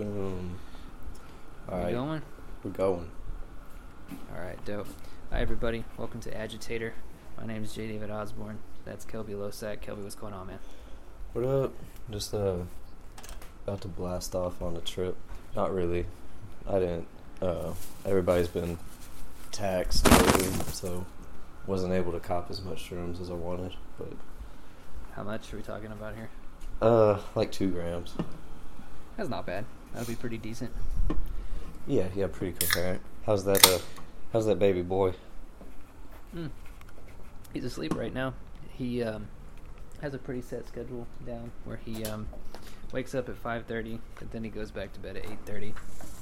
Boom. 0.00 0.58
All 1.68 1.76
We 1.76 1.84
right, 1.84 1.92
going? 1.92 2.22
we're 2.64 2.70
going. 2.70 3.10
All 4.34 4.40
right, 4.42 4.56
dope. 4.64 4.86
Hi, 5.30 5.40
everybody. 5.42 5.84
Welcome 5.98 6.20
to 6.20 6.34
Agitator. 6.34 6.94
My 7.38 7.44
name 7.44 7.64
is 7.64 7.74
J. 7.74 7.86
David 7.88 8.10
Osborne. 8.10 8.60
That's 8.86 9.04
Kelby 9.04 9.32
Losack. 9.34 9.80
Kelby, 9.82 10.02
what's 10.02 10.14
going 10.14 10.32
on, 10.32 10.46
man? 10.46 10.58
What 11.34 11.44
up? 11.44 11.72
Just 12.10 12.32
uh, 12.32 12.60
about 13.66 13.82
to 13.82 13.88
blast 13.88 14.34
off 14.34 14.62
on 14.62 14.74
a 14.74 14.80
trip. 14.80 15.18
Not 15.54 15.74
really. 15.74 16.06
I 16.66 16.78
didn't. 16.78 17.06
Uh, 17.42 17.74
everybody's 18.06 18.48
been 18.48 18.78
taxed 19.52 20.10
lately, 20.10 20.48
so 20.72 21.04
wasn't 21.66 21.92
able 21.92 22.12
to 22.12 22.20
cop 22.20 22.50
as 22.50 22.62
much 22.62 22.88
shrooms 22.88 23.20
as 23.20 23.30
I 23.30 23.34
wanted. 23.34 23.74
But 23.98 24.14
How 25.12 25.24
much 25.24 25.52
are 25.52 25.58
we 25.58 25.62
talking 25.62 25.92
about 25.92 26.14
here? 26.14 26.30
uh, 26.80 27.20
like 27.34 27.52
two 27.52 27.68
grams. 27.70 28.14
That's 29.18 29.28
not 29.28 29.44
bad. 29.44 29.66
That'll 29.92 30.08
be 30.08 30.16
pretty 30.16 30.38
decent. 30.38 30.70
Yeah, 31.86 32.06
yeah, 32.14 32.28
pretty 32.28 32.56
coherent. 32.58 33.00
How's 33.26 33.44
that? 33.44 33.66
Uh, 33.66 33.78
how's 34.32 34.46
that 34.46 34.58
baby 34.58 34.82
boy? 34.82 35.14
Mm. 36.34 36.50
He's 37.52 37.64
asleep 37.64 37.94
right 37.96 38.14
now. 38.14 38.34
He 38.76 39.02
um, 39.02 39.26
has 40.00 40.14
a 40.14 40.18
pretty 40.18 40.42
set 40.42 40.66
schedule 40.68 41.06
down 41.26 41.50
where 41.64 41.76
he 41.76 42.04
um, 42.04 42.28
wakes 42.92 43.14
up 43.14 43.28
at 43.28 43.42
5.30, 43.42 43.98
but 44.18 44.30
then 44.30 44.44
he 44.44 44.50
goes 44.50 44.70
back 44.70 44.92
to 44.94 45.00
bed 45.00 45.16
at 45.16 45.24
8.30, 45.24 45.74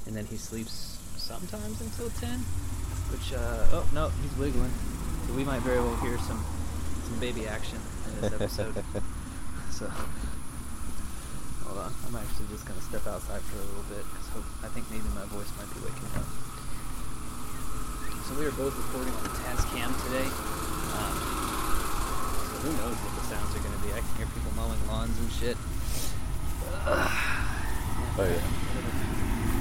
and 0.06 0.16
then 0.16 0.26
he 0.26 0.36
sleeps 0.36 0.98
sometimes 1.16 1.80
until 1.80 2.10
10, 2.10 2.38
which, 3.10 3.32
uh, 3.32 3.66
oh, 3.72 3.88
no, 3.92 4.10
he's 4.22 4.36
wiggling. 4.38 4.72
So 5.26 5.34
we 5.34 5.44
might 5.44 5.60
very 5.60 5.80
well 5.80 5.96
hear 5.96 6.18
some, 6.18 6.44
some 7.04 7.20
baby 7.20 7.46
action 7.46 7.78
in 8.06 8.20
this 8.22 8.32
episode. 8.32 8.84
so, 9.70 9.90
hold 11.78 11.94
on. 11.94 11.94
I'm 12.10 12.16
actually 12.18 12.50
just 12.50 12.66
going 12.66 12.78
to 12.78 12.84
step 12.84 13.06
outside 13.06 13.42
for 13.46 13.62
a 13.62 13.66
little 13.70 13.86
bit, 13.86 14.02
because 14.02 14.42
I 14.66 14.68
think 14.74 14.90
maybe 14.90 15.06
my 15.14 15.22
voice 15.30 15.46
might 15.54 15.70
be 15.70 15.78
waking 15.86 16.10
up. 16.18 16.26
So 18.26 18.34
we 18.34 18.44
are 18.50 18.56
both 18.58 18.74
recording 18.74 19.14
on 19.14 19.22
the 19.22 19.34
Tascam 19.46 19.94
today. 20.04 20.26
Um, 20.26 21.14
so 22.50 22.54
who 22.66 22.70
knows 22.82 22.98
what 22.98 23.14
the 23.14 23.24
sounds 23.30 23.54
are 23.54 23.62
going 23.62 23.76
to 23.78 23.82
be? 23.86 23.94
I 23.94 24.02
can 24.02 24.12
hear 24.18 24.26
people 24.26 24.52
mowing 24.58 24.82
lawns 24.90 25.14
and 25.22 25.30
shit. 25.32 25.56
Oh, 26.82 28.26
yeah. 28.26 28.42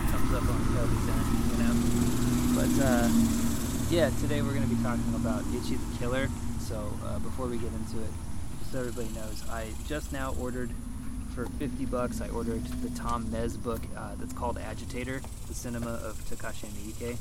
Comes 0.09 0.33
up 0.33 0.45
on 0.49 0.59
Kelby's 0.73 1.07
end, 1.07 1.27
you 1.53 1.57
know. 1.61 1.75
But 2.57 2.73
uh, 2.81 3.07
yeah, 3.93 4.09
today 4.19 4.41
we're 4.41 4.57
going 4.57 4.67
to 4.67 4.73
be 4.73 4.81
talking 4.81 5.13
about 5.13 5.45
Ichi 5.53 5.77
the 5.77 5.97
Killer. 6.01 6.27
So 6.59 6.91
uh, 7.05 7.19
before 7.19 7.45
we 7.45 7.57
get 7.57 7.71
into 7.71 8.01
it, 8.01 8.11
just 8.59 8.73
so 8.73 8.79
everybody 8.79 9.07
knows, 9.13 9.43
I 9.49 9.71
just 9.87 10.11
now 10.11 10.35
ordered 10.41 10.71
for 11.37 11.45
50 11.59 11.85
bucks. 11.85 12.19
I 12.19 12.29
ordered 12.29 12.65
the 12.81 12.89
Tom 12.97 13.29
Mes 13.29 13.57
book 13.57 13.81
uh, 13.95 14.15
that's 14.15 14.33
called 14.33 14.57
Agitator: 14.57 15.21
The 15.47 15.53
Cinema 15.53 15.91
of 15.91 16.17
Takashi 16.27 16.65
Miike, 16.65 17.15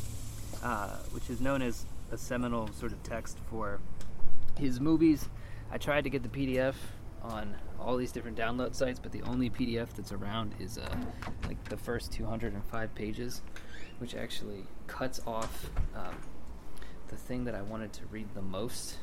uh, 0.62 0.96
which 1.10 1.28
is 1.28 1.42
known 1.42 1.60
as 1.60 1.84
a 2.10 2.16
seminal 2.16 2.70
sort 2.72 2.92
of 2.92 3.02
text 3.02 3.36
for 3.50 3.78
his 4.58 4.80
movies. 4.80 5.28
I 5.70 5.76
tried 5.76 6.04
to 6.04 6.08
get 6.08 6.22
the 6.22 6.30
PDF 6.30 6.76
on 7.22 7.56
all 7.78 7.98
these 7.98 8.10
different 8.10 8.38
download 8.38 8.74
sites, 8.74 8.98
but 8.98 9.12
the 9.12 9.20
only 9.20 9.50
PDF 9.50 9.88
that's 9.94 10.12
around 10.12 10.54
is 10.58 10.78
uh, 10.78 10.96
like 11.46 11.62
the 11.68 11.76
first 11.76 12.10
205 12.12 12.94
pages, 12.94 13.42
which 13.98 14.14
actually 14.14 14.64
cuts 14.86 15.20
off 15.26 15.68
um, 15.94 16.16
the 17.08 17.16
thing 17.16 17.44
that 17.44 17.54
I 17.54 17.60
wanted 17.60 17.92
to 17.92 18.06
read 18.06 18.28
the 18.32 18.40
most, 18.40 18.96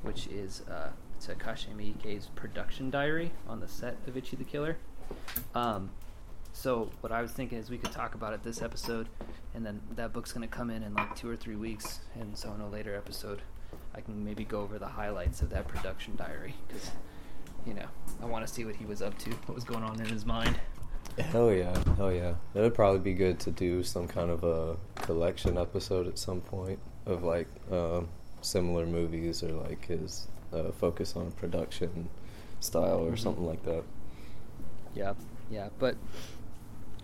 which 0.00 0.26
is 0.28 0.62
uh, 0.70 0.88
Takashi 1.26 1.74
Miike's 1.74 2.28
production 2.34 2.90
diary 2.90 3.32
on 3.48 3.60
the 3.60 3.68
set 3.68 3.96
of 4.06 4.16
Ichi 4.16 4.36
the 4.36 4.44
Killer. 4.44 4.76
Um, 5.54 5.90
so 6.52 6.90
what 7.00 7.12
I 7.12 7.22
was 7.22 7.32
thinking 7.32 7.58
is 7.58 7.70
we 7.70 7.78
could 7.78 7.92
talk 7.92 8.14
about 8.14 8.32
it 8.32 8.42
this 8.42 8.62
episode, 8.62 9.08
and 9.54 9.64
then 9.64 9.80
that 9.96 10.12
book's 10.12 10.32
going 10.32 10.46
to 10.48 10.54
come 10.54 10.70
in 10.70 10.82
in 10.82 10.94
like 10.94 11.16
two 11.16 11.28
or 11.28 11.36
three 11.36 11.56
weeks, 11.56 12.00
and 12.14 12.36
so 12.36 12.52
in 12.52 12.60
a 12.60 12.68
later 12.68 12.94
episode, 12.94 13.42
I 13.94 14.00
can 14.00 14.24
maybe 14.24 14.44
go 14.44 14.60
over 14.60 14.78
the 14.78 14.86
highlights 14.86 15.42
of 15.42 15.50
that 15.50 15.66
production 15.66 16.14
diary 16.16 16.54
because, 16.68 16.90
you 17.66 17.74
know, 17.74 17.86
I 18.22 18.26
want 18.26 18.46
to 18.46 18.52
see 18.52 18.64
what 18.64 18.76
he 18.76 18.84
was 18.84 19.02
up 19.02 19.18
to, 19.18 19.30
what 19.30 19.54
was 19.54 19.64
going 19.64 19.82
on 19.82 20.00
in 20.00 20.06
his 20.06 20.24
mind. 20.24 20.58
Hell 21.18 21.52
yeah, 21.52 21.76
hell 21.96 22.12
yeah. 22.12 22.34
It'd 22.54 22.74
probably 22.74 23.00
be 23.00 23.14
good 23.14 23.38
to 23.40 23.50
do 23.50 23.82
some 23.82 24.08
kind 24.08 24.30
of 24.30 24.44
a 24.44 24.76
collection 25.02 25.58
episode 25.58 26.06
at 26.06 26.18
some 26.18 26.40
point 26.40 26.78
of 27.06 27.22
like 27.22 27.48
um 27.70 28.08
similar 28.40 28.86
movies 28.86 29.42
or 29.42 29.52
like 29.52 29.86
his 29.86 30.28
uh, 30.54 30.72
focus 30.72 31.16
on 31.16 31.32
production 31.32 32.08
style 32.60 33.00
or 33.06 33.12
Mhm. 33.12 33.18
something 33.18 33.46
like 33.46 33.62
that. 33.64 33.82
Yeah, 34.94 35.14
yeah. 35.50 35.68
But 35.78 35.96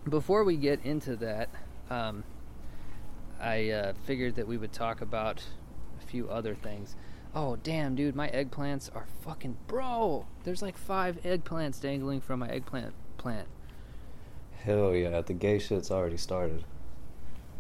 before 0.09 0.44
we 0.44 0.56
get 0.56 0.84
into 0.84 1.16
that, 1.16 1.49
um, 1.91 2.25
I 3.41 3.71
uh, 3.71 3.93
figured 4.05 4.37
that 4.37 4.47
we 4.47 4.56
would 4.56 4.72
talk 4.72 5.00
about 5.00 5.43
a 6.00 6.06
few 6.06 6.28
other 6.28 6.55
things. 6.55 6.94
Oh, 7.34 7.56
damn, 7.56 7.94
dude, 7.94 8.16
my 8.16 8.28
eggplants 8.28 8.94
are 8.94 9.06
fucking. 9.22 9.56
Bro! 9.66 10.27
There's 10.44 10.62
like 10.62 10.77
five 10.77 11.21
eggplants 11.22 11.81
dangling 11.81 12.21
from 12.21 12.41
my 12.41 12.49
eggplant 12.49 12.93
plant. 13.19 13.47
Hell 14.65 14.94
yeah, 14.94 15.21
the 15.21 15.33
gay 15.33 15.59
shit's 15.59 15.91
already 15.91 16.16
started. 16.16 16.65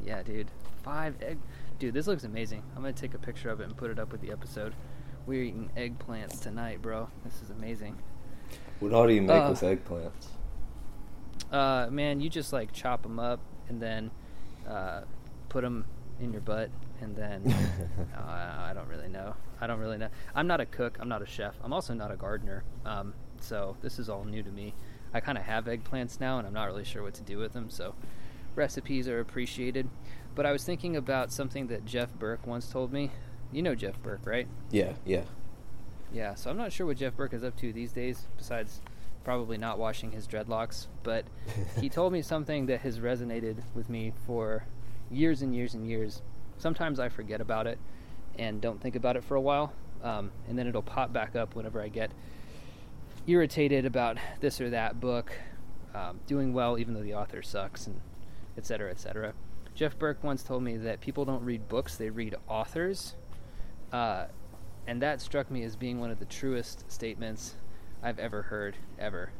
Yeah, 0.04 0.22
dude. 0.22 0.48
Five 0.82 1.14
egg. 1.22 1.38
Dude, 1.78 1.94
this 1.94 2.06
looks 2.06 2.24
amazing. 2.24 2.62
I'm 2.74 2.82
gonna 2.82 2.92
take 2.92 3.14
a 3.14 3.18
picture 3.18 3.48
of 3.48 3.60
it 3.60 3.64
and 3.64 3.76
put 3.76 3.90
it 3.90 3.98
up 3.98 4.12
with 4.12 4.20
the 4.20 4.30
episode. 4.32 4.74
We're 5.26 5.42
eating 5.44 5.70
eggplants 5.76 6.40
tonight, 6.40 6.82
bro. 6.82 7.08
This 7.24 7.40
is 7.42 7.50
amazing. 7.50 7.98
What 8.80 8.92
all 8.92 9.06
do 9.06 9.12
you 9.12 9.22
make 9.22 9.42
Uh, 9.42 9.48
with 9.50 9.60
eggplants? 9.60 10.28
Uh, 11.52 11.88
man, 11.90 12.20
you 12.20 12.30
just 12.30 12.52
like 12.52 12.72
chop 12.72 13.02
them 13.02 13.18
up 13.18 13.40
and 13.68 13.80
then 13.80 14.10
uh, 14.66 15.02
put 15.48 15.62
them 15.62 15.84
in 16.20 16.32
your 16.32 16.40
butt, 16.40 16.70
and 17.00 17.14
then 17.16 17.42
uh, 18.16 18.20
I 18.20 18.72
don't 18.74 18.88
really 18.88 19.08
know. 19.08 19.34
I 19.60 19.66
don't 19.66 19.78
really 19.78 19.98
know. 19.98 20.08
I'm 20.34 20.46
not 20.46 20.60
a 20.60 20.66
cook. 20.66 20.98
I'm 21.00 21.08
not 21.08 21.22
a 21.22 21.26
chef. 21.26 21.54
I'm 21.62 21.72
also 21.72 21.94
not 21.94 22.10
a 22.10 22.16
gardener. 22.16 22.64
Um, 22.84 23.14
so 23.40 23.76
this 23.82 23.98
is 23.98 24.08
all 24.08 24.24
new 24.24 24.42
to 24.42 24.50
me. 24.50 24.74
I 25.12 25.20
kind 25.20 25.36
of 25.38 25.44
have 25.44 25.64
eggplants 25.66 26.20
now, 26.20 26.38
and 26.38 26.46
I'm 26.46 26.52
not 26.54 26.64
really 26.64 26.84
sure 26.84 27.02
what 27.02 27.14
to 27.14 27.22
do 27.22 27.38
with 27.38 27.52
them. 27.52 27.68
So 27.70 27.94
recipes 28.54 29.08
are 29.08 29.20
appreciated. 29.20 29.88
But 30.34 30.46
I 30.46 30.52
was 30.52 30.64
thinking 30.64 30.96
about 30.96 31.32
something 31.32 31.66
that 31.68 31.84
Jeff 31.84 32.12
Burke 32.14 32.46
once 32.46 32.68
told 32.68 32.92
me. 32.92 33.10
You 33.52 33.62
know 33.62 33.74
Jeff 33.74 34.00
Burke, 34.02 34.26
right? 34.26 34.46
Yeah, 34.70 34.92
yeah. 35.04 35.22
Yeah, 36.12 36.34
so 36.34 36.50
I'm 36.50 36.56
not 36.56 36.72
sure 36.72 36.86
what 36.86 36.96
Jeff 36.96 37.16
Burke 37.16 37.34
is 37.34 37.44
up 37.44 37.56
to 37.58 37.72
these 37.72 37.92
days, 37.92 38.26
besides 38.36 38.80
probably 39.24 39.58
not 39.58 39.78
washing 39.78 40.12
his 40.12 40.26
dreadlocks. 40.26 40.86
But 41.02 41.24
he 41.80 41.88
told 41.90 42.12
me 42.12 42.22
something 42.22 42.66
that 42.66 42.80
has 42.80 42.98
resonated 42.98 43.56
with 43.74 43.88
me 43.88 44.12
for 44.26 44.64
years 45.10 45.42
and 45.42 45.54
years 45.54 45.74
and 45.74 45.88
years. 45.88 46.22
Sometimes 46.58 47.00
I 47.00 47.08
forget 47.08 47.40
about 47.40 47.66
it 47.66 47.78
and 48.38 48.60
don't 48.60 48.80
think 48.80 48.96
about 48.96 49.16
it 49.16 49.24
for 49.24 49.34
a 49.34 49.40
while, 49.40 49.72
um, 50.02 50.30
and 50.48 50.58
then 50.58 50.66
it'll 50.66 50.82
pop 50.82 51.12
back 51.12 51.36
up 51.36 51.54
whenever 51.54 51.80
I 51.80 51.88
get 51.88 52.10
irritated 53.26 53.84
about 53.84 54.18
this 54.40 54.60
or 54.60 54.70
that 54.70 55.00
book 55.00 55.32
um, 55.94 56.20
doing 56.26 56.52
well, 56.52 56.78
even 56.78 56.94
though 56.94 57.02
the 57.02 57.14
author 57.14 57.42
sucks, 57.42 57.86
and 57.86 58.00
et 58.56 58.64
cetera, 58.64 58.90
et 58.90 59.00
cetera. 59.00 59.32
Jeff 59.74 59.98
Burke 59.98 60.22
once 60.22 60.42
told 60.42 60.62
me 60.62 60.76
that 60.76 61.00
people 61.00 61.24
don't 61.24 61.44
read 61.44 61.68
books; 61.68 61.96
they 61.96 62.10
read 62.10 62.34
authors. 62.48 63.14
Uh, 63.92 64.26
and 64.86 65.02
that 65.02 65.20
struck 65.20 65.50
me 65.50 65.62
as 65.62 65.76
being 65.76 66.00
one 66.00 66.10
of 66.10 66.18
the 66.18 66.24
truest 66.24 66.90
statements 66.90 67.56
I've 68.02 68.18
ever 68.18 68.42
heard, 68.42 68.76
ever. 68.98 69.30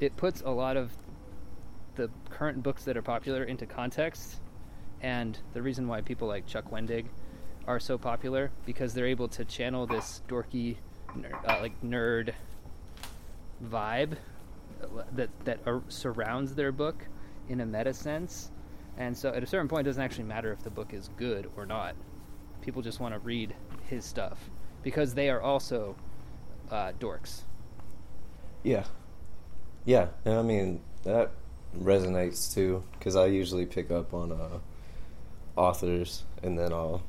It 0.00 0.16
puts 0.16 0.42
a 0.42 0.50
lot 0.50 0.76
of 0.76 0.92
the 1.96 2.10
current 2.30 2.62
books 2.62 2.84
that 2.84 2.96
are 2.96 3.02
popular 3.02 3.44
into 3.44 3.66
context, 3.66 4.36
and 5.00 5.38
the 5.54 5.62
reason 5.62 5.88
why 5.88 6.00
people 6.00 6.28
like 6.28 6.46
Chuck 6.46 6.70
Wendig 6.70 7.06
are 7.66 7.80
so 7.80 7.98
popular 7.98 8.50
because 8.64 8.94
they're 8.94 9.06
able 9.06 9.28
to 9.28 9.44
channel 9.44 9.86
this 9.86 10.22
dorky, 10.28 10.76
uh, 11.46 11.58
like 11.60 11.80
nerd 11.82 12.32
vibe 13.64 14.16
that 15.12 15.28
that 15.44 15.60
ar- 15.66 15.82
surrounds 15.88 16.54
their 16.54 16.72
book 16.72 17.06
in 17.48 17.60
a 17.60 17.66
meta 17.66 17.92
sense, 17.92 18.50
and 18.96 19.16
so 19.16 19.30
at 19.30 19.42
a 19.42 19.46
certain 19.46 19.68
point, 19.68 19.86
it 19.86 19.90
doesn't 19.90 20.02
actually 20.02 20.24
matter 20.24 20.52
if 20.52 20.62
the 20.62 20.70
book 20.70 20.94
is 20.94 21.10
good 21.16 21.50
or 21.56 21.66
not. 21.66 21.94
People 22.62 22.82
just 22.82 23.00
want 23.00 23.14
to 23.14 23.20
read 23.20 23.54
his 23.90 24.04
stuff 24.04 24.50
because 24.82 25.14
they 25.14 25.28
are 25.28 25.40
also 25.40 25.96
uh, 26.70 26.92
dorks. 26.98 27.42
Yeah. 28.62 28.84
Yeah, 29.84 30.08
and 30.24 30.34
I 30.34 30.42
mean 30.42 30.80
that 31.04 31.30
resonates 31.78 32.52
too 32.52 32.82
because 32.98 33.16
I 33.16 33.26
usually 33.26 33.66
pick 33.66 33.90
up 33.90 34.12
on 34.12 34.32
uh, 34.32 34.58
authors 35.56 36.24
and 36.42 36.58
then 36.58 36.72
I'll 36.72 37.02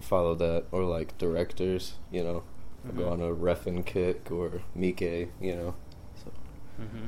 follow 0.00 0.34
that 0.36 0.64
or 0.72 0.84
like 0.84 1.16
directors, 1.18 1.94
you 2.10 2.22
know. 2.22 2.44
I'll 2.86 2.92
go 2.92 3.08
on 3.08 3.20
a 3.20 3.34
Refn 3.34 3.84
kick 3.84 4.30
or 4.30 4.62
Mike, 4.74 5.00
you 5.40 5.56
know. 5.56 5.74
So 6.24 6.30
Mm-hmm. 6.80 7.06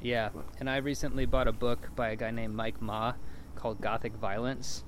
Yeah, 0.00 0.30
and 0.60 0.68
I 0.68 0.76
recently 0.78 1.24
bought 1.24 1.48
a 1.48 1.52
book 1.52 1.90
by 1.96 2.10
a 2.10 2.16
guy 2.16 2.30
named 2.30 2.54
Mike 2.54 2.80
Ma 2.82 3.14
called 3.56 3.80
Gothic 3.80 4.14
Violence. 4.14 4.83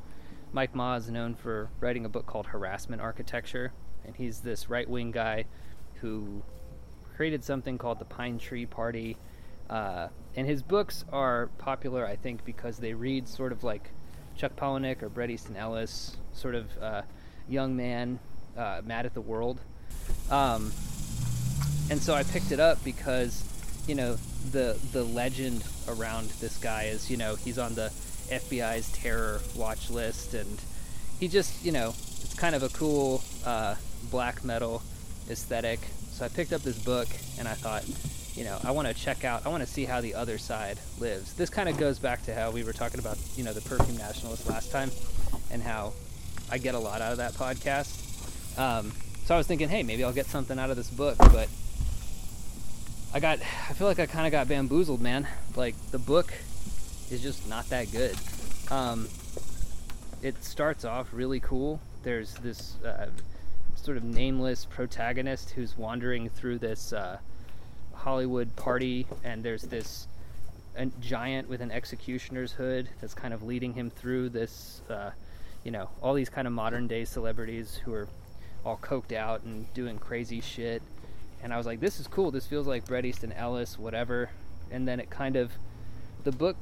Mike 0.56 0.74
Ma 0.74 0.94
is 0.94 1.10
known 1.10 1.34
for 1.34 1.68
writing 1.80 2.06
a 2.06 2.08
book 2.08 2.24
called 2.24 2.46
Harassment 2.46 3.02
Architecture, 3.02 3.72
and 4.06 4.16
he's 4.16 4.40
this 4.40 4.70
right 4.70 4.88
wing 4.88 5.10
guy 5.10 5.44
who 5.96 6.42
created 7.14 7.44
something 7.44 7.76
called 7.76 7.98
the 7.98 8.06
Pine 8.06 8.38
Tree 8.38 8.64
Party, 8.64 9.18
Uh, 9.68 10.08
and 10.34 10.46
his 10.46 10.62
books 10.62 11.04
are 11.12 11.48
popular, 11.58 12.06
I 12.06 12.16
think, 12.16 12.44
because 12.44 12.78
they 12.78 12.94
read 12.94 13.28
sort 13.28 13.52
of 13.52 13.64
like 13.64 13.90
Chuck 14.36 14.56
Palahniuk 14.56 15.02
or 15.02 15.10
Bret 15.10 15.28
Easton 15.28 15.56
Ellis, 15.56 16.16
sort 16.32 16.54
of 16.54 16.66
uh, 16.78 17.02
young 17.48 17.76
man 17.76 18.18
uh, 18.56 18.80
mad 18.84 19.04
at 19.06 19.12
the 19.12 19.20
world. 19.20 19.60
Um, 20.30 20.72
and 21.90 22.00
so 22.00 22.14
I 22.14 22.22
picked 22.22 22.52
it 22.52 22.60
up 22.60 22.82
because, 22.84 23.44
you 23.86 23.94
know, 23.94 24.16
the 24.52 24.78
the 24.92 25.04
legend 25.04 25.64
around 25.88 26.28
this 26.40 26.56
guy 26.58 26.84
is, 26.84 27.10
you 27.10 27.16
know, 27.16 27.34
he's 27.34 27.58
on 27.58 27.74
the 27.74 27.92
FBI's 28.28 28.90
terror 28.92 29.40
watch 29.54 29.90
list, 29.90 30.34
and 30.34 30.60
he 31.18 31.28
just, 31.28 31.64
you 31.64 31.72
know, 31.72 31.90
it's 31.90 32.34
kind 32.34 32.54
of 32.54 32.62
a 32.62 32.68
cool 32.70 33.22
uh, 33.44 33.74
black 34.10 34.44
metal 34.44 34.82
aesthetic. 35.30 35.80
So 36.10 36.24
I 36.24 36.28
picked 36.28 36.52
up 36.52 36.62
this 36.62 36.78
book, 36.78 37.08
and 37.38 37.46
I 37.46 37.54
thought, 37.54 37.84
you 38.36 38.44
know, 38.44 38.58
I 38.64 38.70
want 38.70 38.88
to 38.88 38.94
check 38.94 39.24
out, 39.24 39.46
I 39.46 39.48
want 39.48 39.62
to 39.62 39.68
see 39.68 39.84
how 39.84 40.00
the 40.00 40.14
other 40.14 40.38
side 40.38 40.78
lives. 40.98 41.34
This 41.34 41.50
kind 41.50 41.68
of 41.68 41.78
goes 41.78 41.98
back 41.98 42.22
to 42.24 42.34
how 42.34 42.50
we 42.50 42.64
were 42.64 42.72
talking 42.72 43.00
about, 43.00 43.18
you 43.36 43.44
know, 43.44 43.52
the 43.52 43.60
perfume 43.60 43.96
nationalist 43.96 44.48
last 44.48 44.70
time, 44.70 44.90
and 45.50 45.62
how 45.62 45.92
I 46.50 46.58
get 46.58 46.74
a 46.74 46.78
lot 46.78 47.00
out 47.00 47.12
of 47.12 47.18
that 47.18 47.32
podcast. 47.34 48.58
Um, 48.58 48.92
so 49.24 49.34
I 49.34 49.38
was 49.38 49.46
thinking, 49.46 49.68
hey, 49.68 49.82
maybe 49.82 50.04
I'll 50.04 50.12
get 50.12 50.26
something 50.26 50.58
out 50.58 50.70
of 50.70 50.76
this 50.76 50.90
book, 50.90 51.18
but 51.18 51.48
I 53.14 53.20
got, 53.20 53.38
I 53.40 53.72
feel 53.72 53.86
like 53.86 53.98
I 53.98 54.06
kind 54.06 54.26
of 54.26 54.32
got 54.32 54.48
bamboozled, 54.48 55.00
man. 55.00 55.26
Like 55.54 55.74
the 55.90 55.98
book 55.98 56.32
is 57.10 57.22
just 57.22 57.48
not 57.48 57.68
that 57.70 57.90
good. 57.92 58.16
Um, 58.70 59.08
it 60.22 60.42
starts 60.44 60.84
off 60.84 61.08
really 61.12 61.40
cool. 61.40 61.80
There's 62.02 62.34
this 62.34 62.76
uh, 62.84 63.06
sort 63.74 63.96
of 63.96 64.04
nameless 64.04 64.64
protagonist 64.64 65.50
who's 65.50 65.78
wandering 65.78 66.28
through 66.28 66.58
this 66.58 66.92
uh, 66.92 67.18
Hollywood 67.94 68.54
party, 68.56 69.06
and 69.24 69.42
there's 69.42 69.62
this 69.62 70.08
a 70.76 70.86
giant 71.00 71.48
with 71.48 71.60
an 71.60 71.70
executioner's 71.70 72.52
hood 72.52 72.88
that's 73.00 73.14
kind 73.14 73.32
of 73.32 73.42
leading 73.42 73.72
him 73.72 73.88
through 73.90 74.28
this, 74.28 74.82
uh, 74.90 75.10
you 75.64 75.70
know, 75.70 75.88
all 76.02 76.12
these 76.12 76.28
kind 76.28 76.46
of 76.46 76.52
modern 76.52 76.86
day 76.86 77.04
celebrities 77.04 77.80
who 77.84 77.94
are 77.94 78.08
all 78.64 78.76
coked 78.76 79.12
out 79.12 79.42
and 79.44 79.72
doing 79.72 79.98
crazy 79.98 80.40
shit. 80.40 80.82
And 81.46 81.54
I 81.54 81.58
was 81.58 81.64
like, 81.66 81.78
this 81.78 82.00
is 82.00 82.08
cool. 82.08 82.32
This 82.32 82.44
feels 82.44 82.66
like 82.66 82.86
Bret 82.86 83.04
Easton 83.04 83.30
Ellis, 83.30 83.78
whatever. 83.78 84.30
And 84.72 84.88
then 84.88 84.98
it 84.98 85.10
kind 85.10 85.36
of, 85.36 85.52
the 86.24 86.32
book, 86.32 86.56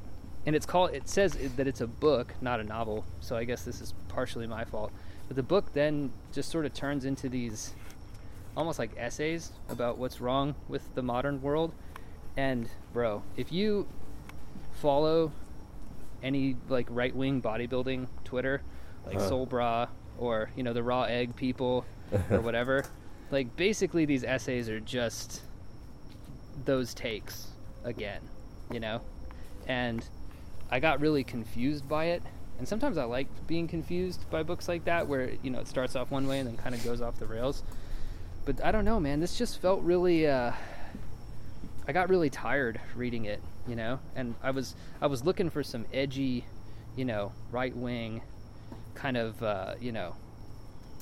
and 0.45 0.55
it's 0.55 0.67
called, 0.67 0.93
it 0.93 1.09
says 1.09 1.39
that 1.57 1.67
it's 1.67 1.81
a 1.81 1.87
book, 1.87 2.35
not 2.43 2.61
a 2.61 2.65
novel. 2.65 3.07
So 3.21 3.35
I 3.35 3.45
guess 3.45 3.65
this 3.65 3.81
is 3.81 3.95
partially 4.09 4.47
my 4.47 4.63
fault. 4.67 4.93
But 5.27 5.37
the 5.37 5.43
book 5.43 5.73
then 5.73 6.13
just 6.35 6.51
sort 6.51 6.67
of 6.67 6.75
turns 6.75 7.07
into 7.07 7.31
these 7.31 7.73
almost 8.59 8.79
like 8.79 8.91
essays 8.99 9.53
about 9.71 9.97
what's 9.97 10.21
wrong 10.21 10.55
with 10.69 10.95
the 10.95 11.03
modern 11.03 11.41
world. 11.41 11.73
And 12.37 12.69
bro, 12.93 13.23
if 13.39 13.51
you 13.51 13.87
follow 14.83 15.33
any 16.23 16.57
like 16.69 16.89
right 16.91 17.17
wing 17.17 17.41
bodybuilding 17.41 18.09
Twitter, 18.25 18.61
like 19.07 19.15
Huh. 19.15 19.29
Sol 19.31 19.47
Brah 19.47 19.89
or 20.19 20.51
you 20.55 20.63
know 20.63 20.75
the 20.75 20.83
raw 20.83 21.05
egg 21.05 21.37
people 21.37 21.87
or 22.31 22.41
whatever, 22.43 22.85
like 23.31 23.57
basically 23.57 24.05
these 24.05 24.25
essays 24.25 24.69
are 24.69 24.81
just 24.81 25.43
those 26.65 26.95
takes 26.95 27.49
again, 27.85 28.21
you 28.71 28.81
know? 28.81 29.01
And 29.67 30.07
I 30.71 30.81
got 30.81 31.01
really 31.01 31.25
confused 31.25 31.89
by 31.89 32.07
it. 32.07 32.23
And 32.59 32.69
sometimes 32.69 32.99
I 32.99 33.05
like 33.05 33.27
being 33.47 33.67
confused 33.67 34.29
by 34.31 34.43
books 34.43 34.69
like 34.69 34.85
that 34.85 35.09
where, 35.09 35.31
you 35.43 35.51
know, 35.51 35.59
it 35.61 35.69
starts 35.69 35.97
off 35.97 36.11
one 36.11 36.27
way 36.27 36.39
and 36.39 36.49
then 36.49 36.57
kind 36.57 36.75
of 36.75 36.85
goes 36.85 37.01
off 37.01 37.19
the 37.19 37.27
rails. 37.27 37.63
But 38.45 38.65
I 38.65 38.71
don't 38.71 38.85
know, 38.85 39.01
man. 39.01 39.21
This 39.21 39.37
just 39.37 39.61
felt 39.61 39.83
really 39.83 40.27
uh 40.27 40.53
I 41.87 41.93
got 41.93 42.09
really 42.09 42.31
tired 42.31 42.81
reading 42.95 43.25
it, 43.25 43.43
you 43.67 43.77
know? 43.77 43.99
And 44.15 44.35
I 44.43 44.51
was 44.53 44.75
I 45.01 45.07
was 45.07 45.25
looking 45.25 45.51
for 45.51 45.63
some 45.63 45.85
edgy, 45.93 46.45
you 46.97 47.05
know, 47.05 47.33
right 47.51 47.75
wing 47.77 48.23
kind 48.95 49.17
of 49.17 49.43
uh, 49.43 49.75
you 49.81 49.93
know, 49.93 50.15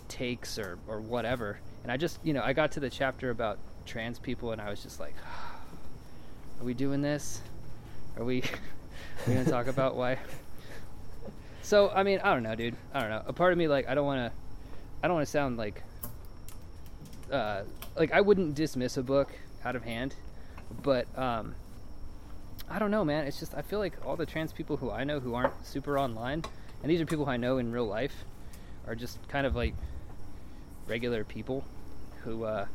takes 0.08 0.58
or 0.58 0.78
or 0.88 1.00
whatever. 1.00 1.60
And 1.82 1.90
I 1.90 1.96
just, 1.96 2.18
you 2.22 2.32
know, 2.32 2.42
I 2.42 2.52
got 2.52 2.72
to 2.72 2.80
the 2.80 2.90
chapter 2.90 3.30
about 3.30 3.58
trans 3.84 4.18
people 4.18 4.52
and 4.52 4.60
I 4.60 4.70
was 4.70 4.82
just 4.82 5.00
like 5.00 5.14
are 6.62 6.64
we 6.64 6.74
doing 6.74 7.02
this? 7.02 7.40
Are 8.16 8.24
we 8.24 8.40
we 9.26 9.34
gonna 9.34 9.50
talk 9.50 9.66
about 9.68 9.96
why? 9.96 10.16
So 11.62 11.90
I 11.90 12.04
mean, 12.04 12.20
I 12.22 12.32
don't 12.32 12.44
know, 12.44 12.54
dude. 12.54 12.76
I 12.94 13.00
don't 13.00 13.10
know. 13.10 13.22
A 13.26 13.32
part 13.32 13.52
of 13.52 13.58
me 13.58 13.66
like 13.66 13.88
I 13.88 13.94
don't 13.94 14.06
want 14.06 14.30
to, 14.30 14.38
I 15.02 15.08
don't 15.08 15.16
want 15.16 15.26
to 15.26 15.30
sound 15.30 15.56
like, 15.56 15.82
uh, 17.32 17.62
like 17.96 18.12
I 18.12 18.20
wouldn't 18.20 18.54
dismiss 18.54 18.96
a 18.96 19.02
book 19.02 19.32
out 19.64 19.74
of 19.74 19.82
hand, 19.82 20.14
but 20.84 21.06
um, 21.18 21.56
I 22.70 22.78
don't 22.78 22.92
know, 22.92 23.04
man. 23.04 23.26
It's 23.26 23.40
just 23.40 23.54
I 23.56 23.62
feel 23.62 23.80
like 23.80 23.94
all 24.06 24.14
the 24.14 24.26
trans 24.26 24.52
people 24.52 24.76
who 24.76 24.88
I 24.88 25.02
know 25.02 25.18
who 25.18 25.34
aren't 25.34 25.66
super 25.66 25.98
online, 25.98 26.44
and 26.82 26.90
these 26.92 27.00
are 27.00 27.06
people 27.06 27.24
who 27.24 27.30
I 27.32 27.38
know 27.38 27.58
in 27.58 27.72
real 27.72 27.86
life, 27.86 28.24
are 28.86 28.94
just 28.94 29.18
kind 29.26 29.46
of 29.48 29.56
like 29.56 29.74
regular 30.86 31.24
people 31.24 31.64
who 32.24 32.44
uh, 32.44 32.66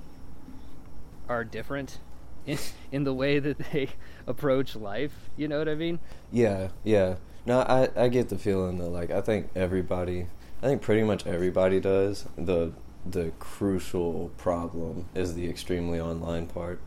are 1.30 1.44
different 1.44 2.00
in, 2.46 2.58
in 2.92 3.04
the 3.04 3.14
way 3.14 3.40
that 3.40 3.58
they 3.72 3.90
approach 4.28 4.76
life. 4.76 5.30
You 5.36 5.48
know 5.48 5.60
what 5.60 5.70
I 5.70 5.76
mean? 5.76 6.00
Yeah, 6.32 6.70
yeah. 6.84 7.16
No, 7.46 7.60
I 7.62 7.90
I 7.96 8.08
get 8.10 8.30
the 8.30 8.38
feeling 8.38 8.78
that 8.80 8.90
like 8.90 9.10
I 9.10 9.22
think 9.22 9.50
everybody, 9.56 10.28
I 10.62 10.68
think 10.68 10.82
pretty 10.82 11.04
much 11.04 11.26
everybody 11.26 11.80
does. 11.80 12.26
The 12.38 12.74
the 13.10 13.32
crucial 13.40 14.32
problem 14.38 15.06
is 15.16 15.34
the 15.34 15.50
extremely 15.50 15.98
online 16.00 16.48
part, 16.48 16.82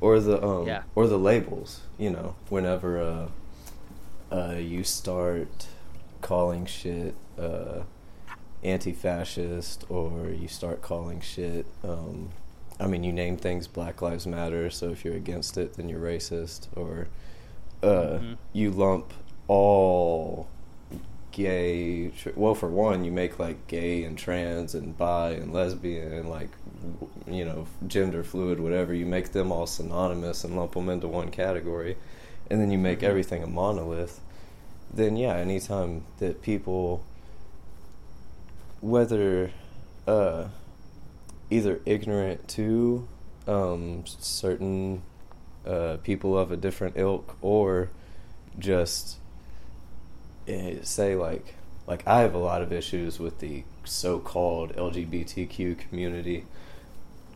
or 0.00 0.18
the 0.20 0.42
um 0.42 0.66
Yeah. 0.66 0.82
or 0.94 1.06
the 1.06 1.18
labels. 1.18 1.80
You 1.98 2.10
know, 2.10 2.34
whenever 2.48 2.98
uh, 2.98 4.34
uh 4.34 4.54
you 4.54 4.84
start 4.84 5.66
calling 6.22 6.64
shit 6.64 7.14
uh 7.38 7.82
anti-fascist 8.64 9.84
or 9.88 10.28
you 10.30 10.48
start 10.48 10.82
calling 10.82 11.20
shit 11.20 11.66
um 11.84 12.30
I 12.78 12.86
mean, 12.86 13.04
you 13.04 13.12
name 13.12 13.38
things 13.38 13.66
Black 13.66 14.02
Lives 14.02 14.26
Matter, 14.26 14.68
so 14.68 14.90
if 14.90 15.02
you're 15.02 15.14
against 15.16 15.56
it, 15.56 15.74
then 15.78 15.88
you're 15.88 15.98
racist, 15.98 16.68
or 16.76 17.08
uh, 17.82 18.18
Mhm. 18.18 18.36
you 18.52 18.70
lump 18.70 19.14
all 19.48 20.46
gay. 21.32 22.10
Well, 22.34 22.54
for 22.54 22.68
one, 22.68 23.02
you 23.02 23.10
make 23.10 23.38
like 23.38 23.66
gay 23.66 24.04
and 24.04 24.18
trans 24.18 24.74
and 24.74 24.94
bi 24.98 25.30
and 25.30 25.54
lesbian 25.54 26.12
and 26.12 26.28
like 26.28 26.50
you 27.26 27.46
know 27.46 27.66
gender 27.86 28.22
fluid, 28.22 28.60
whatever. 28.60 28.92
You 28.92 29.06
make 29.06 29.32
them 29.32 29.50
all 29.50 29.66
synonymous 29.66 30.44
and 30.44 30.54
lump 30.54 30.72
them 30.72 30.90
into 30.90 31.08
one 31.08 31.30
category, 31.30 31.96
and 32.50 32.60
then 32.60 32.70
you 32.70 32.76
make 32.78 32.98
Mhm. 33.00 33.04
everything 33.08 33.42
a 33.42 33.46
monolith. 33.46 34.20
Then 34.92 35.16
yeah, 35.16 35.36
anytime 35.36 36.02
that 36.18 36.42
people, 36.42 37.04
whether 38.90 39.50
uh, 40.06 40.44
either 41.50 41.80
ignorant 41.84 42.46
to 42.48 43.06
um, 43.46 44.04
certain 44.06 45.02
uh, 45.66 45.96
people 46.02 46.38
of 46.38 46.52
a 46.52 46.56
different 46.56 46.96
ilk 46.96 47.36
or 47.42 47.90
just 48.58 49.16
eh, 50.46 50.76
say 50.82 51.16
like 51.16 51.54
like 51.86 52.06
I 52.06 52.20
have 52.20 52.34
a 52.34 52.38
lot 52.38 52.62
of 52.62 52.72
issues 52.72 53.18
with 53.18 53.38
the 53.40 53.64
so-called 53.84 54.74
LGBTQ 54.76 55.78
community 55.78 56.44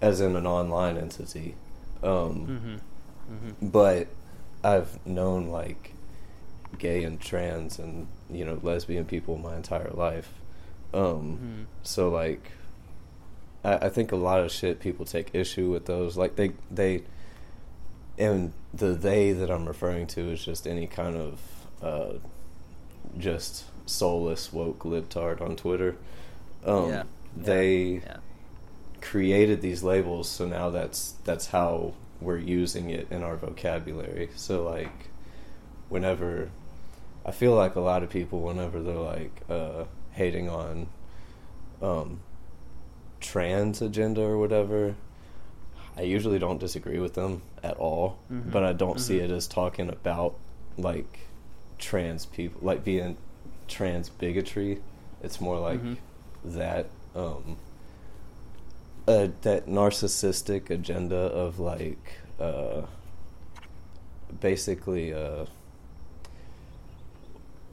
as 0.01 0.21
in 0.21 0.35
an 0.37 0.47
online 0.47 0.97
entity. 0.97 1.55
Um, 2.03 2.47
Mm-hmm. 2.47 2.77
Mm-hmm. 3.33 3.69
but 3.69 4.09
I've 4.65 5.05
known 5.07 5.49
like 5.49 5.93
gay 6.79 7.05
and 7.05 7.21
trans 7.21 7.79
and 7.79 8.09
you 8.31 8.45
know 8.45 8.59
lesbian 8.63 9.05
people 9.05 9.37
my 9.39 9.57
entire 9.57 9.91
life. 9.91 10.33
Um, 10.93 11.67
Mhm. 11.67 11.67
So 11.83 12.09
like, 12.11 12.53
I, 13.65 13.87
I 13.87 13.89
think 13.89 14.13
a 14.13 14.17
lot 14.17 14.41
of 14.41 14.51
shit 14.51 14.81
people 14.81 15.05
take 15.07 15.35
issue 15.35 15.71
with 15.71 15.87
those. 15.87 16.17
Like 16.17 16.37
they 16.37 16.53
they, 16.71 17.03
and 18.19 18.53
the 18.75 18.89
they 18.95 19.33
that 19.33 19.51
I'm 19.51 19.67
referring 19.67 20.07
to 20.09 20.21
is 20.33 20.45
just 20.45 20.67
any 20.67 20.87
kind 20.87 21.17
of 21.17 21.41
uh, 21.83 22.13
just 23.19 23.65
soulless 23.87 24.53
woke 24.53 24.81
libtard 24.81 25.41
on 25.41 25.57
Twitter. 25.57 25.97
Um, 26.65 26.89
Yeah. 26.91 27.03
They 27.37 28.03
Yeah. 28.05 28.17
created 29.01 29.63
these 29.63 29.83
labels 29.83 30.29
so 30.29 30.47
now 30.47 30.69
that's 30.69 31.15
that's 31.25 31.47
how 31.47 31.95
we're 32.21 32.37
using 32.37 32.91
it 32.91 33.07
in 33.11 33.23
our 33.23 33.35
vocabulary 33.37 34.29
so 34.37 34.63
like 34.65 35.09
whenever 35.89 36.51
i 37.25 37.31
feel 37.31 37.55
like 37.55 37.77
a 37.77 37.81
lot 37.81 38.03
of 38.03 38.11
people 38.11 38.41
whenever 38.43 38.79
they're 38.83 38.95
like 38.95 39.41
uh 39.49 39.85
hating 40.13 40.49
on 40.49 40.87
um 41.83 42.21
trans 43.21 43.81
agenda 43.83 44.21
or 44.23 44.39
whatever 44.39 44.95
i 45.97 46.03
usually 46.03 46.39
don't 46.39 46.59
disagree 46.59 46.99
with 46.99 47.15
them 47.15 47.43
at 47.63 47.77
all 47.77 48.19
Mhm. 48.31 48.51
but 48.51 48.63
i 48.65 48.73
don't 48.73 49.01
see 49.01 49.19
Mhm. 49.19 49.25
it 49.25 49.31
as 49.31 49.47
talking 49.47 49.89
about 49.89 50.35
like 50.79 51.21
trans 51.79 52.27
people 52.27 52.61
like 52.63 52.85
being 52.85 53.17
trans 53.69 54.09
bigotry 54.09 54.81
it's 55.23 55.41
more 55.41 55.59
like 55.59 55.81
Mhm. 55.83 55.97
that 56.45 56.87
um 57.15 57.57
uh, 59.09 59.29
that 59.43 59.67
narcissistic 59.67 60.71
agenda 60.71 61.17
of 61.17 61.59
like 61.59 62.19
uh 62.39 62.83
basically, 64.41 65.13
uh, 65.13 65.45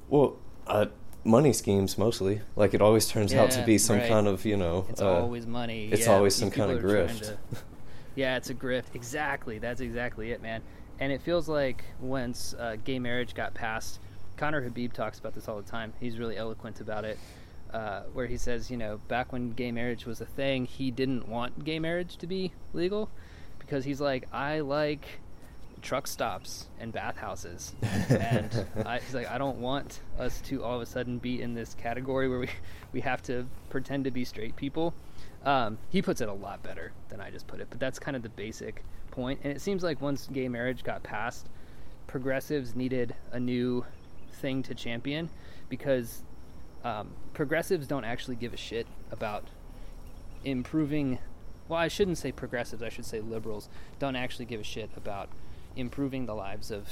well, 0.09 0.37
uh, 0.65 0.87
money 1.27 1.53
schemes 1.53 1.97
mostly. 1.97 2.41
Like 2.55 2.73
it 2.73 2.81
always 2.81 3.07
turns 3.07 3.33
out 3.33 3.51
to 3.51 3.63
be 3.65 3.77
some 3.77 3.97
right. 3.97 4.09
kind 4.09 4.27
of 4.27 4.45
you 4.45 4.57
know. 4.57 4.85
It's 4.89 5.01
uh, 5.01 5.21
always 5.21 5.45
money. 5.45 5.89
it's 5.91 6.05
Yeah, 6.07 6.13
always 6.15 6.33
some 6.35 6.49
kind 6.49 6.71
of 6.71 6.77
people 6.77 6.91
are 6.91 7.05
trying 7.05 7.17
grift. 7.19 7.21
to- 7.21 7.37
yeah, 8.15 8.37
it's 8.37 8.49
a 8.49 8.55
grift. 8.55 8.95
Exactly. 8.95 9.59
That's 9.59 9.81
exactly 9.81 10.31
it, 10.31 10.41
man. 10.41 10.61
And 10.99 11.11
it 11.11 11.21
feels 11.21 11.47
like 11.47 11.83
once 11.99 12.55
uh, 12.57 12.77
gay 12.83 12.97
marriage 12.97 13.35
got 13.35 13.53
passed, 13.53 13.99
Conner 14.37 14.61
Habib 14.61 14.93
talks 14.93 15.19
about 15.19 15.33
this 15.35 15.47
all 15.47 15.57
the 15.61 15.69
time. 15.69 15.93
He's 15.99 16.17
really 16.17 16.37
eloquent 16.37 16.81
about 16.81 17.05
it, 17.05 17.19
uh, 17.71 18.01
where 18.13 18.25
he 18.25 18.37
says, 18.37 18.71
you 18.71 18.77
know, 18.77 18.99
back 19.07 19.31
when 19.31 19.51
gay 19.51 19.71
marriage 19.71 20.05
was 20.07 20.21
a 20.21 20.25
thing, 20.25 20.65
he 20.65 20.89
didn't 20.89 21.27
want 21.27 21.63
gay 21.63 21.77
marriage 21.77 22.17
to 22.17 22.27
be 22.27 22.51
legal 22.73 23.09
because 23.59 23.85
he's 23.85 24.01
like, 24.01 24.27
I 24.33 24.61
like 24.61 25.05
truck 25.81 26.07
stops 26.07 26.67
and 26.79 26.91
bathhouses, 26.91 27.73
and 28.09 28.65
I, 28.85 28.99
he's 28.99 29.13
like, 29.13 29.29
I 29.29 29.37
don't 29.37 29.59
want 29.59 30.01
us 30.19 30.41
to 30.41 30.63
all 30.63 30.75
of 30.75 30.81
a 30.81 30.85
sudden 30.85 31.17
be 31.17 31.41
in 31.41 31.53
this 31.53 31.73
category 31.75 32.27
where 32.27 32.39
we 32.39 32.49
we 32.93 33.01
have 33.01 33.21
to 33.23 33.45
pretend 33.69 34.05
to 34.05 34.11
be 34.11 34.25
straight 34.25 34.55
people. 34.55 34.93
Um, 35.45 35.77
he 35.89 36.01
puts 36.01 36.21
it 36.21 36.29
a 36.29 36.33
lot 36.33 36.63
better 36.63 36.91
than 37.09 37.21
I 37.21 37.29
just 37.31 37.47
put 37.47 37.59
it, 37.59 37.67
but 37.69 37.79
that's 37.79 37.99
kind 37.99 38.17
of 38.17 38.23
the 38.23 38.29
basic 38.29 38.83
point. 39.11 39.39
And 39.43 39.53
it 39.53 39.61
seems 39.61 39.83
like 39.83 40.01
once 40.01 40.27
gay 40.31 40.47
marriage 40.47 40.83
got 40.83 41.03
passed, 41.03 41.47
progressives 42.07 42.75
needed 42.75 43.15
a 43.31 43.39
new 43.39 43.85
thing 44.33 44.63
to 44.63 44.75
champion 44.75 45.29
because 45.69 46.23
um, 46.83 47.09
progressives 47.33 47.87
don't 47.87 48.05
actually 48.05 48.35
give 48.35 48.53
a 48.53 48.57
shit 48.57 48.87
about 49.11 49.45
improving. 50.43 51.19
Well, 51.67 51.79
I 51.79 51.87
shouldn't 51.87 52.17
say 52.17 52.31
progressives. 52.31 52.81
I 52.81 52.89
should 52.89 53.05
say 53.05 53.19
liberals 53.19 53.69
don't 53.99 54.15
actually 54.15 54.45
give 54.45 54.61
a 54.61 54.63
shit 54.63 54.89
about 54.95 55.29
improving 55.77 56.25
the 56.25 56.33
lives 56.35 56.71
of 56.71 56.87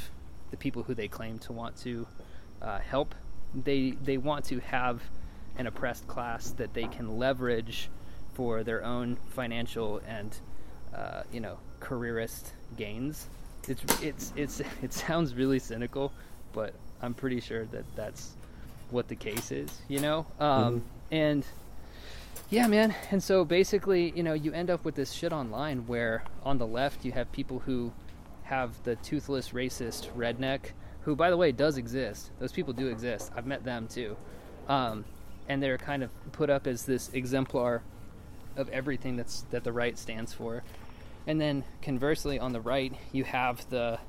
the 0.51 0.57
people 0.57 0.83
who 0.83 0.93
they 0.93 1.07
claim 1.07 1.39
to 1.39 1.51
want 1.53 1.75
to 1.77 2.05
uh, 2.61 2.79
help. 2.79 3.13
They 3.53 3.91
they 3.91 4.17
want 4.17 4.45
to 4.45 4.59
have 4.59 5.01
an 5.57 5.67
oppressed 5.67 6.07
class 6.07 6.51
that 6.51 6.73
they 6.73 6.83
can 6.87 7.17
leverage 7.17 7.89
for 8.33 8.63
their 8.63 8.83
own 8.83 9.17
financial 9.29 10.01
and 10.07 10.35
uh, 10.93 11.23
you 11.31 11.39
know 11.39 11.57
careerist 11.79 12.53
gains. 12.77 13.27
It's 13.67 13.81
it's 14.01 14.33
it's 14.35 14.61
it 14.83 14.93
sounds 14.93 15.33
really 15.35 15.59
cynical, 15.59 16.11
but 16.53 16.73
I'm 17.01 17.13
pretty 17.13 17.39
sure 17.39 17.65
that 17.65 17.83
that's 17.95 18.33
what 18.91 19.07
the 19.07 19.15
case 19.15 19.51
is. 19.51 19.69
You 19.87 19.99
know, 20.01 20.25
um, 20.39 20.75
Mhm. 20.79 20.81
and 21.11 21.45
yeah, 22.49 22.67
man. 22.67 22.93
And 23.09 23.23
so 23.23 23.43
basically, 23.43 24.11
you 24.15 24.21
know, 24.21 24.33
you 24.33 24.51
end 24.53 24.69
up 24.69 24.85
with 24.85 24.95
this 24.95 25.11
shit 25.11 25.33
online 25.33 25.87
where 25.87 26.23
on 26.43 26.57
the 26.59 26.67
left 26.67 27.03
you 27.03 27.11
have 27.13 27.31
people 27.31 27.59
who 27.59 27.91
have 28.45 28.81
the 28.83 28.95
toothless 28.97 29.49
racist 29.49 30.11
redneck, 30.15 30.71
who, 31.01 31.15
by 31.15 31.29
the 31.29 31.37
way, 31.37 31.51
does 31.51 31.77
exist. 31.77 32.31
Those 32.39 32.51
people 32.51 32.73
do 32.73 32.87
exist. 32.87 33.31
I've 33.35 33.45
met 33.45 33.63
them 33.63 33.87
too. 33.87 34.15
Um, 34.67 35.05
and 35.47 35.61
they're 35.61 35.77
kind 35.77 36.03
of 36.03 36.09
put 36.31 36.49
up 36.49 36.65
as 36.67 36.85
this 36.85 37.09
exemplar 37.13 37.83
of 38.55 38.69
everything 38.69 39.15
that's 39.15 39.41
that 39.51 39.63
the 39.63 39.71
right 39.71 39.97
stands 39.97 40.33
for. 40.33 40.63
And 41.27 41.41
then 41.41 41.63
conversely, 41.81 42.39
on 42.39 42.53
the 42.53 42.61
right, 42.61 42.93
you 43.11 43.23
have 43.23 43.67
the 43.69 43.99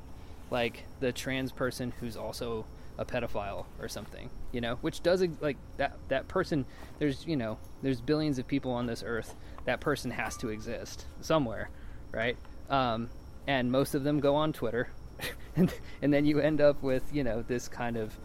like 0.50 0.84
the 1.00 1.12
trans 1.12 1.50
person 1.52 1.92
who's 2.00 2.16
also 2.16 2.66
a 2.98 3.04
pedophile 3.04 3.66
or 3.80 3.88
something, 3.88 4.30
you 4.52 4.60
know, 4.60 4.76
which 4.80 5.02
does 5.02 5.22
like 5.40 5.56
that 5.78 5.96
that 6.08 6.28
person. 6.28 6.66
There's 6.98 7.26
you 7.26 7.36
know 7.36 7.58
there's 7.82 8.00
billions 8.00 8.38
of 8.38 8.46
people 8.46 8.72
on 8.72 8.86
this 8.86 9.02
earth. 9.04 9.34
That 9.64 9.80
person 9.80 10.10
has 10.10 10.36
to 10.38 10.48
exist 10.48 11.06
somewhere, 11.20 11.70
right? 12.12 12.36
Um, 12.70 13.10
and 13.46 13.70
most 13.70 13.94
of 13.94 14.04
them 14.04 14.20
go 14.20 14.34
on 14.34 14.52
Twitter, 14.52 14.88
and 15.56 15.72
and 16.02 16.12
then 16.12 16.24
you 16.24 16.40
end 16.40 16.60
up 16.60 16.82
with 16.82 17.02
you 17.12 17.24
know 17.24 17.42
this 17.42 17.68
kind 17.68 17.96
of 17.96 18.18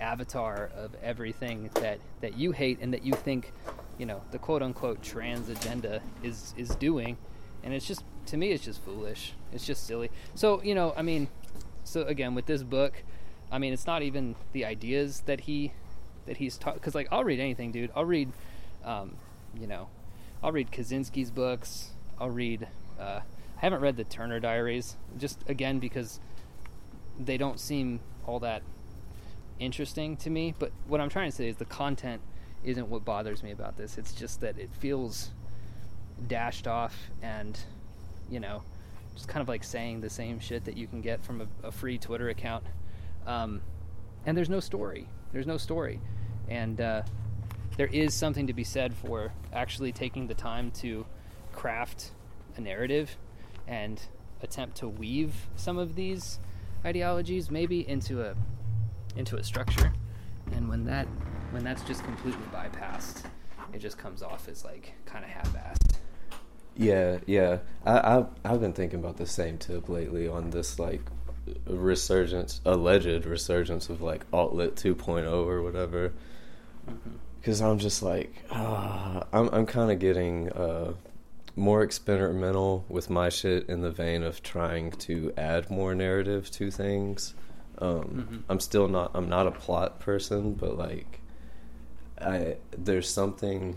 avatar 0.00 0.70
of 0.76 0.94
everything 1.02 1.70
that 1.74 1.98
that 2.20 2.36
you 2.36 2.52
hate 2.52 2.78
and 2.80 2.92
that 2.94 3.04
you 3.04 3.12
think 3.12 3.52
you 3.98 4.06
know 4.06 4.22
the 4.30 4.38
quote 4.38 4.62
unquote 4.62 5.02
trans 5.02 5.48
agenda 5.48 6.00
is 6.22 6.54
is 6.56 6.70
doing. 6.76 7.16
And 7.62 7.74
it's 7.74 7.86
just 7.86 8.02
to 8.26 8.36
me 8.36 8.52
it's 8.52 8.64
just 8.64 8.82
foolish. 8.82 9.34
It's 9.52 9.66
just 9.66 9.86
silly. 9.86 10.10
So 10.34 10.62
you 10.62 10.74
know 10.74 10.94
i 10.96 11.02
mean 11.02 11.28
so 11.84 12.02
again 12.02 12.34
with 12.34 12.46
this 12.46 12.62
book 12.62 13.02
i 13.50 13.58
mean 13.58 13.72
it's 13.72 13.86
not 13.86 14.02
even 14.02 14.36
the 14.52 14.64
ideas 14.64 15.22
that 15.26 15.40
he 15.40 15.72
that 16.26 16.36
he's 16.36 16.56
taught 16.58 16.74
because 16.74 16.94
like 16.94 17.08
i'll 17.10 17.24
read 17.24 17.40
anything 17.40 17.72
dude. 17.72 17.90
I'll 17.94 18.04
read 18.04 18.32
um, 18.84 19.16
you 19.58 19.66
know 19.66 19.88
i'll 20.42 20.52
read 20.52 20.70
kaczynski's 20.70 21.30
books. 21.30 21.90
I'll 22.18 22.30
read 22.30 22.68
uh, 22.98 23.20
i 23.60 23.66
haven't 23.66 23.80
read 23.80 23.96
the 23.96 24.04
turner 24.04 24.40
diaries 24.40 24.96
just 25.18 25.38
again 25.48 25.78
because 25.78 26.20
they 27.18 27.36
don't 27.36 27.60
seem 27.60 28.00
all 28.26 28.40
that 28.40 28.62
interesting 29.60 30.16
to 30.16 30.30
me. 30.30 30.54
But 30.58 30.72
what 30.88 31.00
I'm 31.00 31.08
trying 31.08 31.30
to 31.30 31.36
say 31.36 31.48
is 31.48 31.56
the 31.56 31.64
content 31.64 32.22
isn't 32.64 32.88
what 32.88 33.04
bothers 33.04 33.42
me 33.42 33.52
about 33.52 33.76
this. 33.76 33.98
It's 33.98 34.12
just 34.12 34.40
that 34.40 34.58
it 34.58 34.70
feels 34.72 35.30
dashed 36.26 36.66
off 36.66 36.96
and, 37.22 37.58
you 38.30 38.40
know, 38.40 38.62
just 39.14 39.28
kind 39.28 39.42
of 39.42 39.48
like 39.48 39.62
saying 39.62 40.00
the 40.00 40.10
same 40.10 40.40
shit 40.40 40.64
that 40.64 40.76
you 40.76 40.86
can 40.86 41.00
get 41.00 41.22
from 41.22 41.42
a, 41.42 41.68
a 41.68 41.72
free 41.72 41.98
Twitter 41.98 42.28
account. 42.28 42.64
Um, 43.26 43.60
and 44.26 44.36
there's 44.36 44.50
no 44.50 44.60
story. 44.60 45.06
There's 45.32 45.46
no 45.46 45.56
story. 45.56 46.00
And 46.48 46.80
uh, 46.80 47.02
there 47.76 47.86
is 47.86 48.14
something 48.14 48.46
to 48.46 48.52
be 48.52 48.64
said 48.64 48.94
for 48.94 49.32
actually 49.52 49.92
taking 49.92 50.26
the 50.26 50.34
time 50.34 50.70
to 50.72 51.06
craft 51.52 52.10
a 52.56 52.60
narrative 52.60 53.16
and 53.70 54.02
attempt 54.42 54.76
to 54.76 54.88
weave 54.88 55.32
some 55.56 55.78
of 55.78 55.94
these 55.94 56.38
ideologies 56.84 57.50
maybe 57.50 57.88
into 57.88 58.22
a 58.22 58.34
into 59.16 59.36
a 59.36 59.44
structure 59.44 59.92
and 60.52 60.68
when 60.68 60.84
that 60.84 61.06
when 61.52 61.62
that's 61.64 61.82
just 61.84 62.02
completely 62.04 62.44
bypassed 62.52 63.24
it 63.72 63.78
just 63.78 63.96
comes 63.96 64.22
off 64.22 64.48
as 64.48 64.64
like 64.64 64.94
kind 65.06 65.24
of 65.24 65.30
half-assed 65.30 65.96
Yeah, 66.76 67.18
yeah. 67.26 67.58
I, 67.84 68.16
I've 68.16 68.26
I've 68.44 68.60
been 68.60 68.72
thinking 68.72 68.98
about 68.98 69.16
the 69.16 69.26
same 69.26 69.58
tip 69.58 69.88
lately 69.88 70.26
on 70.28 70.50
this 70.50 70.78
like 70.78 71.02
resurgence, 71.66 72.60
alleged 72.64 73.26
resurgence 73.26 73.88
of 73.88 74.00
like 74.00 74.28
Altlit 74.30 74.72
2.0 74.74 75.30
or 75.46 75.62
whatever. 75.62 76.12
Because 77.40 77.60
I'm 77.60 77.78
just 77.78 78.02
like, 78.02 78.32
ah, 78.50 79.24
I'm 79.32 79.48
I'm 79.52 79.66
kind 79.66 79.90
of 79.90 79.98
getting 79.98 80.50
uh, 80.52 80.92
more 81.60 81.82
experimental 81.82 82.84
with 82.88 83.10
my 83.10 83.28
shit 83.28 83.68
in 83.68 83.82
the 83.82 83.90
vein 83.90 84.22
of 84.22 84.42
trying 84.42 84.90
to 84.92 85.32
add 85.36 85.70
more 85.70 85.94
narrative 85.94 86.50
to 86.52 86.70
things. 86.70 87.34
Um, 87.78 88.26
Mhm. 88.30 88.42
I'm 88.48 88.60
still 88.60 88.88
not 88.88 89.10
I'm 89.14 89.28
not 89.28 89.46
a 89.46 89.50
plot 89.52 90.00
person, 90.00 90.54
but 90.54 90.76
like, 90.76 91.20
I 92.20 92.56
there's 92.76 93.08
something 93.08 93.76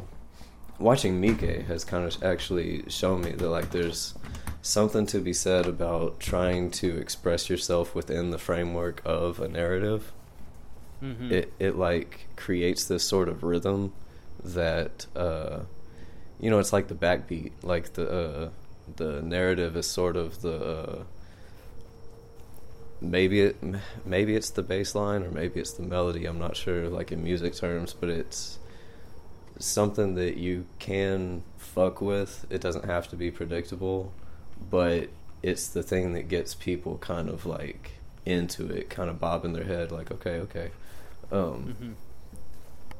watching 0.80 1.22
Mike 1.22 1.42
has 1.68 1.84
kind 1.86 2.06
of 2.06 2.24
actually 2.24 2.84
shown 2.90 3.22
me 3.22 3.32
that 3.32 3.50
like 3.50 3.72
there's 3.72 4.16
something 4.62 5.06
to 5.08 5.20
be 5.20 5.34
said 5.34 5.66
about 5.68 6.20
trying 6.20 6.72
to 6.72 6.98
express 6.98 7.50
yourself 7.50 7.94
within 7.94 8.32
the 8.32 8.38
framework 8.38 9.02
of 9.06 9.40
a 9.40 9.48
narrative. 9.48 10.12
mm-hmm. 11.04 11.32
It 11.32 11.54
it 11.60 11.75
like 11.78 12.28
creates 12.36 12.86
this 12.86 13.04
sort 13.04 13.28
of 13.30 13.44
rhythm 13.44 13.92
that 14.44 15.06
uh 15.16 15.60
you 16.43 16.50
know 16.50 16.59
it's 16.59 16.73
like 16.73 16.89
the 16.89 16.93
backbeat 16.93 17.53
like 17.63 17.93
the 17.93 18.05
uh 18.09 18.50
the 18.97 19.21
narrative 19.21 19.77
is 19.77 19.88
sort 19.88 20.17
of 20.17 20.41
the 20.41 20.55
uh 20.55 21.03
maybe 23.00 23.39
it 23.39 23.55
maybe 24.05 24.35
it's 24.35 24.50
the 24.50 24.62
bass 24.62 24.93
line 24.93 25.23
or 25.23 25.31
maybe 25.31 25.62
it's 25.62 25.71
the 25.71 25.81
melody 25.81 26.25
i'm 26.25 26.38
not 26.38 26.57
sure 26.57 26.89
like 26.89 27.13
in 27.13 27.23
music 27.23 27.55
terms 27.55 27.93
but 27.93 28.09
it's 28.09 28.59
something 29.57 30.15
that 30.15 30.35
you 30.35 30.65
can 30.79 31.43
fuck 31.57 32.01
with 32.01 32.45
it 32.50 32.59
doesn't 32.59 32.85
have 32.85 33.07
to 33.07 33.15
be 33.15 33.31
predictable 33.31 34.12
but 34.69 35.09
it's 35.41 35.69
the 35.69 35.81
thing 35.81 36.12
that 36.12 36.27
gets 36.27 36.53
people 36.53 36.97
kind 36.97 37.29
of 37.29 37.45
like 37.45 37.91
into 38.25 38.67
it 38.67 38.89
kind 38.89 39.09
of 39.09 39.17
bobbing 39.17 39.53
their 39.53 39.63
head 39.63 39.93
like 39.93 40.12
okay 40.12 40.39
okay 40.39 40.71
um 41.31 41.95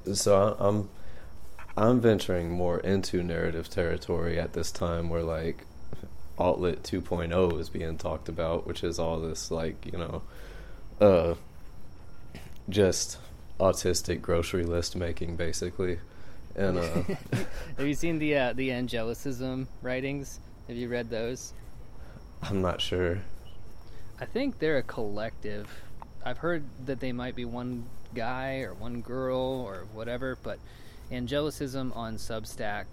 mm-hmm. 0.06 0.14
so 0.14 0.56
I, 0.58 0.66
I'm 0.66 0.88
I'm 1.76 2.00
venturing 2.00 2.52
more 2.52 2.80
into 2.80 3.24
narrative 3.24 3.70
territory 3.70 4.40
at 4.40 4.54
this 4.54 4.72
time 4.72 5.10
where 5.10 5.24
like 5.24 5.66
Altlit 6.38 6.82
2.0 6.82 7.60
is 7.60 7.70
being 7.70 7.98
talked 7.98 8.30
about, 8.30 8.68
which 8.68 8.84
is 8.84 9.00
all 9.00 9.20
this 9.20 9.50
like 9.50 9.86
you 9.92 9.98
know, 9.98 10.22
uh, 11.02 11.36
just 12.70 13.18
autistic 13.60 14.22
grocery 14.22 14.66
list 14.66 14.96
making 14.96 15.36
basically, 15.36 16.00
and 16.56 16.78
uh, 16.78 16.84
have 17.78 17.88
you 17.88 17.96
seen 17.96 18.20
the 18.20 18.38
uh, 18.38 18.54
the 18.54 18.70
angelicism 18.70 19.68
writings? 19.82 20.40
Have 20.68 20.78
you 20.78 20.90
read 20.90 21.10
those? 21.10 21.54
I'm 22.42 22.62
not 22.62 22.82
sure. 22.82 23.20
i 24.20 24.26
think 24.26 24.60
they're 24.60 24.78
a 24.78 24.84
collective. 24.84 25.70
I've 26.26 26.38
heard 26.38 26.64
that 26.86 27.00
they 27.00 27.12
might 27.12 27.36
be 27.36 27.46
one 27.46 27.86
guy 28.14 28.60
or 28.60 28.74
one 28.74 29.02
girl 29.02 29.42
or 29.42 29.86
whatever 29.94 30.38
but 30.44 30.60
angelicism 31.14 31.94
on 31.94 32.16
substack 32.18 32.86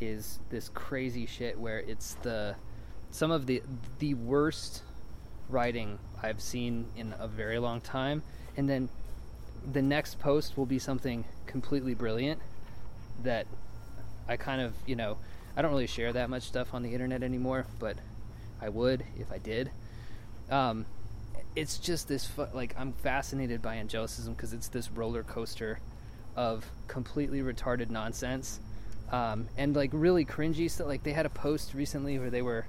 is 0.00 0.38
this 0.50 0.68
crazy 0.68 1.26
shit 1.26 1.58
where 1.58 1.80
it's 1.80 2.14
the 2.22 2.54
some 3.10 3.30
of 3.30 3.46
the 3.46 3.62
the 3.98 4.14
worst 4.14 4.82
writing 5.48 5.98
I've 6.22 6.40
seen 6.40 6.86
in 6.96 7.14
a 7.18 7.28
very 7.28 7.58
long 7.58 7.80
time, 7.80 8.22
and 8.56 8.68
then 8.68 8.88
the 9.72 9.82
next 9.82 10.18
post 10.18 10.56
will 10.56 10.66
be 10.66 10.78
something 10.78 11.24
completely 11.46 11.94
brilliant 11.94 12.40
that 13.22 13.46
I 14.28 14.36
kind 14.36 14.60
of, 14.60 14.74
you 14.86 14.96
know, 14.96 15.18
I 15.56 15.62
don't 15.62 15.70
really 15.70 15.86
share 15.86 16.12
that 16.12 16.30
much 16.30 16.42
stuff 16.44 16.74
on 16.74 16.82
the 16.82 16.92
internet 16.92 17.22
anymore, 17.22 17.66
but 17.78 17.96
I 18.60 18.68
would 18.68 19.04
if 19.18 19.32
I 19.32 19.38
did. 19.38 19.70
Um, 20.50 20.86
it's 21.54 21.78
just 21.78 22.08
this 22.08 22.26
fu- 22.26 22.46
like 22.52 22.74
I'm 22.78 22.92
fascinated 22.92 23.62
by 23.62 23.76
angelicism 23.76 24.34
because 24.34 24.52
it's 24.52 24.68
this 24.68 24.90
roller 24.90 25.22
coaster 25.22 25.80
of 26.36 26.70
completely 26.86 27.40
retarded 27.40 27.90
nonsense 27.90 28.60
um, 29.10 29.48
and 29.56 29.74
like 29.74 29.90
really 29.92 30.24
cringy 30.24 30.70
stuff. 30.70 30.86
Like 30.86 31.02
they 31.02 31.12
had 31.12 31.26
a 31.26 31.30
post 31.30 31.74
recently 31.74 32.18
where 32.18 32.30
they 32.30 32.42
were 32.42 32.66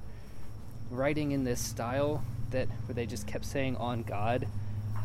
writing 0.89 1.31
in 1.31 1.43
this 1.43 1.59
style 1.59 2.23
that 2.51 2.67
where 2.85 2.95
they 2.95 3.05
just 3.05 3.27
kept 3.27 3.45
saying 3.45 3.75
on 3.77 4.03
God, 4.03 4.47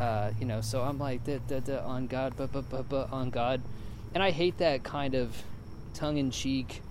uh, 0.01 0.31
you 0.39 0.47
know. 0.47 0.61
So 0.61 0.83
I'm 0.83 0.99
like 0.99 1.25
da, 1.25 1.39
da, 1.49 1.61
da, 1.61 1.85
on 1.85 2.07
God, 2.07 2.35
but 2.37 2.53
but 2.53 2.69
but 2.71 2.89
but 2.89 3.13
on 3.13 3.31
God, 3.31 3.61
and 4.15 4.23
I 4.23 4.31
hate 4.31 4.59
that 4.59 4.83
kind 4.85 5.15
of 5.15 5.43
tongue 5.95 6.19
in 6.19 6.31
cheek, 6.31 6.83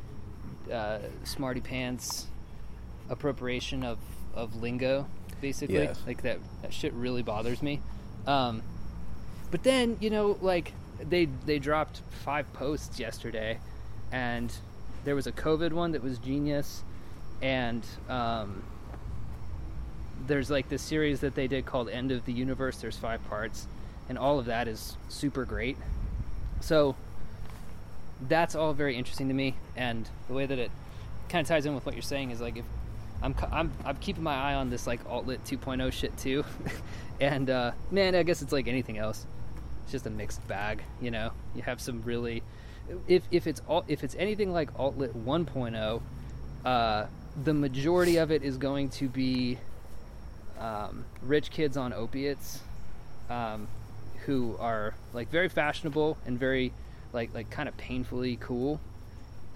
uh, 0.71 0.99
smarty 1.23 1.61
pants 1.61 2.27
appropriation 3.09 3.83
of 3.83 3.97
of 4.33 4.61
lingo. 4.61 5.05
Basically, 5.41 5.75
Yeah. 5.83 5.93
like 6.05 6.21
that 6.23 6.39
that 6.61 6.73
shit 6.73 6.93
really 6.93 7.23
bothers 7.23 7.61
me. 7.61 7.79
Um, 8.27 8.61
but 9.51 9.63
then 9.63 9.97
you 9.99 10.09
know, 10.09 10.37
like 10.41 10.73
they 11.09 11.25
they 11.45 11.59
dropped 11.59 12.01
five 12.23 12.51
posts 12.53 12.99
yesterday, 12.99 13.59
and 14.11 14.53
there 15.03 15.15
was 15.15 15.27
a 15.27 15.31
COVID 15.31 15.73
one 15.73 15.91
that 15.93 16.03
was 16.03 16.19
genius, 16.19 16.83
and 17.41 17.85
um, 18.09 18.63
there's 20.27 20.49
like 20.49 20.69
this 20.69 20.81
series 20.81 21.21
that 21.21 21.35
they 21.35 21.47
did 21.47 21.65
called 21.65 21.89
End 21.89 22.11
of 22.11 22.25
the 22.25 22.33
Universe. 22.33 22.77
There's 22.77 22.97
five 22.97 23.23
parts, 23.29 23.67
and 24.09 24.17
all 24.17 24.39
of 24.39 24.45
that 24.45 24.67
is 24.67 24.97
super 25.09 25.45
great. 25.45 25.77
So 26.59 26.95
that's 28.27 28.55
all 28.55 28.73
very 28.73 28.95
interesting 28.95 29.27
to 29.29 29.33
me, 29.33 29.55
and 29.75 30.07
the 30.27 30.33
way 30.33 30.45
that 30.45 30.59
it 30.59 30.71
kind 31.29 31.43
of 31.43 31.47
ties 31.47 31.65
in 31.65 31.73
with 31.73 31.85
what 31.85 31.95
you're 31.95 32.01
saying 32.01 32.31
is 32.31 32.41
like 32.41 32.57
if 32.57 32.65
I'm 33.23 33.35
I'm 33.51 33.71
I'm 33.85 33.97
keeping 33.97 34.23
my 34.23 34.35
eye 34.35 34.55
on 34.55 34.69
this 34.69 34.87
like 34.87 35.03
altlit 35.07 35.39
2.0 35.47 35.91
shit 35.91 36.17
too, 36.17 36.43
and 37.19 37.49
uh, 37.49 37.71
man, 37.89 38.15
I 38.15 38.23
guess 38.23 38.41
it's 38.41 38.53
like 38.53 38.67
anything 38.67 38.97
else. 38.97 39.25
It's 39.83 39.91
just 39.91 40.05
a 40.05 40.09
mixed 40.09 40.45
bag, 40.47 40.83
you 41.01 41.11
know. 41.11 41.31
You 41.55 41.61
have 41.63 41.81
some 41.81 42.01
really, 42.03 42.43
if 43.07 43.23
if 43.31 43.47
it's 43.47 43.61
all 43.67 43.83
if 43.87 44.03
it's 44.03 44.15
anything 44.15 44.51
like 44.51 44.73
altlit 44.75 45.13
1.0, 45.13 46.01
uh, 46.65 47.05
the 47.43 47.53
majority 47.53 48.17
of 48.17 48.31
it 48.31 48.43
is 48.43 48.57
going 48.57 48.89
to 48.89 49.07
be 49.07 49.57
um, 50.59 51.05
rich 51.21 51.49
kids 51.49 51.77
on 51.77 51.93
opiates, 51.93 52.59
um, 53.29 53.67
who 54.25 54.55
are 54.59 54.93
like 55.13 55.29
very 55.29 55.49
fashionable 55.49 56.17
and 56.25 56.39
very 56.39 56.71
like 57.13 57.33
like 57.33 57.49
kind 57.49 57.67
of 57.67 57.75
painfully 57.77 58.37
cool. 58.39 58.79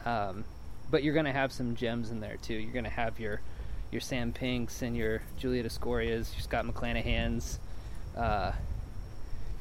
Um, 0.05 0.46
but 0.89 1.03
you're 1.03 1.13
gonna 1.13 1.34
have 1.34 1.51
some 1.51 1.75
gems 1.75 2.12
in 2.12 2.20
there 2.20 2.38
too. 2.38 2.55
You're 2.55 2.74
gonna 2.74 2.89
have 2.89 3.20
your 3.20 3.41
your 3.91 4.01
Sam 4.01 4.32
Pinks 4.34 4.82
and 4.82 4.96
your 4.96 5.22
Juliet 5.38 5.65
Escorias, 5.65 6.34
your 6.34 6.41
Scott 6.41 6.65
McClanahan's, 6.65 7.60
uh, 8.17 8.51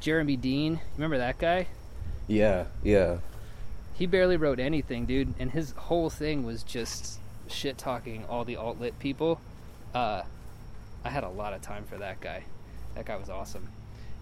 Jeremy 0.05 0.35
Dean. 0.35 0.79
Remember 0.97 1.17
that 1.17 1.39
guy? 1.39 1.65
Yeah, 2.27 2.65
yeah. 2.83 3.17
He 3.95 4.05
barely 4.05 4.37
wrote 4.37 4.59
anything, 4.59 5.07
dude, 5.07 5.33
and 5.39 5.49
his 5.49 5.71
whole 5.71 6.11
thing 6.11 6.45
was 6.45 6.61
just 6.61 7.17
shit 7.47 7.79
talking 7.79 8.23
all 8.29 8.45
the 8.45 8.55
alt 8.55 8.79
lit 8.79 8.99
people. 8.99 9.41
Uh, 9.95 10.21
I 11.03 11.09
had 11.09 11.23
a 11.23 11.29
lot 11.29 11.53
of 11.53 11.63
time 11.63 11.85
for 11.85 11.97
that 11.97 12.21
guy. 12.21 12.43
That 12.93 13.05
guy 13.05 13.15
was 13.15 13.31
awesome. 13.31 13.67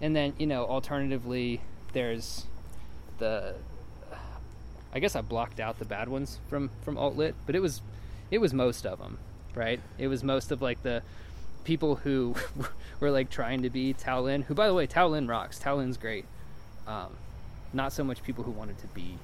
And 0.00 0.16
then 0.16 0.32
you 0.38 0.46
know, 0.46 0.64
alternatively, 0.64 1.60
there's 1.92 2.46
the. 3.18 3.54
I 4.94 5.00
guess 5.00 5.14
I 5.14 5.20
blocked 5.20 5.60
out 5.60 5.78
the 5.78 5.84
bad 5.84 6.08
ones 6.08 6.38
from 6.48 6.70
from 6.80 6.96
alt 6.96 7.14
lit, 7.14 7.34
but 7.44 7.54
it 7.54 7.60
was 7.60 7.82
it 8.30 8.38
was 8.38 8.54
most 8.54 8.86
of 8.86 9.00
them, 9.00 9.18
right? 9.54 9.80
It 9.98 10.08
was 10.08 10.24
most 10.24 10.50
of 10.50 10.62
like 10.62 10.82
the 10.82 11.02
people 11.64 11.96
who 11.96 12.34
were 13.00 13.10
like 13.10 13.30
trying 13.30 13.62
to 13.62 13.70
be 13.70 13.92
Tao 13.92 14.20
Lin, 14.20 14.42
who 14.42 14.54
by 14.54 14.66
the 14.66 14.74
way, 14.74 14.86
Tao 14.86 15.08
Lin 15.08 15.26
rocks. 15.26 15.58
Tao 15.58 15.76
Lin's 15.76 15.96
great. 15.96 16.24
Um, 16.86 17.16
not 17.72 17.92
so 17.92 18.04
much 18.04 18.22
people 18.22 18.44
who 18.44 18.50
wanted 18.50 18.78
to 18.78 18.86
be 18.88 19.18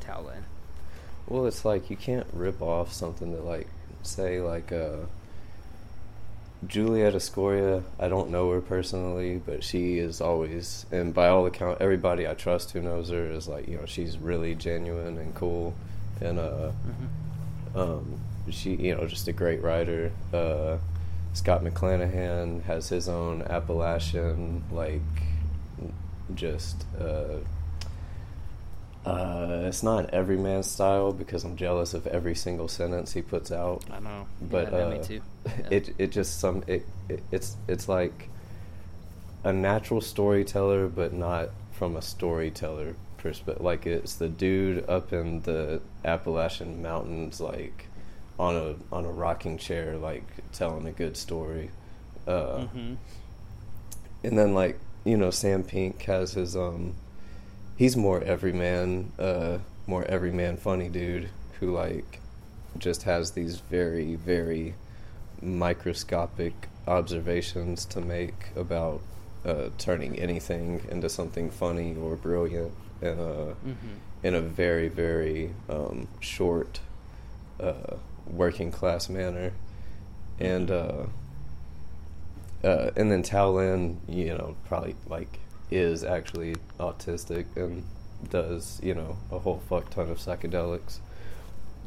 Tao 0.00 0.22
Lin. 0.22 0.44
Well, 1.26 1.46
it's 1.46 1.64
like 1.64 1.90
you 1.90 1.96
can't 1.96 2.26
rip 2.32 2.62
off 2.62 2.92
something 2.92 3.32
that, 3.32 3.44
like, 3.44 3.66
say, 4.02 4.40
like, 4.40 4.72
uh, 4.72 5.00
Juliet 6.66 7.14
Escoria. 7.14 7.82
I 8.00 8.08
don't 8.08 8.30
know 8.30 8.50
her 8.50 8.60
personally, 8.60 9.40
but 9.44 9.62
she 9.62 9.98
is 9.98 10.20
always, 10.20 10.86
and 10.90 11.12
by 11.12 11.28
all 11.28 11.46
account, 11.46 11.80
everybody 11.80 12.26
I 12.26 12.34
trust 12.34 12.70
who 12.70 12.80
knows 12.80 13.10
her 13.10 13.30
is 13.30 13.46
like, 13.46 13.68
you 13.68 13.76
know, 13.76 13.84
she's 13.84 14.16
really 14.18 14.54
genuine 14.54 15.18
and 15.18 15.34
cool, 15.34 15.74
and 16.20 16.38
uh, 16.38 16.70
um, 17.74 18.20
she, 18.50 18.74
you 18.74 18.94
know, 18.94 19.06
just 19.06 19.28
a 19.28 19.32
great 19.32 19.62
writer. 19.62 20.10
Uh, 20.32 20.78
Scott 21.38 21.62
McClanahan 21.62 22.64
has 22.64 22.88
his 22.88 23.08
own 23.08 23.42
Appalachian, 23.42 24.64
like, 24.72 25.00
just. 26.34 26.84
Uh, 27.00 27.38
uh, 29.06 29.62
it's 29.68 29.84
not 29.84 30.00
an 30.04 30.10
everyman 30.12 30.64
style 30.64 31.12
because 31.12 31.44
I'm 31.44 31.56
jealous 31.56 31.94
of 31.94 32.08
every 32.08 32.34
single 32.34 32.66
sentence 32.66 33.12
he 33.12 33.22
puts 33.22 33.52
out. 33.52 33.84
I 33.90 34.00
know, 34.00 34.26
But 34.42 34.72
yeah, 34.72 34.78
uh, 34.78 34.90
me 34.90 35.02
too. 35.02 35.20
Yeah. 35.46 35.68
it 35.70 35.94
it 35.96 36.12
just 36.12 36.40
some 36.40 36.62
it, 36.66 36.84
it 37.08 37.22
it's 37.30 37.56
it's 37.68 37.88
like 37.88 38.28
a 39.44 39.52
natural 39.52 40.00
storyteller, 40.00 40.88
but 40.88 41.14
not 41.14 41.50
from 41.72 41.96
a 41.96 42.02
storyteller 42.02 42.96
perspective. 43.16 43.64
Like 43.64 43.86
it's 43.86 44.16
the 44.16 44.28
dude 44.28 44.86
up 44.90 45.12
in 45.12 45.40
the 45.42 45.80
Appalachian 46.04 46.82
mountains, 46.82 47.40
like 47.40 47.86
on 48.38 48.56
a 48.56 48.94
on 48.94 49.04
a 49.04 49.10
rocking 49.10 49.58
chair, 49.58 49.96
like 49.96 50.24
telling 50.52 50.86
a 50.86 50.92
good 50.92 51.16
story. 51.16 51.70
Uh, 52.26 52.66
hmm 52.66 52.94
and 54.22 54.38
then 54.38 54.54
like 54.54 54.78
you 55.04 55.16
know 55.16 55.30
Sam 55.30 55.62
Pink 55.62 56.02
has 56.02 56.32
his 56.32 56.56
um 56.56 56.94
he's 57.76 57.96
more 57.96 58.22
everyman 58.22 59.12
uh 59.18 59.58
more 59.86 60.04
everyman 60.04 60.56
funny 60.56 60.88
dude 60.88 61.28
who 61.60 61.72
like 61.74 62.20
just 62.78 63.04
has 63.04 63.32
these 63.32 63.60
very 63.60 64.14
very 64.14 64.74
microscopic 65.40 66.68
observations 66.86 67.84
to 67.86 68.00
make 68.00 68.48
about 68.56 69.00
uh 69.44 69.68
turning 69.78 70.18
anything 70.18 70.80
into 70.90 71.08
something 71.08 71.50
funny 71.50 71.96
or 71.96 72.16
brilliant 72.16 72.72
and 73.00 73.20
uh 73.20 73.54
hmm 73.64 73.74
in 74.20 74.34
a 74.34 74.40
very 74.40 74.88
very 74.88 75.54
um 75.68 76.08
short 76.18 76.80
uh 77.60 77.94
working 78.30 78.70
class 78.70 79.08
manner 79.08 79.52
and 80.38 80.70
uh 80.70 81.04
uh, 82.64 82.90
and 82.96 83.10
then 83.10 83.22
Tao 83.22 83.50
Lin, 83.50 84.00
you 84.08 84.26
know, 84.36 84.56
probably 84.66 84.96
like 85.06 85.38
is 85.70 86.02
actually 86.02 86.56
autistic 86.80 87.44
and 87.56 87.84
does 88.30 88.80
you 88.82 88.94
know 88.94 89.16
a 89.30 89.38
whole 89.38 89.62
fuck 89.68 89.90
ton 89.90 90.10
of 90.10 90.18
psychedelics. 90.18 90.98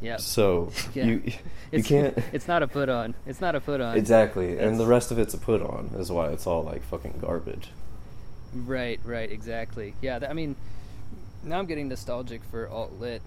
Yeah. 0.01 0.15
So 0.17 0.71
Yeah. 0.93 1.05
you 1.05 1.21
you 1.25 1.33
It's, 1.73 1.87
can't 1.87 2.17
It's 2.31 2.47
not 2.47 2.63
a 2.63 2.67
put 2.67 2.87
on. 2.89 3.15
It's 3.27 3.41
not 3.41 3.53
a 3.55 3.59
put 3.59 3.81
on. 3.81 3.97
exactly, 3.97 4.57
and 4.57 4.79
the 4.79 4.85
rest 4.85 5.11
of 5.11 5.19
it's 5.19 5.33
a 5.33 5.37
put 5.37 5.61
on. 5.61 5.91
Is 5.97 6.09
why 6.11 6.29
it's 6.29 6.47
all 6.47 6.63
like 6.63 6.83
fucking 6.83 7.15
garbage. 7.19 7.69
Right, 8.53 8.99
right, 9.03 9.29
exactly. 9.31 9.93
Yeah, 10.01 10.19
th- 10.19 10.29
I 10.29 10.33
mean, 10.33 10.55
now 11.43 11.59
I'm 11.59 11.65
getting 11.65 11.87
nostalgic 11.89 12.43
for 12.45 12.67
alt 12.69 12.93
lit 12.99 13.21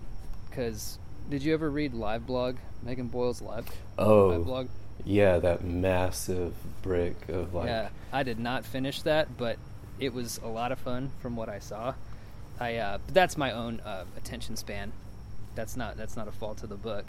because 0.48 0.98
did 1.30 1.42
you 1.42 1.54
ever 1.54 1.70
read 1.70 1.94
Live 1.94 2.26
Blog, 2.26 2.56
Megan 2.82 3.08
Boyle's 3.08 3.40
Live 3.42 3.66
Oh, 3.98 4.28
Live 4.28 4.44
Blog? 4.44 4.68
yeah, 5.04 5.38
that 5.38 5.64
massive 5.64 6.54
brick 6.82 7.28
of 7.28 7.54
like 7.54 7.66
yeah, 7.66 7.88
I 8.12 8.22
did 8.22 8.38
not 8.38 8.64
finish 8.64 9.02
that, 9.02 9.36
but 9.36 9.58
it 9.98 10.12
was 10.12 10.38
a 10.42 10.48
lot 10.48 10.72
of 10.72 10.78
fun 10.78 11.10
from 11.20 11.36
what 11.36 11.48
I 11.48 11.58
saw. 11.58 11.94
I 12.60 12.76
uh, 12.76 12.98
but 13.04 13.14
that's 13.14 13.36
my 13.36 13.52
own 13.52 13.80
uh, 13.80 14.04
attention 14.16 14.56
span. 14.56 14.92
That's 15.54 15.76
not 15.76 15.96
that's 15.96 16.16
not 16.16 16.28
a 16.28 16.32
fault 16.32 16.62
of 16.62 16.68
the 16.68 16.76
book. 16.76 17.06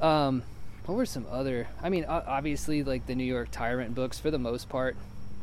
Um, 0.00 0.42
what 0.86 0.96
were 0.96 1.06
some 1.06 1.26
other? 1.30 1.66
I 1.82 1.88
mean, 1.88 2.04
obviously, 2.04 2.82
like 2.84 3.06
the 3.06 3.14
New 3.14 3.24
York 3.24 3.48
Tyrant 3.50 3.94
books, 3.94 4.18
for 4.18 4.30
the 4.30 4.38
most 4.38 4.68
part, 4.68 4.96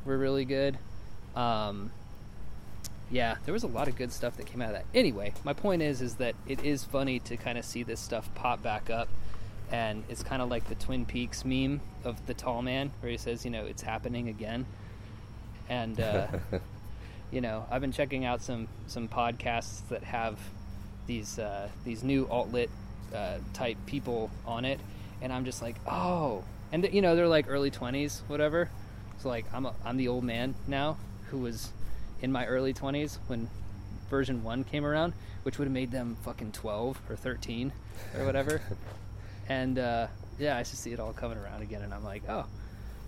were 0.05 0.17
really 0.17 0.45
good. 0.45 0.77
Um, 1.35 1.91
yeah, 3.11 3.35
there 3.45 3.53
was 3.53 3.63
a 3.63 3.67
lot 3.67 3.87
of 3.87 3.97
good 3.97 4.11
stuff 4.11 4.37
that 4.37 4.45
came 4.45 4.61
out 4.61 4.69
of 4.69 4.75
that. 4.75 4.85
Anyway, 4.95 5.33
my 5.43 5.53
point 5.53 5.81
is, 5.81 6.01
is 6.01 6.15
that 6.15 6.35
it 6.47 6.63
is 6.63 6.83
funny 6.85 7.19
to 7.19 7.35
kind 7.35 7.57
of 7.57 7.65
see 7.65 7.83
this 7.83 7.99
stuff 7.99 8.33
pop 8.35 8.63
back 8.63 8.89
up, 8.89 9.09
and 9.69 10.03
it's 10.09 10.23
kind 10.23 10.41
of 10.41 10.49
like 10.49 10.67
the 10.69 10.75
Twin 10.75 11.05
Peaks 11.05 11.43
meme 11.43 11.81
of 12.05 12.25
the 12.25 12.33
tall 12.33 12.61
man, 12.61 12.91
where 13.01 13.11
he 13.11 13.17
says, 13.17 13.43
you 13.43 13.51
know, 13.51 13.65
it's 13.65 13.81
happening 13.81 14.29
again, 14.29 14.65
and 15.67 15.99
uh, 15.99 16.27
you 17.31 17.41
know, 17.41 17.65
I've 17.69 17.81
been 17.81 17.91
checking 17.91 18.23
out 18.23 18.41
some 18.41 18.69
some 18.87 19.09
podcasts 19.09 19.87
that 19.89 20.03
have 20.03 20.39
these 21.05 21.37
uh, 21.37 21.67
these 21.83 22.03
new 22.03 22.27
alt 22.29 22.51
lit 22.53 22.69
uh, 23.13 23.39
type 23.53 23.77
people 23.85 24.31
on 24.45 24.63
it, 24.63 24.79
and 25.21 25.33
I'm 25.33 25.43
just 25.43 25.61
like, 25.61 25.75
oh, 25.85 26.45
and 26.71 26.83
th- 26.83 26.95
you 26.95 27.01
know, 27.01 27.17
they're 27.17 27.27
like 27.27 27.45
early 27.49 27.71
twenties, 27.71 28.21
whatever, 28.27 28.69
So 29.19 29.27
like 29.27 29.45
I'm 29.53 29.65
a, 29.65 29.73
I'm 29.83 29.97
the 29.97 30.07
old 30.07 30.23
man 30.23 30.55
now 30.65 30.97
who 31.29 31.39
was 31.39 31.71
in 32.21 32.31
my 32.31 32.45
early 32.45 32.73
20s 32.73 33.17
when 33.27 33.49
version 34.09 34.43
1 34.43 34.63
came 34.65 34.85
around, 34.85 35.13
which 35.43 35.57
would 35.57 35.65
have 35.65 35.73
made 35.73 35.91
them 35.91 36.17
fucking 36.23 36.51
12 36.51 37.01
or 37.09 37.15
13 37.15 37.71
or 38.17 38.25
whatever. 38.25 38.61
and 39.49 39.79
uh, 39.79 40.07
yeah, 40.39 40.57
I 40.57 40.63
just 40.63 40.79
see 40.79 40.91
it 40.91 40.99
all 40.99 41.13
coming 41.13 41.37
around 41.37 41.61
again 41.61 41.81
and 41.81 41.93
I'm 41.93 42.03
like, 42.03 42.23
"Oh, 42.27 42.45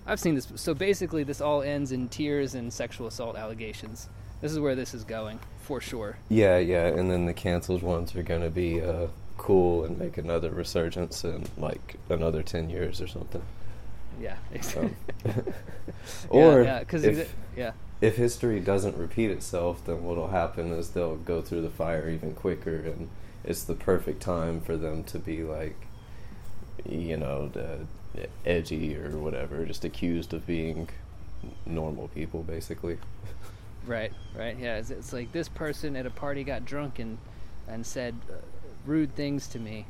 I've 0.06 0.19
seen 0.19 0.36
this." 0.36 0.52
So 0.56 0.73
basically 0.73 1.23
this 1.23 1.41
all 1.41 1.62
ends 1.62 1.91
in 1.91 2.10
tears 2.10 2.56
and 2.56 2.71
sexual 2.71 3.08
assault 3.08 3.36
allegations. 3.36 4.10
This 4.41 4.52
is 4.52 4.60
where 4.60 4.76
this 4.76 4.93
is 4.93 5.04
going 5.04 5.39
for 5.62 5.80
sure. 5.80 6.17
Yeah, 6.30 6.58
yeah, 6.58 6.88
and 6.88 7.10
then 7.10 7.26
the 7.26 7.34
canceled 7.34 7.82
ones 7.82 8.15
are 8.15 8.23
gonna 8.23 8.49
be 8.49 8.82
uh, 8.82 9.08
cool 9.38 9.86
and 9.86 9.97
make 9.97 10.17
another 10.17 10.52
resurgence 10.52 11.23
in 11.23 11.45
like 11.58 11.95
another 12.10 12.43
ten 12.43 12.69
years 12.69 13.02
or 13.02 13.08
something. 13.08 13.43
Yeah. 14.21 14.36
Um, 14.78 14.95
or 16.30 16.63
yeah, 16.63 16.80
because 16.80 17.04
if, 17.04 17.34
yeah. 17.56 17.71
If 18.04 18.18
history 18.18 18.60
doesn't 18.60 18.98
repeat 18.98 19.32
itself, 19.32 19.86
then 19.86 20.04
what'll 20.04 20.28
happen 20.28 20.74
is 20.74 20.89
they'll 20.89 21.16
go 21.16 21.42
through 21.42 21.62
the 21.62 21.70
fire 21.70 22.10
even 22.10 22.34
quicker, 22.34 22.76
and 22.76 23.08
it's 23.46 23.63
the 23.63 23.76
perfect 23.76 24.22
time 24.22 24.60
for 24.60 24.76
them 24.76 25.06
to 25.06 25.18
be 25.18 25.42
like, 25.42 25.88
you 26.86 27.16
know, 27.16 27.48
the, 27.48 27.88
edgy 28.46 28.96
or 28.96 29.10
whatever, 29.18 29.66
just 29.66 29.86
accused 29.86 30.34
of 30.34 30.46
being 30.46 30.89
normal 31.66 32.10
people, 32.10 32.44
basically. 32.44 32.98
Right, 33.86 34.13
right. 34.34 34.58
Yeah, 34.58 34.78
it's, 34.78 34.92
it's 34.92 35.12
like 35.12 35.34
this 35.34 35.50
person 35.50 35.98
at 35.98 36.06
a 36.06 36.10
party 36.10 36.46
got 36.46 36.63
drunk 36.63 37.00
and 37.00 37.18
and 37.68 37.86
said 37.86 38.16
uh, 38.30 38.36
rude 38.86 39.13
things 39.13 39.46
to 39.48 39.60
me. 39.60 39.86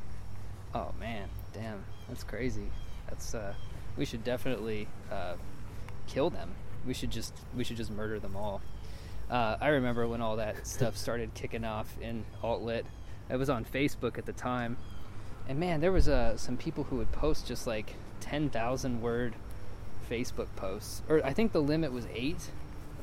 Oh 0.74 0.90
man, 0.98 1.28
damn, 1.52 1.84
that's 2.08 2.24
crazy. 2.24 2.72
That's 3.08 3.36
uh, 3.36 3.54
we 3.96 4.04
should 4.04 4.24
definitely 4.24 4.88
uh, 5.12 5.34
kill 6.08 6.28
them. 6.28 6.50
We 6.86 6.94
should 6.94 7.10
just 7.10 7.34
we 7.56 7.64
should 7.64 7.76
just 7.76 7.90
murder 7.90 8.18
them 8.18 8.36
all. 8.36 8.60
Uh, 9.30 9.56
I 9.60 9.68
remember 9.68 10.06
when 10.06 10.20
all 10.20 10.36
that 10.36 10.66
stuff 10.66 10.96
started 10.96 11.34
kicking 11.34 11.64
off 11.64 11.96
in 12.00 12.24
alt 12.42 12.62
lit. 12.62 12.86
It 13.30 13.36
was 13.36 13.48
on 13.48 13.64
Facebook 13.64 14.18
at 14.18 14.26
the 14.26 14.34
time, 14.34 14.76
and 15.48 15.58
man, 15.58 15.80
there 15.80 15.92
was 15.92 16.08
uh, 16.08 16.36
some 16.36 16.56
people 16.58 16.84
who 16.84 16.96
would 16.96 17.10
post 17.12 17.46
just 17.46 17.66
like 17.66 17.94
ten 18.20 18.50
thousand 18.50 19.00
word 19.00 19.34
Facebook 20.10 20.48
posts, 20.56 21.02
or 21.08 21.24
I 21.24 21.32
think 21.32 21.52
the 21.52 21.62
limit 21.62 21.92
was 21.92 22.06
eight 22.12 22.50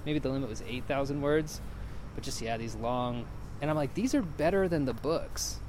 maybe 0.06 0.20
the 0.20 0.30
limit 0.30 0.50
was 0.50 0.64
8,000 0.68 1.22
words, 1.22 1.62
but 2.16 2.24
just 2.24 2.42
yeah, 2.42 2.58
these 2.58 2.76
long 2.76 3.26
and 3.62 3.70
I'm 3.70 3.76
like 3.76 3.94
these 3.94 4.16
are 4.16 4.22
better 4.22 4.68
than 4.68 4.86
the 4.86 4.94
books. 4.94 5.60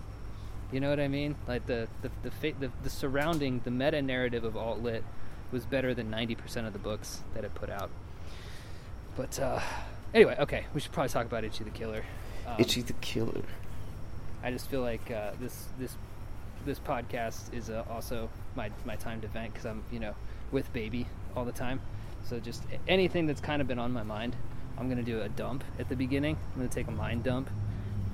You 0.72 0.80
know 0.80 0.88
what 0.88 1.00
I 1.00 1.08
mean? 1.08 1.36
Like 1.46 1.66
the 1.66 1.88
the 2.00 2.10
the 2.22 2.52
the, 2.58 2.70
the 2.82 2.90
surrounding 2.90 3.60
the 3.64 3.70
meta 3.70 4.00
narrative 4.00 4.44
of 4.44 4.56
alt 4.56 4.82
lit 4.82 5.04
was 5.52 5.64
better 5.66 5.94
than 5.94 6.10
90% 6.10 6.66
of 6.66 6.72
the 6.72 6.78
books 6.78 7.20
that 7.34 7.44
it 7.44 7.54
put 7.54 7.70
out. 7.70 7.90
But 9.16 9.38
uh 9.38 9.60
anyway, 10.14 10.36
okay, 10.38 10.66
we 10.74 10.80
should 10.80 10.92
probably 10.92 11.10
talk 11.10 11.26
about 11.26 11.44
Ichi 11.44 11.64
the 11.64 11.70
Killer. 11.70 12.04
Um, 12.46 12.56
Ichi 12.58 12.82
the 12.82 12.92
Killer. 12.94 13.42
I 14.42 14.50
just 14.50 14.68
feel 14.68 14.80
like 14.80 15.10
uh, 15.10 15.32
this 15.40 15.66
this 15.78 15.96
this 16.64 16.78
podcast 16.78 17.52
is 17.54 17.70
uh, 17.70 17.84
also 17.90 18.28
my 18.54 18.70
my 18.84 18.96
time 18.96 19.20
to 19.20 19.28
vent 19.28 19.52
because 19.52 19.66
I'm 19.66 19.82
you 19.90 20.00
know 20.00 20.14
with 20.50 20.72
baby 20.72 21.06
all 21.36 21.44
the 21.44 21.52
time. 21.52 21.80
So 22.24 22.38
just 22.38 22.62
anything 22.86 23.26
that's 23.26 23.40
kind 23.40 23.60
of 23.60 23.68
been 23.68 23.78
on 23.78 23.92
my 23.92 24.02
mind, 24.02 24.36
I'm 24.78 24.88
gonna 24.88 25.02
do 25.02 25.20
a 25.22 25.28
dump 25.28 25.64
at 25.78 25.88
the 25.88 25.96
beginning. 25.96 26.36
I'm 26.52 26.58
gonna 26.60 26.68
take 26.68 26.88
a 26.88 26.92
mind 26.92 27.24
dump, 27.24 27.48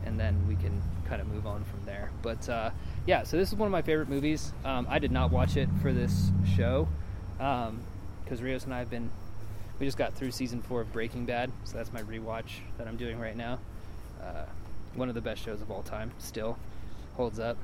and 0.05 0.18
then 0.18 0.46
we 0.46 0.57
can 0.57 0.83
kind 1.07 1.20
of 1.20 1.29
move 1.29 1.46
on 1.46 1.64
from 1.64 1.85
there. 1.85 2.11
But 2.22 2.48
uh, 2.48 2.70
yeah, 3.07 3.22
so 3.22 3.37
this 3.37 3.48
is 3.48 3.55
one 3.55 3.66
of 3.66 3.72
my 3.72 3.83
favorite 3.83 4.09
movies. 4.09 4.53
Um, 4.64 4.87
I 4.90 4.98
did 4.98 5.12
not 5.12 5.31
watch 5.31 5.57
it 5.57 5.68
for 5.81 5.92
this 5.92 6.31
show 6.57 6.88
because 7.38 7.68
um, 7.70 8.44
Rios 8.44 8.64
and 8.64 8.74
I 8.74 8.81
have 8.81 8.90
been. 8.90 9.11
We 9.79 9.87
just 9.87 9.96
got 9.96 10.12
through 10.14 10.33
season 10.33 10.61
four 10.61 10.81
of 10.81 10.92
Breaking 10.92 11.24
Bad, 11.24 11.53
so 11.64 11.77
that's 11.77 11.92
my 11.92 12.03
rewatch 12.03 12.59
that 12.79 12.88
I'm 12.88 12.96
doing 12.96 13.20
right 13.20 13.37
now. 13.37 13.61
Uh, 14.20 14.44
one 14.94 15.09
of 15.09 15.14
the 15.14 15.20
best 15.20 15.44
shows 15.44 15.61
of 15.61 15.70
all 15.70 15.83
time, 15.83 16.11
still 16.18 16.59
holds 17.14 17.38
up. 17.38 17.57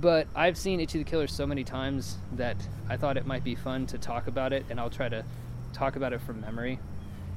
But 0.00 0.26
I've 0.34 0.58
seen 0.58 0.80
Ichi 0.80 0.98
the 0.98 1.04
Killer 1.04 1.28
so 1.28 1.46
many 1.46 1.62
times 1.62 2.16
that 2.32 2.56
I 2.88 2.96
thought 2.96 3.16
it 3.16 3.26
might 3.26 3.44
be 3.44 3.54
fun 3.54 3.86
to 3.86 3.98
talk 3.98 4.26
about 4.26 4.52
it, 4.52 4.66
and 4.68 4.80
I'll 4.80 4.90
try 4.90 5.08
to 5.08 5.24
talk 5.72 5.94
about 5.94 6.12
it 6.12 6.20
from 6.20 6.40
memory 6.40 6.80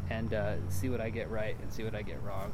and 0.10 0.34
uh, 0.34 0.55
see 0.69 0.89
what 0.89 0.99
I 0.99 1.10
get 1.10 1.29
right 1.29 1.55
and 1.62 1.71
see 1.71 1.84
what 1.84 1.93
I 1.93 2.01
get 2.01 2.21
wrong. 2.23 2.51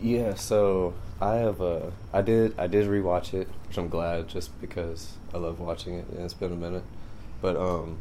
Yeah, 0.00 0.34
so 0.34 0.94
I 1.20 1.36
have 1.36 1.60
a 1.60 1.92
I 2.12 2.22
did 2.22 2.58
I 2.58 2.66
did 2.66 2.88
rewatch 2.88 3.32
it, 3.34 3.48
which 3.68 3.78
I'm 3.78 3.88
glad 3.88 4.28
just 4.28 4.60
because 4.60 5.14
I 5.32 5.38
love 5.38 5.60
watching 5.60 5.94
it 5.94 6.08
and 6.08 6.24
it's 6.24 6.34
been 6.34 6.52
a 6.52 6.56
minute. 6.56 6.82
But 7.42 7.56
um 7.56 7.98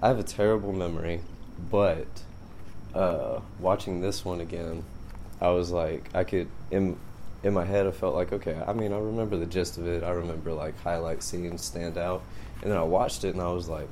I 0.00 0.08
have 0.08 0.20
a 0.20 0.22
terrible 0.22 0.72
memory, 0.72 1.20
but 1.70 2.06
uh 2.94 3.40
watching 3.58 4.00
this 4.00 4.24
one 4.24 4.40
again, 4.40 4.84
I 5.40 5.48
was 5.48 5.72
like 5.72 6.08
I 6.14 6.22
could 6.22 6.46
in 6.70 6.96
in 7.42 7.52
my 7.52 7.64
head 7.64 7.88
I 7.88 7.90
felt 7.90 8.14
like 8.14 8.32
okay, 8.32 8.62
I 8.64 8.72
mean 8.72 8.92
I 8.92 8.98
remember 8.98 9.36
the 9.36 9.46
gist 9.46 9.78
of 9.78 9.88
it. 9.88 10.04
I 10.04 10.10
remember 10.10 10.52
like 10.52 10.78
highlight 10.82 11.24
scenes 11.24 11.64
stand 11.64 11.98
out. 11.98 12.22
And 12.62 12.70
then 12.70 12.78
I 12.78 12.84
watched 12.84 13.24
it 13.24 13.34
and 13.34 13.42
I 13.42 13.50
was 13.50 13.68
like, 13.68 13.88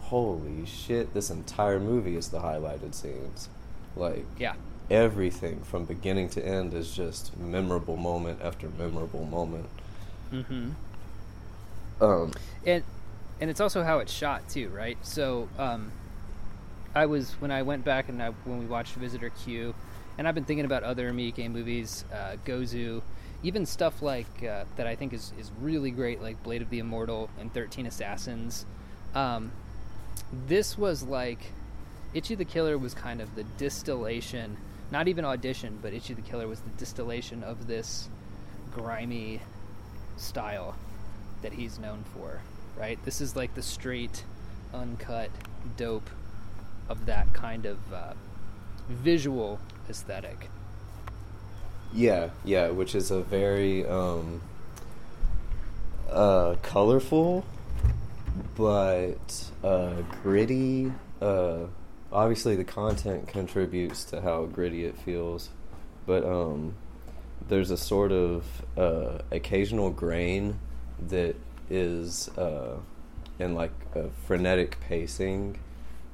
holy 0.00 0.66
shit, 0.66 1.14
this 1.14 1.30
entire 1.30 1.78
movie 1.78 2.16
is 2.16 2.30
the 2.30 2.40
highlighted 2.40 2.92
scenes. 2.92 3.48
Like, 3.94 4.24
yeah, 4.36 4.54
everything 4.90 5.60
from 5.60 5.84
beginning 5.84 6.28
to 6.30 6.44
end 6.44 6.74
is 6.74 6.92
just 6.92 7.38
memorable 7.38 7.96
moment 7.96 8.40
after 8.42 8.68
memorable 8.68 9.24
moment. 9.24 9.66
Mm-hmm. 10.32 10.70
Um, 12.00 12.32
and 12.66 12.82
and 13.40 13.50
it's 13.50 13.60
also 13.60 13.82
how 13.82 13.98
it's 13.98 14.12
shot 14.12 14.48
too, 14.48 14.68
right? 14.68 14.98
So, 15.02 15.48
um, 15.58 15.92
I 16.94 17.06
was 17.06 17.32
when 17.40 17.50
I 17.50 17.62
went 17.62 17.84
back 17.84 18.08
and 18.08 18.22
I, 18.22 18.30
when 18.44 18.58
we 18.58 18.66
watched 18.66 18.94
Visitor 18.94 19.30
Q, 19.30 19.74
and 20.18 20.26
I've 20.26 20.34
been 20.34 20.44
thinking 20.44 20.64
about 20.64 20.82
other 20.82 21.12
Miike 21.12 21.48
movies, 21.50 22.04
uh, 22.12 22.36
Gozu, 22.44 23.02
even 23.42 23.64
stuff 23.64 24.02
like 24.02 24.42
uh, 24.42 24.64
that 24.76 24.86
I 24.86 24.96
think 24.96 25.12
is 25.12 25.32
is 25.38 25.50
really 25.60 25.90
great, 25.90 26.20
like 26.20 26.42
Blade 26.42 26.62
of 26.62 26.70
the 26.70 26.80
Immortal 26.80 27.30
and 27.38 27.52
Thirteen 27.52 27.86
Assassins. 27.86 28.66
Um, 29.14 29.52
this 30.46 30.76
was 30.76 31.02
like 31.02 31.38
Ichi 32.12 32.34
the 32.34 32.44
Killer 32.44 32.76
was 32.76 32.92
kind 32.92 33.20
of 33.20 33.34
the 33.36 33.44
distillation, 33.56 34.56
not 34.90 35.06
even 35.06 35.24
audition, 35.24 35.78
but 35.80 35.92
Ichi 35.92 36.14
the 36.14 36.22
Killer 36.22 36.48
was 36.48 36.60
the 36.60 36.70
distillation 36.70 37.44
of 37.44 37.68
this 37.68 38.08
grimy 38.72 39.40
style 40.16 40.76
that 41.42 41.52
he's 41.52 41.78
known 41.78 42.04
for, 42.14 42.40
right? 42.80 42.98
This 43.04 43.20
is 43.20 43.36
like 43.36 43.54
the 43.54 43.62
straight, 43.62 44.24
uncut 44.72 45.30
dope 45.76 46.08
of 46.88 47.06
that 47.06 47.32
kind 47.34 47.66
of 47.66 47.78
uh, 47.92 48.14
visual 48.88 49.60
aesthetic. 49.88 50.48
Yeah, 51.92 52.30
yeah, 52.44 52.70
which 52.70 52.94
is 52.94 53.10
a 53.10 53.20
very 53.20 53.86
um, 53.86 54.40
uh, 56.10 56.56
colorful 56.62 57.44
but 58.56 59.50
uh, 59.62 60.02
gritty. 60.22 60.92
Uh, 61.20 61.66
obviously, 62.12 62.56
the 62.56 62.64
content 62.64 63.28
contributes 63.28 64.04
to 64.04 64.22
how 64.22 64.46
gritty 64.46 64.86
it 64.86 64.96
feels, 64.96 65.50
but 66.06 66.24
um, 66.24 66.74
there's 67.48 67.70
a 67.70 67.76
sort 67.76 68.12
of 68.12 68.44
uh, 68.78 69.18
occasional 69.30 69.90
grain 69.90 70.58
that 71.08 71.36
is 71.70 72.28
uh, 72.36 72.76
in 73.38 73.54
like 73.54 73.72
a 73.94 74.10
frenetic 74.26 74.78
pacing 74.80 75.58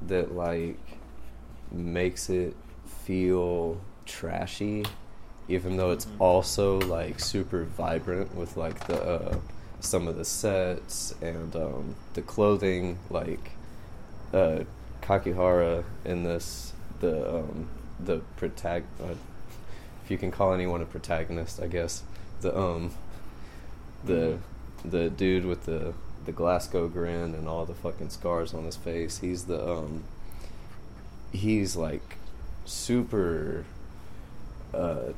that 0.06 0.34
like 0.34 0.78
makes 1.72 2.30
it 2.30 2.54
feel 3.04 3.80
trashy 4.04 4.84
even 5.48 5.76
though 5.76 5.90
it's 5.90 6.06
mm-hmm. 6.06 6.22
also 6.22 6.80
like 6.80 7.20
super 7.20 7.64
vibrant 7.64 8.34
with 8.34 8.56
like 8.56 8.86
the 8.86 9.00
uh, 9.00 9.38
some 9.80 10.08
of 10.08 10.16
the 10.16 10.24
sets 10.24 11.14
and 11.20 11.54
um, 11.54 11.94
the 12.14 12.22
clothing, 12.22 12.98
like 13.10 13.52
uh, 14.32 14.60
Kakihara 15.02 15.84
in 16.04 16.24
this, 16.24 16.72
the 17.00 17.38
um, 17.38 17.68
the 18.00 18.18
protag, 18.36 18.84
uh, 19.02 19.14
if 20.04 20.10
you 20.10 20.18
can 20.18 20.30
call 20.30 20.52
anyone 20.52 20.82
a 20.82 20.86
protagonist, 20.86 21.60
I 21.60 21.68
guess 21.68 22.02
the 22.40 22.56
um 22.56 22.92
the 24.04 24.12
mm-hmm. 24.12 24.42
The 24.84 25.10
dude 25.10 25.44
with 25.44 25.66
the 25.66 25.94
the 26.24 26.32
Glasgow 26.32 26.88
grin 26.88 27.34
and 27.34 27.48
all 27.48 27.64
the 27.64 27.74
fucking 27.74 28.10
scars 28.10 28.52
on 28.52 28.64
his 28.64 28.76
face. 28.76 29.18
He's 29.18 29.44
the 29.44 29.64
um 29.64 30.04
he's 31.32 31.76
like 31.76 32.16
super 32.64 33.64
uh 34.74 35.12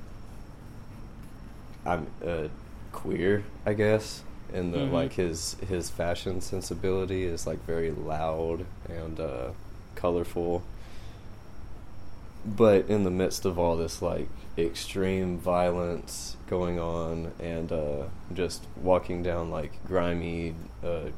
I'm 1.86 2.06
uh 2.24 2.48
queer, 2.92 3.44
I 3.64 3.74
guess 3.74 4.22
and 4.52 4.72
the 4.72 4.78
mm-hmm. 4.78 4.94
like 4.94 5.12
his 5.14 5.56
his 5.68 5.90
fashion 5.90 6.40
sensibility 6.40 7.24
is 7.24 7.46
like 7.46 7.64
very 7.66 7.90
loud 7.90 8.64
and 8.88 9.20
uh, 9.20 9.50
colorful 9.94 10.62
but 12.56 12.88
in 12.88 13.04
the 13.04 13.10
midst 13.10 13.44
of 13.44 13.58
all 13.58 13.76
this 13.76 14.00
like 14.00 14.28
extreme 14.56 15.38
violence 15.38 16.36
going 16.48 16.78
on 16.78 17.32
and 17.38 17.70
uh, 17.70 18.04
just 18.32 18.64
walking 18.76 19.22
down 19.22 19.50
like 19.50 19.72
grimy 19.86 20.54
uh, 20.82 21.10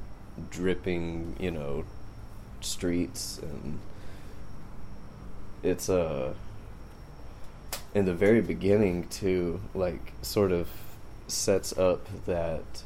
dripping 0.50 1.36
you 1.38 1.50
know 1.50 1.84
streets 2.60 3.40
and 3.42 3.78
it's 5.62 5.88
uh 5.88 6.32
in 7.94 8.04
the 8.04 8.14
very 8.14 8.40
beginning 8.40 9.06
too 9.08 9.60
like 9.74 10.12
sort 10.22 10.52
of 10.52 10.68
sets 11.26 11.76
up 11.78 12.06
that 12.26 12.82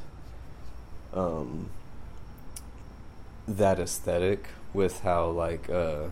um 1.12 1.68
that 3.46 3.78
aesthetic 3.78 4.48
with 4.72 5.00
how 5.00 5.28
like 5.28 5.68
uh 5.70 6.04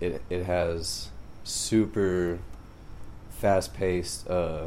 it 0.00 0.22
it 0.30 0.44
has 0.44 1.10
super 1.48 2.38
fast 3.30 3.72
paced 3.72 4.28
uh 4.28 4.66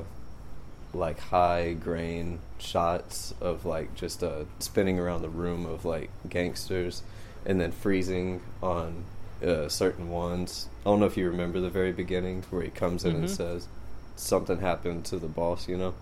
like 0.93 1.19
high 1.19 1.73
grain 1.73 2.39
shots 2.57 3.33
of 3.39 3.65
like 3.65 3.93
just 3.95 4.23
uh 4.23 4.43
spinning 4.59 4.97
around 4.99 5.21
the 5.21 5.29
room 5.29 5.65
of 5.65 5.85
like 5.85 6.09
gangsters 6.27 7.03
and 7.45 7.59
then 7.61 7.71
freezing 7.71 8.41
on 8.61 9.03
uh, 9.43 9.67
certain 9.67 10.09
ones. 10.09 10.69
I 10.81 10.89
don't 10.89 10.99
know 10.99 11.07
if 11.07 11.17
you 11.17 11.27
remember 11.27 11.59
the 11.59 11.69
very 11.71 11.91
beginning 11.91 12.43
where 12.51 12.61
he 12.61 12.69
comes 12.69 13.03
in 13.03 13.13
Mhm. 13.13 13.17
and 13.19 13.29
says 13.29 13.67
something 14.15 14.59
happened 14.59 15.05
to 15.05 15.17
the 15.17 15.27
boss, 15.27 15.67
you 15.67 15.77
know. 15.77 15.93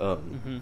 Um, 0.00 0.18
hmm 0.44 0.58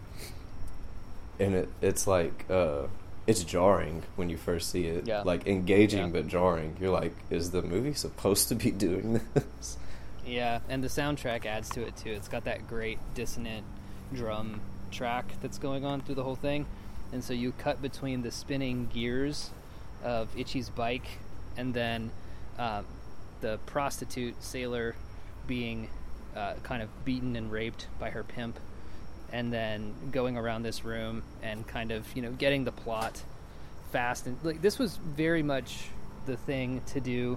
and 1.41 1.55
it 1.57 1.69
it's 1.83 2.07
like 2.07 2.45
uh 2.49 2.83
it's 3.27 3.43
jarring 3.45 4.03
when 4.17 4.29
you 4.31 4.37
first 4.37 4.71
see 4.71 4.87
it 4.87 5.07
Yeah. 5.07 5.23
like 5.23 5.47
engaging 5.47 6.01
Yeah. 6.07 6.13
but 6.13 6.29
jarring 6.29 6.77
you're 6.81 6.91
like 6.91 7.15
is 7.31 7.51
the 7.51 7.63
movie 7.63 7.95
supposed 7.95 8.49
to 8.49 8.55
be 8.55 8.71
doing 8.87 9.21
this 9.35 9.79
Yeah, 10.27 10.61
and 10.69 10.83
the 10.83 10.89
soundtrack 10.89 11.45
adds 11.45 11.69
to 11.71 11.83
it 11.83 11.97
too. 11.97 12.11
It's 12.11 12.29
got 12.29 12.45
that 12.45 12.67
great 12.67 12.99
dissonant 13.15 13.65
drum 14.13 14.61
track 14.91 15.27
that's 15.43 15.59
going 15.59 15.85
on 15.85 16.01
through 16.01 16.15
the 16.15 16.23
whole 16.23 16.37
thing, 16.37 16.65
and 17.13 17.23
so 17.23 17.33
you 17.35 17.53
cut 17.53 17.83
between 17.83 18.23
the 18.23 18.31
spinning 18.31 18.87
gears 18.93 19.51
of 20.03 20.35
Ichi's 20.35 20.71
bike 20.71 21.07
and 21.59 21.75
then 21.75 22.11
um, 22.59 22.87
the 23.43 23.59
prostitute 23.67 24.43
sailor 24.43 24.95
being 25.47 25.89
uh, 26.35 26.55
kind 26.63 26.83
of 26.83 26.89
beaten 27.05 27.37
and 27.37 27.53
raped 27.53 27.87
by 27.99 28.09
her 28.11 28.25
pimp, 28.25 28.59
and 29.35 29.53
then 29.53 29.93
going 30.13 30.37
around 30.37 30.63
this 30.63 30.85
room 30.85 31.25
and 31.43 31.67
kind 31.67 31.91
of 31.91 32.07
you 32.15 32.23
know 32.23 32.31
getting 32.31 32.65
the 32.65 32.73
plot 32.73 33.21
fast 33.91 34.27
and 34.27 34.39
like 34.45 34.63
this 34.63 34.79
was 34.79 34.97
very 34.97 35.43
much 35.43 35.89
the 36.27 36.37
thing 36.37 36.81
to 36.87 37.01
do 37.01 37.37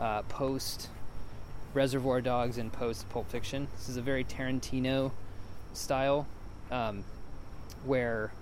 uh, 0.00 0.22
post 0.22 0.88
Reservoir 1.72 2.22
Dogs 2.22 2.56
and 2.56 2.72
post 2.72 3.06
Pulp 3.10 3.30
Fiction. 3.30 3.68
This 3.76 3.90
is 3.90 3.98
a 3.98 4.02
very 4.02 4.24
Tarantino 4.24 5.12
style, 5.74 6.26
um, 6.70 7.04
where 7.84 8.32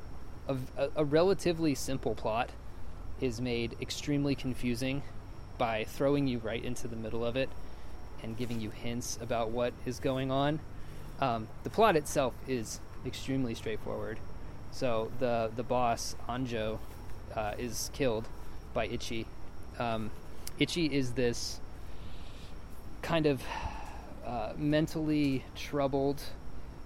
a, 0.47 0.57
a, 0.95 1.05
relatively 1.05 1.75
simple 1.75 2.15
plot 2.15 2.51
is 3.21 3.41
made 3.41 3.77
extremely 3.81 4.37
confusing 4.37 5.03
by 5.59 5.83
throwing 5.83 6.29
you 6.29 6.39
right 6.39 6.65
into 6.65 6.87
the 6.87 6.95
middle 6.95 7.25
of 7.25 7.35
it 7.37 7.49
and 8.23 8.37
giving 8.37 8.61
you 8.61 8.71
hints 8.71 9.19
about 9.21 9.51
what 9.51 9.73
is 9.85 9.99
going 9.99 10.31
on. 10.31 10.61
Um, 11.21 11.49
the 11.65 11.71
plot 11.71 11.97
itself 11.97 12.35
is 12.47 12.79
extremely 13.07 13.55
straightforward. 13.55 14.19
So 14.71 15.11
the 15.21 15.51
the 15.55 15.63
boss 15.63 16.17
Anjo 16.29 16.79
uh, 17.35 17.53
is 17.59 17.91
killed 17.93 18.27
by 18.73 18.87
Ichi. 18.87 19.27
Um, 19.79 20.11
Ichi 20.59 20.87
is 20.87 21.13
this 21.13 21.61
kind 23.03 23.27
of 23.27 23.43
uh, 24.27 24.53
mentally 24.57 25.45
troubled, 25.55 26.23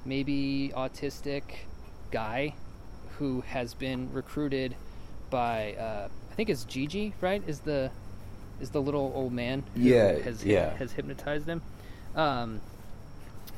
maybe 0.04 0.72
autistic 0.74 1.42
guy 2.10 2.54
who 3.18 3.42
has 3.42 3.74
been 3.74 4.12
recruited 4.12 4.74
by 5.30 5.74
uh, 5.74 6.08
I 6.30 6.34
think 6.34 6.50
it's 6.50 6.64
Gigi, 6.64 7.14
right? 7.20 7.42
Is 7.46 7.60
the 7.60 7.90
is 8.60 8.70
the 8.70 8.80
little 8.82 9.12
old 9.14 9.32
man 9.32 9.62
who 9.74 9.80
Yeah, 9.80 10.18
has 10.18 10.44
yeah. 10.44 10.76
has 10.76 10.92
hypnotized 10.92 11.46
him. 11.46 11.62
Um, 12.14 12.60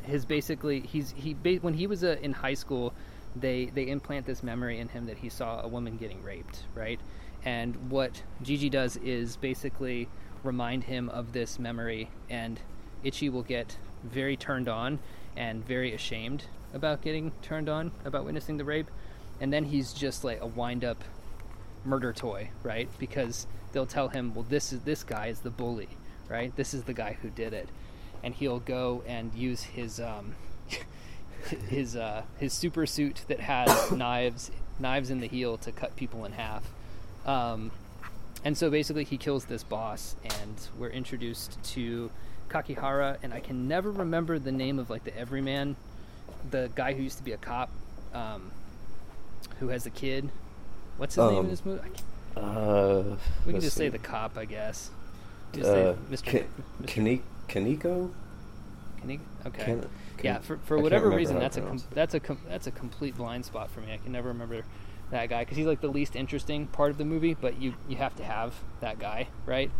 his 0.04 0.24
basically 0.24 0.80
he's 0.80 1.12
he 1.16 1.32
when 1.60 1.74
he 1.74 1.86
was 1.86 2.04
uh, 2.04 2.16
in 2.22 2.32
high 2.32 2.54
school, 2.54 2.92
they 3.36 3.66
they 3.66 3.88
implant 3.88 4.26
this 4.26 4.42
memory 4.42 4.78
in 4.78 4.88
him 4.88 5.06
that 5.06 5.18
he 5.18 5.28
saw 5.28 5.60
a 5.60 5.68
woman 5.68 5.96
getting 5.96 6.22
raped, 6.22 6.64
right? 6.74 7.00
And 7.44 7.90
what 7.90 8.22
Gigi 8.42 8.68
does 8.68 8.96
is 8.96 9.36
basically 9.36 10.08
remind 10.42 10.84
him 10.84 11.08
of 11.08 11.32
this 11.32 11.58
memory, 11.58 12.10
and 12.28 12.60
Ichi 13.02 13.28
will 13.28 13.42
get 13.42 13.78
very 14.02 14.36
turned 14.36 14.68
on 14.68 14.98
and 15.36 15.64
very 15.64 15.94
ashamed 15.94 16.44
about 16.72 17.02
getting 17.02 17.32
turned 17.42 17.68
on 17.68 17.92
about 18.04 18.24
witnessing 18.24 18.56
the 18.56 18.64
rape, 18.64 18.90
and 19.40 19.52
then 19.52 19.64
he's 19.64 19.92
just 19.92 20.24
like 20.24 20.40
a 20.40 20.46
wind 20.46 20.84
up 20.84 21.02
murder 21.84 22.12
toy, 22.12 22.50
right? 22.62 22.88
Because 22.98 23.46
they'll 23.72 23.86
tell 23.86 24.08
him, 24.08 24.34
well, 24.34 24.46
this 24.48 24.72
is 24.72 24.80
this 24.82 25.02
guy 25.02 25.26
is 25.26 25.40
the 25.40 25.50
bully, 25.50 25.88
right? 26.28 26.54
This 26.56 26.74
is 26.74 26.84
the 26.84 26.92
guy 26.92 27.16
who 27.22 27.30
did 27.30 27.52
it, 27.52 27.68
and 28.22 28.34
he'll 28.34 28.60
go 28.60 29.02
and 29.06 29.32
use 29.34 29.62
his 29.62 30.00
um, 30.00 30.34
his 31.68 31.96
uh, 31.96 32.22
his 32.38 32.52
super 32.52 32.86
suit 32.86 33.22
that 33.28 33.40
has 33.40 33.90
knives 33.92 34.50
knives 34.78 35.10
in 35.10 35.20
the 35.20 35.26
heel 35.26 35.56
to 35.58 35.72
cut 35.72 35.94
people 35.96 36.24
in 36.24 36.32
half. 36.32 36.64
Um, 37.26 37.70
and 38.44 38.56
so 38.56 38.70
basically, 38.70 39.04
he 39.04 39.18
kills 39.18 39.44
this 39.44 39.62
boss, 39.62 40.16
and 40.24 40.56
we're 40.78 40.88
introduced 40.88 41.62
to 41.74 42.10
Kakihara, 42.48 43.18
and 43.22 43.34
I 43.34 43.40
can 43.40 43.68
never 43.68 43.90
remember 43.90 44.38
the 44.38 44.52
name 44.52 44.78
of 44.78 44.88
like 44.88 45.04
the 45.04 45.16
everyman, 45.16 45.76
the 46.50 46.70
guy 46.74 46.94
who 46.94 47.02
used 47.02 47.18
to 47.18 47.24
be 47.24 47.32
a 47.32 47.36
cop, 47.36 47.70
um, 48.14 48.50
who 49.58 49.68
has 49.68 49.84
a 49.86 49.90
kid. 49.90 50.30
What's 50.96 51.14
his 51.16 51.24
name 51.24 51.32
in 51.32 51.38
Um, 51.44 51.50
this 51.50 51.64
movie? 51.64 51.80
I 51.80 51.88
can't- 51.88 52.04
uh 52.36 53.02
we 53.44 53.52
can 53.52 53.60
just 53.60 53.76
say 53.76 53.88
the 53.88 53.98
cop, 53.98 54.38
I 54.38 54.44
guess. 54.44 54.90
Just 55.52 55.68
uh, 55.68 55.94
say 55.94 55.98
Mr. 56.10 56.24
Ka- 56.42 56.46
Mr. 56.82 57.20
Kaneko 57.50 58.10
Can 59.00 59.08
he- 59.08 59.20
okay. 59.46 59.64
Kan- 59.64 59.88
yeah, 60.22 60.38
for, 60.38 60.58
for 60.58 60.78
whatever 60.78 61.10
reason, 61.10 61.38
that's 61.38 61.56
a 61.56 61.62
com- 61.62 61.82
that's 61.92 62.14
a 62.14 62.20
com- 62.20 62.40
that's 62.48 62.66
a 62.66 62.70
complete 62.70 63.16
blind 63.16 63.44
spot 63.46 63.70
for 63.70 63.80
me. 63.80 63.92
I 63.92 63.96
can 63.96 64.12
never 64.12 64.28
remember 64.28 64.64
that 65.10 65.28
guy 65.30 65.42
because 65.42 65.56
he's 65.56 65.66
like 65.66 65.80
the 65.80 65.88
least 65.88 66.14
interesting 66.14 66.66
part 66.66 66.90
of 66.90 66.98
the 66.98 67.06
movie, 67.06 67.34
but 67.34 67.60
you 67.60 67.74
you 67.88 67.96
have 67.96 68.14
to 68.16 68.24
have 68.24 68.54
that 68.80 68.98
guy, 68.98 69.28
right? 69.46 69.70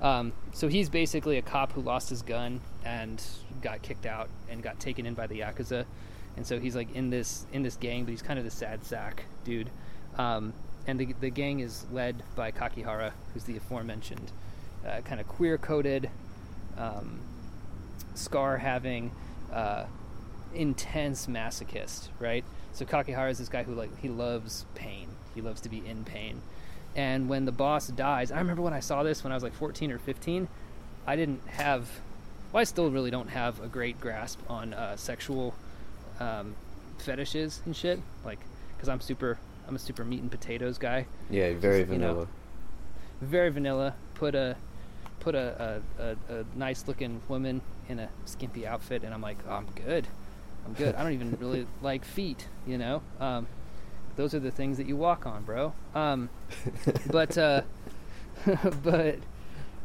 Um, 0.00 0.32
so 0.52 0.68
he's 0.68 0.88
basically 0.88 1.36
a 1.38 1.42
cop 1.42 1.72
who 1.72 1.80
lost 1.80 2.08
his 2.10 2.22
gun 2.22 2.60
and 2.84 3.20
got 3.60 3.82
kicked 3.82 4.06
out 4.06 4.28
and 4.48 4.62
got 4.62 4.78
taken 4.78 5.04
in 5.04 5.14
by 5.14 5.26
the 5.26 5.40
yakuza, 5.40 5.84
and 6.36 6.46
so 6.46 6.60
he's 6.60 6.76
like 6.76 6.94
in 6.94 7.10
this 7.10 7.44
in 7.52 7.62
this 7.64 7.76
gang, 7.76 8.04
but 8.04 8.10
he's 8.10 8.22
kind 8.22 8.38
of 8.38 8.44
the 8.44 8.50
sad 8.52 8.84
sack 8.84 9.24
dude. 9.44 9.68
Um, 10.16 10.52
and 10.86 11.00
the 11.00 11.12
the 11.20 11.30
gang 11.30 11.58
is 11.58 11.84
led 11.90 12.22
by 12.36 12.52
Kakihara, 12.52 13.10
who's 13.34 13.42
the 13.44 13.56
aforementioned 13.56 14.30
uh, 14.86 15.00
kind 15.00 15.20
of 15.20 15.26
queer 15.26 15.58
coded. 15.58 16.08
Um, 16.78 17.20
Scar 18.14 18.58
having 18.58 19.12
uh, 19.52 19.84
intense 20.54 21.26
masochist, 21.26 22.08
right? 22.18 22.44
So 22.72 22.84
Kakihara 22.84 23.30
is 23.30 23.38
this 23.38 23.48
guy 23.48 23.62
who 23.62 23.74
like 23.74 23.96
he 24.00 24.08
loves 24.08 24.64
pain. 24.74 25.08
He 25.34 25.40
loves 25.40 25.60
to 25.62 25.68
be 25.68 25.86
in 25.86 26.04
pain. 26.04 26.42
And 26.96 27.28
when 27.28 27.44
the 27.44 27.52
boss 27.52 27.88
dies, 27.88 28.32
I 28.32 28.38
remember 28.38 28.62
when 28.62 28.72
I 28.72 28.80
saw 28.80 29.02
this 29.02 29.22
when 29.22 29.32
I 29.32 29.36
was 29.36 29.42
like 29.42 29.54
14 29.54 29.92
or 29.92 29.98
15, 29.98 30.48
I 31.06 31.16
didn't 31.16 31.46
have 31.46 31.88
well, 32.52 32.60
I 32.60 32.64
still 32.64 32.90
really 32.90 33.10
don't 33.10 33.28
have 33.28 33.60
a 33.60 33.68
great 33.68 34.00
grasp 34.00 34.40
on 34.48 34.72
uh, 34.72 34.96
sexual 34.96 35.54
um, 36.18 36.54
fetishes 36.98 37.60
and 37.66 37.76
shit. 37.76 38.00
Like, 38.24 38.40
because 38.76 38.88
I'm 38.88 39.00
super, 39.00 39.38
I'm 39.68 39.76
a 39.76 39.78
super 39.78 40.04
meat 40.04 40.22
and 40.22 40.30
potatoes 40.30 40.78
guy 40.78 41.06
yeah 41.30 41.52
very 41.54 41.80
Just, 41.80 41.92
you 41.92 41.98
know, 41.98 42.14
vanilla 42.14 42.28
very 43.20 43.50
vanilla. 43.50 43.94
Put 44.14 44.34
a 44.34 44.56
put 45.20 45.34
a, 45.34 45.82
a, 45.98 46.02
a, 46.02 46.40
a 46.40 46.44
nice 46.54 46.86
looking 46.86 47.20
woman 47.28 47.60
in 47.88 47.98
a 47.98 48.08
skimpy 48.24 48.66
outfit, 48.66 49.02
and 49.02 49.12
I'm 49.12 49.20
like, 49.20 49.38
oh, 49.48 49.52
I'm 49.52 49.66
good. 49.86 50.06
I'm 50.66 50.74
good. 50.74 50.94
I 50.94 51.02
don't 51.02 51.12
even 51.12 51.36
really 51.40 51.66
like 51.82 52.04
feet, 52.04 52.46
you 52.66 52.78
know. 52.78 53.02
Um, 53.20 53.46
those 54.16 54.34
are 54.34 54.40
the 54.40 54.50
things 54.50 54.76
that 54.78 54.86
you 54.86 54.96
walk 54.96 55.26
on, 55.26 55.44
bro. 55.44 55.72
Um, 55.94 56.28
but 57.10 57.38
uh, 57.38 57.62
but 58.82 59.18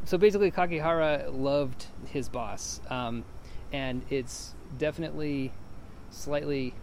so 0.04 0.18
basically, 0.18 0.50
Kakihara 0.50 1.32
loved 1.32 1.86
his 2.06 2.28
boss, 2.28 2.80
um, 2.90 3.24
and 3.72 4.02
it's 4.10 4.54
definitely 4.76 5.52
slightly 6.10 6.74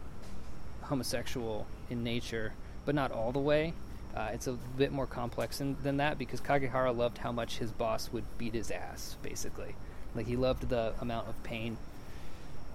homosexual 0.82 1.68
in 1.90 2.04
nature, 2.04 2.54
but 2.86 2.96
not 2.96 3.12
all 3.12 3.32
the 3.32 3.40
way. 3.40 3.74
Uh, 4.16 4.30
it's 4.34 4.48
a 4.48 4.54
bit 4.54 4.92
more 4.92 5.08
complex 5.08 5.60
than, 5.60 5.78
than 5.84 5.98
that 5.98 6.18
because 6.18 6.42
Kakihara 6.42 6.96
loved 6.96 7.20
how 7.20 7.32
much 7.32 7.58
his 7.58 7.72
boss 7.72 8.12
would 8.12 8.26
beat 8.38 8.54
his 8.54 8.70
ass, 8.72 9.16
basically. 9.22 9.76
Like, 10.14 10.28
he 10.28 10.36
loved 10.36 10.70
the 10.70 10.94
amount 11.00 11.30
of 11.30 11.42
pain 11.44 11.78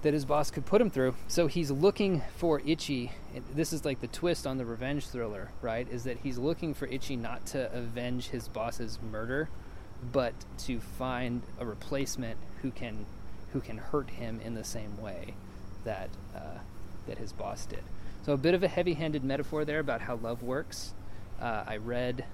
that 0.02 0.14
his 0.14 0.24
boss 0.24 0.50
could 0.50 0.64
put 0.64 0.80
him 0.80 0.90
through. 0.90 1.14
So 1.26 1.46
he's 1.46 1.70
looking 1.70 2.22
for 2.36 2.60
Ichi. 2.64 3.10
This 3.54 3.72
is 3.72 3.84
like 3.84 4.00
the 4.00 4.06
twist 4.06 4.46
on 4.46 4.56
the 4.56 4.64
revenge 4.64 5.08
thriller, 5.08 5.50
right? 5.62 5.86
Is 5.90 6.04
that 6.04 6.18
he's 6.18 6.38
looking 6.38 6.74
for 6.74 6.86
Ichi 6.86 7.16
not 7.16 7.44
to 7.46 7.72
avenge 7.76 8.28
his 8.28 8.46
boss's 8.46 8.98
murder, 9.10 9.48
but 10.12 10.34
to 10.58 10.80
find 10.80 11.42
a 11.58 11.66
replacement 11.66 12.38
who 12.62 12.70
can 12.70 13.06
who 13.52 13.60
can 13.60 13.78
hurt 13.78 14.10
him 14.10 14.40
in 14.44 14.54
the 14.54 14.64
same 14.64 15.00
way 15.00 15.34
that 15.84 16.10
uh, 16.34 16.58
that 17.06 17.18
his 17.18 17.32
boss 17.32 17.66
did. 17.66 17.82
So 18.24 18.32
a 18.32 18.36
bit 18.36 18.54
of 18.54 18.62
a 18.62 18.68
heavy-handed 18.68 19.24
metaphor 19.24 19.64
there 19.64 19.78
about 19.78 20.02
how 20.02 20.16
love 20.16 20.42
works. 20.42 20.92
Uh, 21.40 21.64
I 21.66 21.76
read 21.76 22.24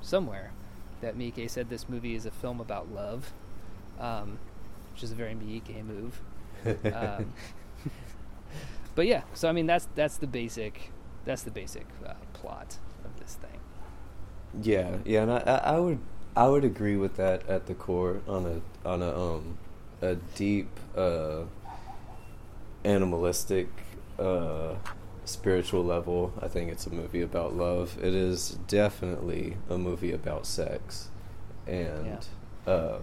somewhere 0.00 0.52
that 1.00 1.16
Miike 1.16 1.48
said 1.48 1.68
this 1.68 1.88
movie 1.88 2.14
is 2.14 2.26
a 2.26 2.30
film 2.30 2.60
about 2.60 2.92
love, 2.92 3.32
um, 3.98 4.38
which 4.92 5.02
is 5.02 5.12
a 5.12 5.14
very 5.14 5.34
Miike 5.34 5.84
move. 5.84 6.20
Um, 6.92 7.32
but 8.94 9.06
yeah, 9.06 9.22
so 9.32 9.48
I 9.48 9.52
mean 9.52 9.66
that's 9.66 9.88
that's 9.94 10.18
the 10.18 10.26
basic 10.26 10.90
that's 11.24 11.42
the 11.42 11.50
basic 11.50 11.86
uh, 12.06 12.12
plot 12.34 12.76
of 13.02 13.18
this 13.18 13.36
thing. 13.36 13.60
Yeah, 14.62 14.98
yeah, 15.06 15.22
and 15.22 15.32
I, 15.32 15.38
I, 15.38 15.56
I 15.74 15.78
would 15.78 15.98
I 16.36 16.48
would 16.48 16.64
agree 16.64 16.96
with 16.96 17.16
that 17.16 17.48
at 17.48 17.66
the 17.66 17.74
core 17.74 18.20
on 18.28 18.46
a 18.84 18.88
on 18.88 19.02
a 19.02 19.16
um 19.18 19.58
a 20.02 20.16
deep 20.34 20.68
uh 20.96 21.42
animalistic 22.84 23.68
uh 24.18 24.74
spiritual 25.30 25.84
level. 25.84 26.32
I 26.40 26.48
think 26.48 26.70
it's 26.70 26.86
a 26.86 26.90
movie 26.90 27.22
about 27.22 27.54
love. 27.54 27.96
It 28.02 28.14
is 28.14 28.58
definitely 28.68 29.56
a 29.68 29.78
movie 29.78 30.12
about 30.12 30.46
sex 30.46 31.08
and 31.66 32.18
uh 32.66 32.98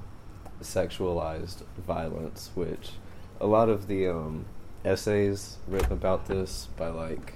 sexualized 0.61 1.63
violence, 1.85 2.51
which 2.55 2.91
a 3.39 3.47
lot 3.47 3.69
of 3.69 3.87
the 3.87 4.07
um 4.07 4.45
essays 4.83 5.57
written 5.67 5.91
about 5.93 6.27
this 6.27 6.67
by 6.77 6.87
like 6.87 7.33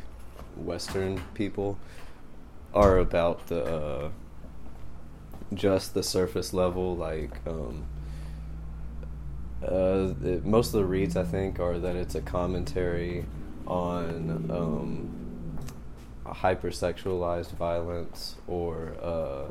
Western 0.55 1.21
people 1.33 1.77
are 2.73 2.97
about 2.97 3.47
the 3.47 3.63
uh, 3.63 4.09
just 5.53 5.93
the 5.93 6.03
surface 6.03 6.53
level. 6.53 6.95
Like 6.95 7.39
um, 7.45 7.85
uh, 9.63 10.13
it, 10.23 10.45
most 10.45 10.67
of 10.67 10.73
the 10.73 10.85
reads, 10.85 11.17
I 11.17 11.23
think, 11.23 11.59
are 11.59 11.77
that 11.79 11.95
it's 11.95 12.15
a 12.15 12.21
commentary 12.21 13.25
on 13.71 14.45
um, 14.51 15.57
hypersexualized 16.25 17.51
violence 17.51 18.35
or 18.47 18.95
uh, 19.01 19.43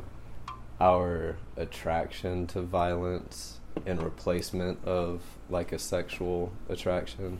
our 0.79 1.37
attraction 1.57 2.45
to 2.47 2.61
violence 2.61 3.59
in 3.85 3.99
replacement 3.99 4.83
of 4.85 5.21
like 5.49 5.71
a 5.71 5.79
sexual 5.79 6.51
attraction, 6.69 7.39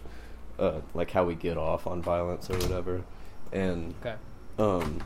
uh, 0.58 0.82
like 0.96 1.12
how 1.12 1.24
we 1.24 1.36
get 1.36 1.56
off 1.58 1.86
on 1.86 2.02
violence 2.02 2.50
or 2.50 2.58
whatever. 2.58 3.04
And 3.52 3.94
Okay. 4.04 4.16
um, 4.58 5.04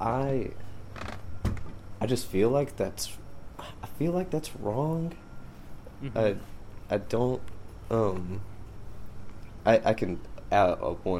I 0.00 0.50
I 2.00 2.06
just 2.06 2.26
feel 2.26 2.50
like 2.50 2.76
that's 2.76 3.16
I 3.60 3.86
feel 3.98 4.12
like 4.12 4.30
that's 4.30 4.56
wrong. 4.56 5.12
Mhm. 6.02 6.16
I 6.90 6.94
I 6.94 6.98
don't 6.98 7.40
um 7.90 8.40
I 9.64 9.80
I 9.84 9.94
can 9.94 10.18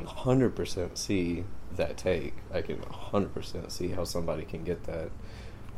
hundred 0.06 0.56
percent 0.56 0.98
see 0.98 1.44
that 1.76 1.96
take. 1.96 2.34
I 2.52 2.62
can 2.62 2.80
hundred 2.82 3.34
percent 3.34 3.72
see 3.72 3.88
how 3.88 4.04
somebody 4.04 4.44
can 4.44 4.64
get 4.64 4.84
that. 4.84 5.10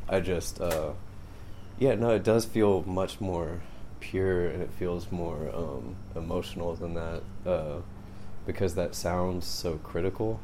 I 0.09 0.21
just 0.21 0.61
uh 0.61 0.93
yeah 1.79 1.95
no 1.95 2.11
it 2.11 2.23
does 2.25 2.45
feel 2.45 2.83
much 2.85 3.21
more 3.21 3.61
pure 4.01 4.47
and 4.49 4.63
it 4.63 4.71
feels 4.79 5.11
more 5.11 5.51
um 5.55 5.97
emotional 6.15 6.75
than 6.75 6.95
that 6.95 7.23
uh 7.47 7.81
because 8.47 8.75
that 8.77 8.95
sounds 8.95 9.45
so 9.47 9.79
critical 9.79 10.39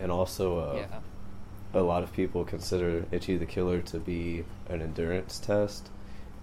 and 0.00 0.10
also 0.10 0.58
uh 0.58 0.74
yeah. 0.76 1.80
a 1.80 1.82
lot 1.82 2.02
of 2.02 2.12
people 2.12 2.44
consider 2.44 3.04
Ichi 3.12 3.36
the 3.36 3.46
Killer 3.46 3.80
to 3.82 3.98
be 3.98 4.44
an 4.68 4.82
endurance 4.82 5.38
test, 5.38 5.88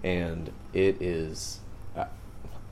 and 0.02 0.52
it 0.72 1.00
is. 1.02 1.60
I- 1.96 2.06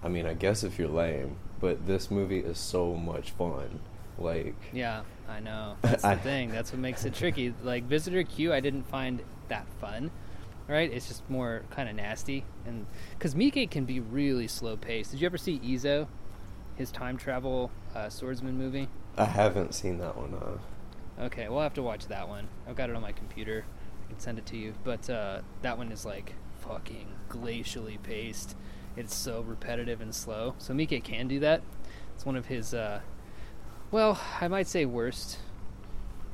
I 0.02 0.08
mean, 0.08 0.26
I 0.26 0.34
guess 0.34 0.62
if 0.62 0.78
you're 0.78 0.88
lame, 0.88 1.36
but 1.64 1.86
this 1.86 2.10
movie 2.10 2.40
is 2.40 2.58
so 2.58 2.94
much 2.94 3.30
fun. 3.30 3.80
Like, 4.18 4.54
Yeah, 4.70 5.00
I 5.26 5.40
know. 5.40 5.76
That's 5.82 6.04
I- 6.04 6.14
the 6.16 6.20
thing. 6.20 6.50
That's 6.50 6.70
what 6.72 6.78
makes 6.78 7.06
it 7.06 7.14
tricky. 7.14 7.54
Like 7.62 7.84
Visitor 7.84 8.22
Q, 8.22 8.52
I 8.52 8.60
didn't 8.60 8.82
find 8.86 9.22
that 9.48 9.66
fun. 9.80 10.10
Right? 10.68 10.92
It's 10.92 11.08
just 11.08 11.28
more 11.30 11.62
kind 11.70 11.88
of 11.90 11.94
nasty, 11.94 12.44
and 12.66 12.86
because 13.10 13.34
Miike 13.34 13.70
can 13.70 13.84
be 13.84 14.00
really 14.00 14.46
slow 14.48 14.76
paced. 14.78 15.10
Did 15.10 15.20
you 15.20 15.26
ever 15.26 15.36
see 15.38 15.58
Izo, 15.58 16.06
his 16.76 16.90
time 16.90 17.16
travel 17.18 17.70
uh, 17.94 18.08
swordsman 18.10 18.56
movie? 18.58 18.88
I 19.16 19.24
haven't 19.26 19.74
seen 19.74 19.98
that 19.98 20.16
one. 20.16 20.34
Uh, 20.34 20.58
Okay, 21.26 21.48
we'll 21.48 21.60
have 21.60 21.74
to 21.74 21.82
watch 21.82 22.08
that 22.08 22.28
one. 22.28 22.48
I've 22.68 22.74
got 22.76 22.90
it 22.90 22.96
on 22.96 23.02
my 23.02 23.12
computer. 23.12 23.64
I 24.04 24.08
can 24.10 24.18
send 24.18 24.36
it 24.38 24.46
to 24.46 24.56
you. 24.56 24.74
But 24.84 25.08
uh, 25.08 25.42
that 25.62 25.78
one 25.78 25.92
is 25.92 26.04
like 26.04 26.32
fucking 26.60 27.06
glacially 27.30 28.02
paced. 28.02 28.56
It's 28.96 29.14
so 29.14 29.42
repetitive 29.42 30.00
and 30.00 30.14
slow. 30.14 30.54
So 30.58 30.72
Miike 30.72 31.02
can 31.02 31.28
do 31.28 31.40
that. 31.40 31.62
It's 32.14 32.24
one 32.24 32.36
of 32.36 32.46
his, 32.46 32.74
uh, 32.74 33.00
well, 33.90 34.20
I 34.40 34.48
might 34.48 34.68
say 34.68 34.84
worst 34.84 35.38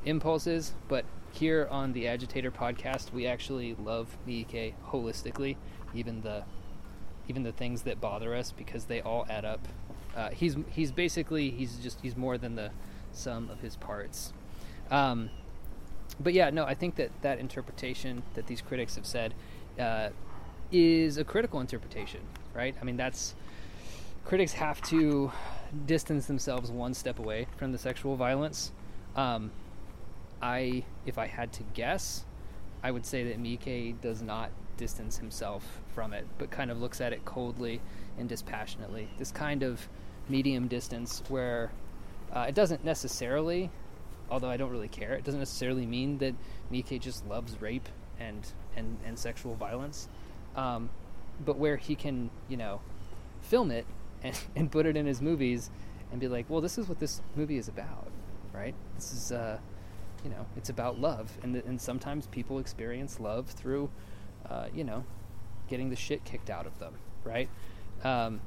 impulses. 0.05 0.73
But 0.87 1.05
here 1.31 1.67
on 1.71 1.93
the 1.93 2.07
Agitator 2.07 2.51
podcast, 2.51 3.11
we 3.13 3.25
actually 3.25 3.75
love 3.75 4.17
Miike 4.27 4.73
holistically, 4.89 5.55
even 5.93 6.21
the 6.21 6.43
even 7.27 7.43
the 7.43 7.51
things 7.51 7.83
that 7.83 8.01
bother 8.01 8.35
us 8.35 8.51
because 8.51 8.85
they 8.85 8.99
all 9.01 9.25
add 9.29 9.45
up. 9.45 9.67
Uh, 10.15 10.29
he's 10.31 10.57
he's 10.69 10.91
basically 10.91 11.49
he's 11.49 11.77
just 11.77 11.99
he's 12.01 12.17
more 12.17 12.37
than 12.37 12.55
the 12.55 12.71
sum 13.11 13.49
of 13.49 13.61
his 13.61 13.75
parts. 13.75 14.33
Um, 14.89 15.29
but 16.19 16.33
yeah, 16.33 16.49
no, 16.49 16.65
I 16.65 16.73
think 16.73 16.95
that 16.95 17.09
that 17.21 17.39
interpretation 17.39 18.23
that 18.33 18.47
these 18.47 18.61
critics 18.61 18.95
have 18.95 19.05
said 19.05 19.33
uh, 19.79 20.09
is 20.71 21.17
a 21.17 21.23
critical 21.23 21.59
interpretation, 21.59 22.21
right? 22.53 22.75
I 22.79 22.83
mean, 22.83 22.97
that's 22.97 23.35
critics 24.25 24.53
have 24.53 24.81
to 24.83 25.31
distance 25.85 26.25
themselves 26.27 26.69
one 26.71 26.93
step 26.93 27.19
away 27.19 27.47
from 27.57 27.71
the 27.71 27.77
sexual 27.77 28.15
violence. 28.15 28.71
Um, 29.15 29.51
I, 30.41 30.83
if 31.05 31.17
I 31.17 31.27
had 31.27 31.53
to 31.53 31.63
guess, 31.73 32.25
I 32.83 32.91
would 32.91 33.05
say 33.05 33.23
that 33.25 33.41
Miike 33.41 33.99
does 34.01 34.21
not 34.21 34.51
distance 34.77 35.17
himself 35.17 35.81
from 35.93 36.13
it, 36.13 36.25
but 36.37 36.49
kind 36.49 36.71
of 36.71 36.81
looks 36.81 37.01
at 37.01 37.13
it 37.13 37.23
coldly 37.25 37.81
and 38.17 38.27
dispassionately. 38.27 39.07
This 39.17 39.31
kind 39.31 39.63
of 39.63 39.87
medium 40.27 40.67
distance 40.67 41.21
where 41.29 41.71
uh, 42.33 42.45
it 42.47 42.55
doesn't 42.55 42.83
necessarily, 42.83 43.69
although 44.29 44.49
I 44.49 44.57
don't 44.57 44.71
really 44.71 44.87
care, 44.87 45.13
it 45.13 45.23
doesn't 45.23 45.39
necessarily 45.39 45.85
mean 45.85 46.17
that 46.19 46.33
Miike 46.71 46.99
just 46.99 47.27
loves 47.27 47.61
rape 47.61 47.87
and 48.19 48.47
and, 48.75 48.97
and 49.05 49.19
sexual 49.19 49.55
violence, 49.55 50.07
um, 50.55 50.89
but 51.45 51.57
where 51.57 51.77
he 51.77 51.95
can, 51.95 52.29
you 52.47 52.57
know, 52.57 52.81
film 53.41 53.71
it 53.71 53.85
and, 54.23 54.37
and 54.55 54.71
put 54.71 54.85
it 54.85 54.95
in 54.95 55.05
his 55.05 55.21
movies 55.21 55.69
and 56.11 56.19
be 56.19 56.27
like, 56.27 56.49
well, 56.49 56.61
this 56.61 56.77
is 56.77 56.87
what 56.87 56.99
this 56.99 57.21
movie 57.35 57.57
is 57.57 57.67
about, 57.67 58.07
right? 58.53 58.75
This 58.95 59.13
is, 59.13 59.31
uh, 59.31 59.59
you 60.23 60.29
know, 60.29 60.45
it's 60.55 60.69
about 60.69 60.99
love, 60.99 61.37
and 61.41 61.55
and 61.55 61.81
sometimes 61.81 62.27
people 62.27 62.59
experience 62.59 63.19
love 63.19 63.47
through, 63.47 63.89
uh, 64.49 64.67
you 64.73 64.83
know, 64.83 65.03
getting 65.67 65.89
the 65.89 65.95
shit 65.95 66.23
kicked 66.25 66.49
out 66.49 66.67
of 66.67 66.77
them, 66.79 66.93
right? 67.23 67.49
Um, 68.03 68.41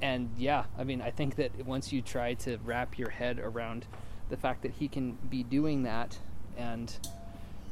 and 0.00 0.30
yeah, 0.36 0.64
I 0.78 0.84
mean, 0.84 1.00
I 1.00 1.10
think 1.10 1.36
that 1.36 1.64
once 1.64 1.92
you 1.92 2.02
try 2.02 2.34
to 2.34 2.58
wrap 2.64 2.98
your 2.98 3.10
head 3.10 3.38
around 3.38 3.86
the 4.28 4.36
fact 4.36 4.62
that 4.62 4.72
he 4.72 4.88
can 4.88 5.12
be 5.30 5.42
doing 5.42 5.84
that 5.84 6.18
and 6.56 6.98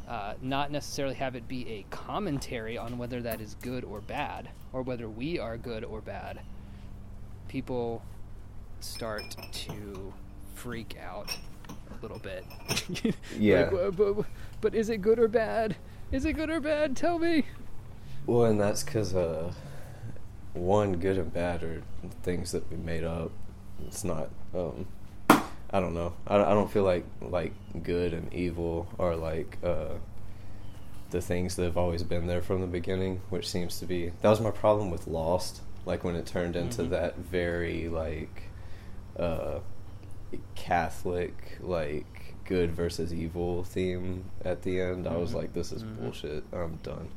uh, 0.08 0.34
not 0.42 0.70
necessarily 0.70 1.14
have 1.14 1.34
it 1.34 1.48
be 1.48 1.68
a 1.68 1.84
commentary 1.94 2.76
on 2.76 2.98
whether 2.98 3.22
that 3.22 3.40
is 3.40 3.54
good 3.62 3.84
or 3.84 4.00
bad, 4.00 4.48
or 4.72 4.82
whether 4.82 5.08
we 5.08 5.38
are 5.38 5.56
good 5.56 5.84
or 5.84 6.00
bad, 6.00 6.40
people 7.48 8.02
start 8.80 9.36
to 9.52 10.12
freak 10.54 10.96
out 11.02 11.36
a 11.68 12.02
little 12.02 12.18
bit. 12.18 12.44
Yeah. 13.38 13.70
Like, 13.70 13.72
"Uh, 13.72 13.90
but, 13.90 14.26
but 14.60 14.74
is 14.74 14.88
it 14.90 14.98
good 14.98 15.18
or 15.18 15.28
bad? 15.28 15.76
Is 16.12 16.24
it 16.24 16.34
good 16.34 16.50
or 16.50 16.60
bad? 16.60 16.96
Tell 16.96 17.18
me. 17.18 17.44
well, 18.26 18.44
and 18.44 18.60
that's 18.60 18.82
because 18.82 19.14
uh, 19.14 19.52
one, 20.52 20.96
good 20.96 21.18
and 21.18 21.32
bad 21.32 21.62
are 21.62 21.82
things 22.22 22.52
that 22.52 22.70
we 22.70 22.76
made 22.76 23.04
up. 23.04 23.30
It's 23.86 24.04
not. 24.04 24.28
Um, 24.54 24.86
I 25.74 25.80
don't 25.80 25.92
know. 25.94 26.12
I, 26.28 26.36
I 26.36 26.50
don't 26.54 26.70
feel 26.70 26.84
like 26.84 27.04
like 27.20 27.52
good 27.82 28.14
and 28.14 28.32
evil 28.32 28.86
are 28.98 29.16
like 29.16 29.58
uh, 29.64 29.94
the 31.10 31.20
things 31.20 31.56
that 31.56 31.64
have 31.64 31.76
always 31.76 32.04
been 32.04 32.28
there 32.28 32.40
from 32.42 32.60
the 32.60 32.66
beginning, 32.68 33.20
which 33.28 33.48
seems 33.48 33.80
to 33.80 33.86
be 33.86 34.12
that 34.22 34.28
was 34.30 34.40
my 34.40 34.52
problem 34.52 34.90
with 34.90 35.06
Lost. 35.08 35.62
Like 35.84 36.04
when 36.04 36.14
it 36.14 36.26
turned 36.26 36.54
into 36.56 36.82
Mhm. 36.84 36.90
that 36.90 37.16
very 37.18 37.88
like 37.88 38.44
uh, 39.18 39.58
Catholic 40.54 41.58
like 41.60 42.34
good 42.44 42.70
versus 42.72 43.12
evil 43.12 43.64
theme 43.64 44.24
at 44.44 44.62
the 44.62 44.80
end. 44.80 45.06
I 45.08 45.16
was 45.16 45.32
Mhm. 45.32 45.34
like, 45.36 45.52
this 45.54 45.72
is 45.72 45.82
Mhm. 45.82 45.96
bullshit. 45.98 46.44
I'm 46.52 46.76
done. 46.82 47.08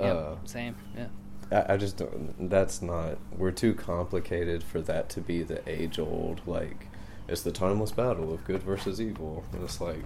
Yep, 0.00 0.16
Uh, 0.16 0.34
same. 0.44 0.76
Yeah. 0.96 1.06
I, 1.50 1.74
I 1.74 1.76
just 1.76 1.96
don't. 1.96 2.48
That's 2.50 2.80
not. 2.82 3.18
We're 3.36 3.50
too 3.52 3.74
complicated 3.74 4.62
for 4.62 4.80
that 4.82 5.08
to 5.10 5.20
be 5.20 5.42
the 5.42 5.60
age 5.68 5.98
old. 5.98 6.42
Like, 6.46 6.86
it's 7.30 7.42
the 7.42 7.52
timeless 7.52 7.92
battle 7.92 8.32
of 8.32 8.44
good 8.44 8.62
versus 8.62 9.00
evil. 9.00 9.44
And 9.52 9.62
it's 9.64 9.80
like 9.80 10.02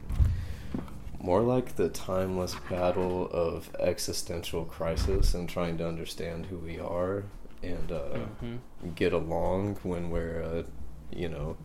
more 1.21 1.41
like 1.43 1.77
the 1.77 1.89
timeless 1.89 2.55
battle 2.69 3.29
of 3.33 3.71
existential 3.81 4.65
crisis 4.65 5.35
and 5.35 5.49
trying 5.49 5.79
to 5.79 5.89
understand 5.89 6.47
who 6.47 6.59
we 6.59 6.79
are 6.79 7.25
and 7.63 7.91
uh, 7.91 8.19
Mhm. 8.43 8.59
get 8.95 9.13
along 9.15 9.77
when 9.83 10.11
we're, 10.11 10.43
uh, 10.43 10.63
you 11.11 11.29
know, 11.31 11.57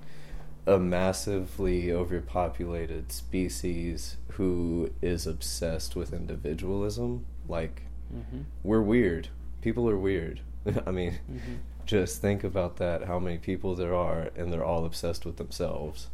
a 0.66 0.80
massively 0.80 1.92
overpopulated 1.92 3.12
species 3.12 4.16
who 4.34 4.92
is 5.02 5.28
obsessed 5.28 5.96
with 5.96 6.14
individualism. 6.14 7.26
Like, 7.48 7.84
Mm-hmm. 8.16 8.42
we're 8.64 8.82
weird. 8.82 9.28
People 9.62 9.88
are 9.90 9.98
weird. 9.98 10.40
I 10.88 10.92
mean, 10.92 11.20
Mm-hmm. 11.30 11.56
Just 11.90 12.22
think 12.22 12.44
about 12.44 12.78
that 12.78 13.06
how 13.06 13.18
many 13.18 13.40
people 13.40 13.74
there 13.74 13.96
are 13.96 14.30
and 14.36 14.54
they're 14.54 14.64
all 14.64 14.86
obsessed 14.86 15.26
with 15.26 15.38
themselves. 15.38 16.08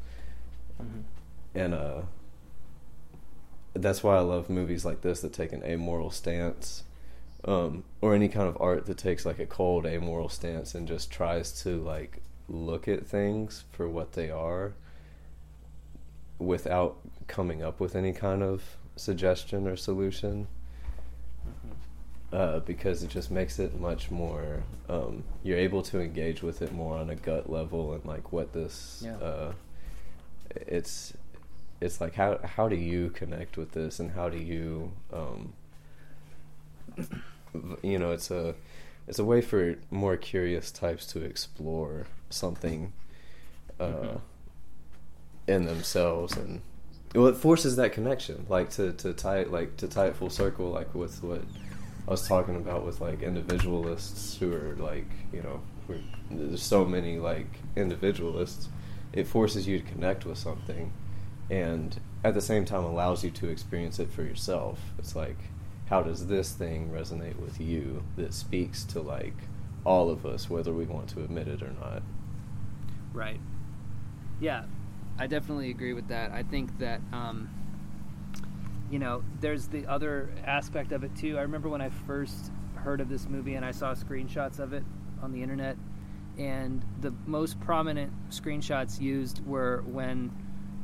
Mm-hmm. 0.81 1.01
And 1.53 1.73
uh 1.73 2.01
that's 3.73 4.01
why 4.01 4.15
I 4.15 4.21
love 4.21 4.49
movies 4.49 4.85
like 4.85 5.01
this 5.01 5.19
that 5.19 5.33
take 5.33 5.51
an 5.51 5.61
amoral 5.63 6.09
stance. 6.09 6.83
Um, 7.43 7.83
or 8.01 8.15
any 8.15 8.29
kind 8.29 8.47
of 8.47 8.57
art 8.59 8.85
that 8.85 8.97
takes 8.97 9.25
like 9.25 9.37
a 9.37 9.45
cold 9.45 9.85
amoral 9.85 10.29
stance 10.29 10.73
and 10.73 10.87
just 10.87 11.11
tries 11.11 11.51
to 11.63 11.83
like 11.83 12.21
look 12.47 12.87
at 12.87 13.05
things 13.05 13.65
for 13.71 13.87
what 13.89 14.13
they 14.13 14.31
are 14.31 14.73
without 16.39 16.97
coming 17.27 17.61
up 17.61 17.81
with 17.81 17.95
any 17.95 18.13
kind 18.13 18.41
of 18.41 18.77
suggestion 18.95 19.67
or 19.67 19.75
solution. 19.75 20.47
Uh, 22.35 22.59
because 22.59 23.01
it 23.03 23.09
just 23.09 23.31
makes 23.31 23.59
it 23.59 23.79
much 23.79 24.11
more. 24.11 24.63
Um, 24.89 25.23
you're 25.43 25.57
able 25.57 25.81
to 25.83 25.99
engage 26.01 26.41
with 26.43 26.61
it 26.61 26.71
more 26.73 26.97
on 26.97 27.09
a 27.09 27.15
gut 27.15 27.49
level 27.49 27.93
and 27.93 28.03
like 28.05 28.31
what 28.31 28.51
this. 28.53 29.01
Yeah. 29.05 29.15
Uh, 29.17 29.53
it's 30.55 31.13
it's 31.81 31.99
like 31.99 32.13
how 32.15 32.39
how 32.43 32.67
do 32.69 32.75
you 32.75 33.09
connect 33.09 33.57
with 33.57 33.71
this 33.73 33.99
and 33.99 34.11
how 34.11 34.29
do 34.29 34.37
you 34.37 34.91
um, 35.11 35.53
you 37.83 37.97
know 37.99 38.11
it's 38.11 38.31
a 38.31 38.55
it's 39.07 39.19
a 39.19 39.25
way 39.25 39.41
for 39.41 39.75
more 39.91 40.17
curious 40.17 40.71
types 40.71 41.05
to 41.07 41.21
explore 41.23 42.05
something 42.29 42.91
uh, 43.79 43.85
Mhm. 43.87 44.21
in 45.47 45.65
themselves 45.65 46.35
and 46.37 46.61
well 47.13 47.27
it 47.27 47.35
forces 47.37 47.75
that 47.75 47.91
connection 47.91 48.45
like 48.49 48.69
to, 48.71 48.93
to 48.93 49.13
tie 49.13 49.39
it 49.39 49.51
like 49.51 49.75
to 49.77 49.87
tie 49.87 50.07
it 50.07 50.15
full 50.15 50.29
circle 50.29 50.71
like 50.71 50.93
with 50.95 51.21
what 51.23 51.41
I 52.07 52.11
was 52.11 52.27
talking 52.27 52.55
about 52.55 52.85
with 52.85 53.01
like 53.01 53.21
individualists 53.21 54.37
who 54.37 54.53
are 54.53 54.75
like 54.77 55.07
you 55.33 55.41
know 55.41 55.61
there's 56.31 56.63
so 56.63 56.85
many 56.85 57.17
like 57.17 57.59
individualists 57.75 58.69
it 59.13 59.27
forces 59.27 59.67
you 59.67 59.79
to 59.79 59.85
connect 59.85 60.25
with 60.25 60.37
something 60.37 60.91
and 61.49 61.99
at 62.23 62.33
the 62.33 62.41
same 62.41 62.65
time 62.65 62.83
allows 62.83 63.23
you 63.23 63.29
to 63.29 63.47
experience 63.47 63.99
it 63.99 64.11
for 64.11 64.23
yourself 64.23 64.79
it's 64.97 65.15
like 65.15 65.37
how 65.87 66.01
does 66.01 66.25
this 66.25 66.51
thing 66.51 66.89
resonate 66.89 67.37
with 67.37 67.61
you 67.61 68.03
that 68.15 68.33
speaks 68.33 68.83
to 68.83 68.99
like 68.99 69.35
all 69.85 70.09
of 70.09 70.25
us 70.25 70.49
whether 70.49 70.73
we 70.73 70.85
want 70.85 71.07
to 71.07 71.23
admit 71.23 71.47
it 71.47 71.61
or 71.61 71.71
not 71.79 72.01
Right. 73.15 73.39
Yeah, 74.41 74.65
I 75.17 75.27
definitely 75.27 75.69
agree 75.69 75.93
with 75.93 76.09
that. 76.09 76.31
I 76.31 76.43
think 76.43 76.77
that, 76.79 76.99
um, 77.13 77.49
you 78.91 78.99
know, 78.99 79.23
there's 79.41 79.67
the 79.67 79.85
other 79.87 80.29
aspect 80.45 80.91
of 80.91 81.03
it 81.03 81.15
too. 81.15 81.37
I 81.37 81.41
remember 81.41 81.69
when 81.69 81.81
I 81.81 81.89
first 81.89 82.51
heard 82.75 83.01
of 83.01 83.09
this 83.09 83.27
movie 83.27 83.55
and 83.55 83.65
I 83.65 83.71
saw 83.71 83.93
screenshots 83.93 84.59
of 84.59 84.73
it 84.73 84.83
on 85.21 85.31
the 85.31 85.41
internet, 85.41 85.75
and 86.37 86.83
the 87.01 87.11
most 87.25 87.59
prominent 87.59 88.11
screenshots 88.29 88.99
used 89.01 89.45
were 89.45 89.83
when 89.87 90.31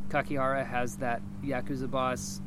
Kakihara 0.10 0.66
has 0.66 0.97
that 0.97 1.22
Yakuza 1.43 1.89
boss 1.89 2.41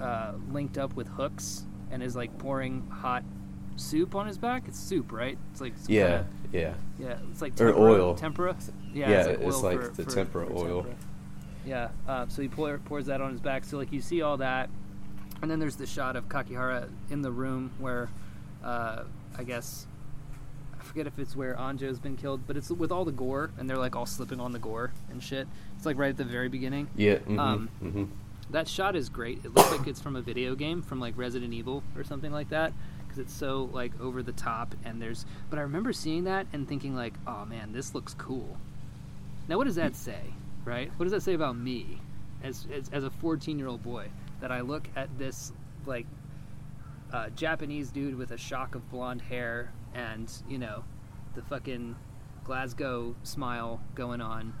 uh, 0.00 0.32
linked 0.50 0.78
up 0.78 0.94
with 0.94 1.06
hooks 1.08 1.66
and 1.90 2.02
is 2.02 2.14
like 2.16 2.36
pouring 2.38 2.86
hot 2.90 3.24
soup 3.76 4.14
on 4.14 4.26
his 4.26 4.36
back. 4.38 4.64
It's 4.68 4.78
soup, 4.78 5.10
right? 5.12 5.38
It's 5.52 5.60
like 5.60 5.74
some 5.76 5.94
yeah 5.94 6.24
kinda- 6.24 6.26
yeah 6.52 6.74
yeah, 6.98 7.16
it's 7.30 7.40
like 7.40 7.58
Or 7.60 7.72
oil. 7.74 8.14
Tempura. 8.14 8.56
Yeah, 8.92 9.08
Yeah, 9.10 9.16
it's 9.20 9.28
like, 9.28 9.40
it's 9.48 9.62
like 9.62 9.80
for- 9.82 9.88
the 9.88 10.02
for- 10.04 10.10
tempura 10.10 10.46
for 10.46 10.52
oil. 10.52 10.82
tempura. 10.82 10.94
Yeah, 11.64 11.88
uh, 12.08 12.26
so 12.28 12.42
he 12.42 12.48
pour, 12.48 12.76
pours 12.78 13.06
that 13.06 13.20
on 13.20 13.30
his 13.30 13.40
back. 13.40 13.64
So 13.64 13.78
like 13.78 13.92
you 13.92 14.00
see 14.00 14.20
all 14.20 14.36
that, 14.38 14.68
and 15.42 15.50
then 15.50 15.58
there's 15.58 15.76
the 15.76 15.86
shot 15.86 16.16
of 16.16 16.28
Kakihara 16.28 16.88
in 17.10 17.20
the 17.22 17.30
room 17.32 17.72
where, 17.78 18.08
uh, 18.64 19.02
I 19.36 19.42
guess, 19.44 19.86
I 20.78 20.82
forget 20.84 21.06
if 21.06 21.18
it's 21.18 21.34
where 21.36 21.54
Anjo's 21.56 21.98
been 21.98 22.16
killed, 22.16 22.46
but 22.46 22.56
it's 22.56 22.70
with 22.70 22.90
all 22.92 23.04
the 23.04 23.12
gore, 23.12 23.50
and 23.58 23.68
they're 23.68 23.76
like 23.76 23.96
all 23.96 24.06
slipping 24.06 24.40
on 24.40 24.52
the 24.52 24.58
gore 24.58 24.92
and 25.10 25.22
shit. 25.22 25.46
It's 25.76 25.84
like 25.86 25.98
right 25.98 26.10
at 26.10 26.16
the 26.16 26.24
very 26.24 26.48
beginning. 26.48 26.88
yeah 26.96 27.16
mhm, 27.18 27.38
Um, 27.38 27.68
mhm. 27.82 28.08
That 28.50 28.68
shot 28.68 28.96
is 28.96 29.08
great. 29.08 29.44
It 29.44 29.54
looks 29.54 29.70
like 29.70 29.86
it's 29.86 30.00
from 30.00 30.14
a 30.16 30.20
video 30.20 30.54
game, 30.54 30.82
from 30.82 31.00
like 31.00 31.16
Resident 31.16 31.52
Evil 31.54 31.82
or 31.96 32.04
something 32.04 32.32
like 32.32 32.50
that, 32.50 32.72
because 33.02 33.18
it's 33.18 33.32
so 33.32 33.68
like 33.72 33.98
over 34.00 34.22
the 34.22 34.32
top. 34.32 34.74
And 34.84 35.00
there's, 35.00 35.24
but 35.50 35.58
I 35.58 35.62
remember 35.62 35.92
seeing 35.92 36.24
that 36.24 36.46
and 36.52 36.68
thinking 36.68 36.94
like, 36.94 37.14
oh 37.26 37.44
man, 37.46 37.72
this 37.72 37.94
looks 37.94 38.14
cool. 38.14 38.58
Now, 39.48 39.56
what 39.56 39.64
does 39.64 39.76
that 39.76 39.96
say, 39.96 40.20
right? 40.64 40.90
What 40.96 41.04
does 41.04 41.12
that 41.12 41.22
say 41.22 41.34
about 41.34 41.56
me, 41.56 42.00
as 42.42 42.66
as, 42.72 42.90
as 42.92 43.04
a 43.04 43.10
14 43.10 43.58
year 43.58 43.68
old 43.68 43.82
boy, 43.82 44.08
that 44.42 44.52
I 44.52 44.60
look 44.60 44.88
at 44.96 45.16
this 45.18 45.52
like 45.86 46.06
uh, 47.12 47.30
Japanese 47.30 47.90
dude 47.90 48.16
with 48.16 48.32
a 48.32 48.36
shock 48.36 48.74
of 48.74 48.90
blonde 48.90 49.22
hair 49.22 49.72
and 49.94 50.30
you 50.48 50.58
know, 50.58 50.84
the 51.34 51.42
fucking 51.42 51.96
Glasgow 52.44 53.14
smile 53.22 53.80
going 53.94 54.20
on, 54.20 54.52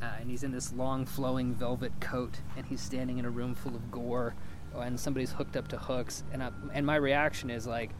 uh, 0.00 0.12
and 0.20 0.30
he's 0.30 0.44
in 0.44 0.52
this 0.52 0.72
long 0.72 1.04
flowing 1.04 1.52
velvet 1.52 1.92
coat, 2.00 2.40
and 2.56 2.64
he's 2.64 2.80
standing 2.80 3.18
in 3.18 3.24
a 3.24 3.30
room 3.30 3.54
full 3.54 3.74
of 3.74 3.90
gore, 3.90 4.34
and 4.76 4.98
somebody's 4.98 5.32
hooked 5.32 5.56
up 5.56 5.66
to 5.68 5.76
hooks, 5.76 6.22
and 6.32 6.42
I, 6.42 6.50
and 6.72 6.86
my 6.86 6.96
reaction 6.96 7.50
is 7.50 7.66
like, 7.66 7.90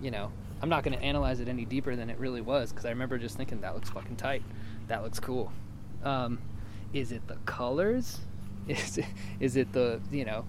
you 0.00 0.10
know, 0.10 0.32
I'm 0.62 0.70
not 0.70 0.84
going 0.84 0.96
to 0.96 1.04
analyze 1.04 1.40
it 1.40 1.48
any 1.48 1.66
deeper 1.66 1.96
than 1.96 2.08
it 2.08 2.18
really 2.18 2.40
was 2.40 2.70
because 2.70 2.86
I 2.86 2.90
remember 2.90 3.18
just 3.18 3.36
thinking 3.36 3.60
that 3.60 3.74
looks 3.74 3.90
fucking 3.90 4.16
tight, 4.16 4.42
that 4.88 5.02
looks 5.02 5.20
cool. 5.20 5.52
Um, 6.02 6.38
is 6.94 7.12
it 7.12 7.26
the 7.28 7.36
colors? 7.44 8.20
Is 8.70 8.98
it, 8.98 9.06
is 9.40 9.56
it 9.56 9.72
the 9.72 10.00
you 10.12 10.24
know 10.24 10.44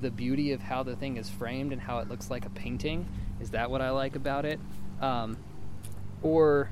the 0.00 0.10
beauty 0.10 0.52
of 0.52 0.60
how 0.60 0.82
the 0.82 0.96
thing 0.96 1.16
is 1.16 1.28
framed 1.28 1.72
and 1.72 1.80
how 1.80 1.98
it 1.98 2.08
looks 2.08 2.30
like 2.30 2.46
a 2.46 2.50
painting? 2.50 3.06
Is 3.40 3.50
that 3.50 3.70
what 3.70 3.80
I 3.80 3.90
like 3.90 4.16
about 4.16 4.44
it? 4.44 4.58
Um, 5.00 5.36
or 6.22 6.70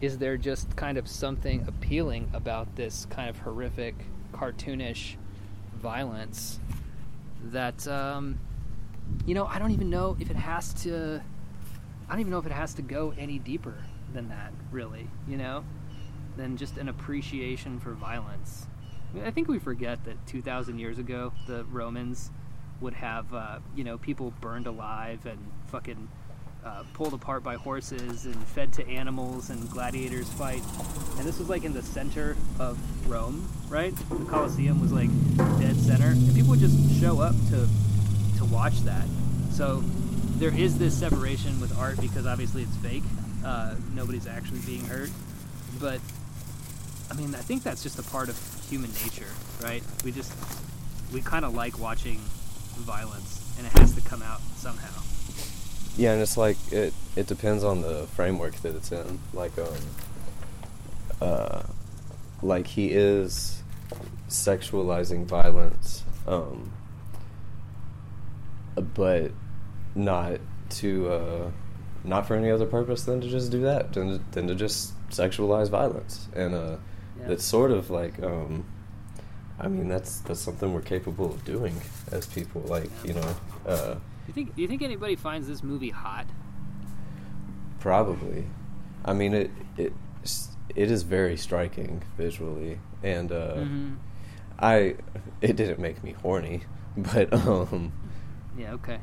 is 0.00 0.18
there 0.18 0.36
just 0.36 0.74
kind 0.74 0.98
of 0.98 1.06
something 1.06 1.64
appealing 1.68 2.30
about 2.34 2.74
this 2.74 3.06
kind 3.10 3.30
of 3.30 3.38
horrific, 3.38 3.94
cartoonish 4.32 5.16
violence 5.80 6.58
that 7.44 7.86
um, 7.88 8.38
you 9.26 9.34
know 9.34 9.46
I 9.46 9.58
don't 9.58 9.70
even 9.70 9.90
know 9.90 10.16
if 10.18 10.30
it 10.30 10.36
has 10.36 10.72
to. 10.84 11.22
I 12.08 12.12
don't 12.12 12.20
even 12.20 12.30
know 12.30 12.38
if 12.38 12.46
it 12.46 12.52
has 12.52 12.74
to 12.74 12.82
go 12.82 13.14
any 13.16 13.38
deeper 13.38 13.74
than 14.12 14.28
that, 14.28 14.52
really. 14.70 15.08
You 15.28 15.36
know, 15.36 15.64
than 16.36 16.56
just 16.56 16.76
an 16.78 16.88
appreciation 16.88 17.78
for 17.78 17.92
violence. 17.92 18.66
I, 19.24 19.30
think 19.30 19.48
we 19.48 19.58
forget 19.58 20.04
that 20.04 20.26
2,000 20.26 20.78
years 20.78 20.98
ago, 20.98 21.32
the 21.46 21.64
Romans 21.64 22.30
would 22.80 22.94
have 22.94 23.32
uh, 23.32 23.58
you 23.76 23.84
know 23.84 23.96
people 23.96 24.32
burned 24.40 24.66
alive 24.66 25.24
and 25.26 25.38
fucking 25.68 26.08
uh, 26.64 26.84
pulled 26.94 27.14
apart 27.14 27.42
by 27.42 27.56
horses 27.56 28.26
and 28.26 28.36
fed 28.48 28.72
to 28.72 28.86
animals 28.88 29.50
and 29.50 29.68
gladiators 29.70 30.28
fight. 30.30 30.62
And 31.18 31.26
this 31.26 31.38
was 31.38 31.48
like 31.48 31.64
in 31.64 31.72
the 31.72 31.82
center 31.82 32.36
of 32.58 32.78
Rome, 33.08 33.48
right? 33.68 33.94
The 34.08 34.24
Colosseum 34.26 34.80
was 34.80 34.92
like 34.92 35.10
dead 35.60 35.76
center, 35.76 36.08
and 36.08 36.34
people 36.34 36.50
would 36.50 36.60
just 36.60 37.00
show 37.00 37.20
up 37.20 37.34
to 37.50 37.68
to 38.38 38.44
watch 38.46 38.80
that. 38.80 39.06
So 39.50 39.82
there 40.36 40.54
is 40.54 40.78
this 40.78 40.96
separation 40.98 41.60
with 41.60 41.76
art 41.78 42.00
because 42.00 42.26
obviously 42.26 42.62
it's 42.62 42.76
fake. 42.76 43.04
Uh, 43.44 43.74
nobody's 43.94 44.26
actually 44.26 44.60
being 44.60 44.84
hurt, 44.84 45.10
but 45.80 46.00
I 47.10 47.14
mean, 47.14 47.34
I 47.34 47.40
think 47.40 47.62
that's 47.62 47.82
just 47.82 47.98
a 47.98 48.02
part 48.04 48.28
of 48.28 48.61
human 48.72 48.90
nature, 49.04 49.28
right? 49.62 49.82
We 50.02 50.12
just 50.12 50.32
we 51.12 51.20
kind 51.20 51.44
of 51.44 51.52
like 51.52 51.78
watching 51.78 52.18
violence, 52.78 53.54
and 53.58 53.66
it 53.66 53.72
has 53.78 53.94
to 53.94 54.00
come 54.00 54.22
out 54.22 54.40
somehow. 54.56 55.02
Yeah, 55.98 56.12
and 56.12 56.22
it's 56.22 56.38
like 56.38 56.56
it. 56.72 56.94
It 57.14 57.26
depends 57.26 57.64
on 57.64 57.82
the 57.82 58.06
framework 58.16 58.54
that 58.62 58.74
it's 58.74 58.90
in. 58.90 59.18
Like, 59.34 59.52
um, 59.58 59.76
uh, 61.20 61.62
like 62.40 62.66
he 62.66 62.92
is 62.92 63.62
sexualizing 64.30 65.26
violence, 65.26 66.04
um, 66.26 66.72
but 68.94 69.32
not 69.94 70.40
to, 70.70 71.12
uh, 71.12 71.50
not 72.04 72.26
for 72.26 72.36
any 72.36 72.50
other 72.50 72.64
purpose 72.64 73.02
than 73.02 73.20
to 73.20 73.28
just 73.28 73.50
do 73.50 73.60
that, 73.60 73.92
than 73.92 74.18
to, 74.18 74.24
than 74.30 74.46
to 74.48 74.54
just 74.54 74.94
sexualize 75.10 75.68
violence, 75.68 76.26
and 76.34 76.54
uh, 76.54 76.76
Yeah. 77.22 77.32
it's 77.32 77.44
sort 77.44 77.70
of 77.70 77.90
like, 77.90 78.22
um, 78.22 78.64
I 79.58 79.68
mean, 79.68 79.88
that's 79.88 80.18
that's 80.20 80.40
something 80.40 80.72
we're 80.74 80.80
capable 80.82 81.32
of 81.32 81.44
doing 81.44 81.80
as 82.10 82.26
people. 82.26 82.62
Like, 82.62 82.90
you 83.04 83.14
know, 83.14 83.34
uh, 83.66 83.94
You 84.26 84.34
think? 84.34 84.54
Do 84.56 84.62
you 84.62 84.68
think 84.68 84.82
anybody 84.82 85.16
finds 85.16 85.46
this 85.46 85.62
movie 85.62 85.90
hot? 85.90 86.26
Probably. 87.80 88.46
I 89.04 89.12
mean 89.12 89.34
it 89.34 89.50
it 89.76 89.92
it 90.76 90.90
is 90.90 91.02
very 91.02 91.36
striking 91.36 92.02
visually 92.16 92.78
and 93.02 93.32
uh 93.32 93.54
Mhm. 93.56 93.96
I 94.58 94.94
it 95.40 95.56
didn't 95.56 95.80
make 95.80 96.04
me 96.04 96.12
horny, 96.22 96.62
but 96.96 97.32
um 97.32 97.92
Yeah. 98.56 98.74
Okay. 98.74 98.98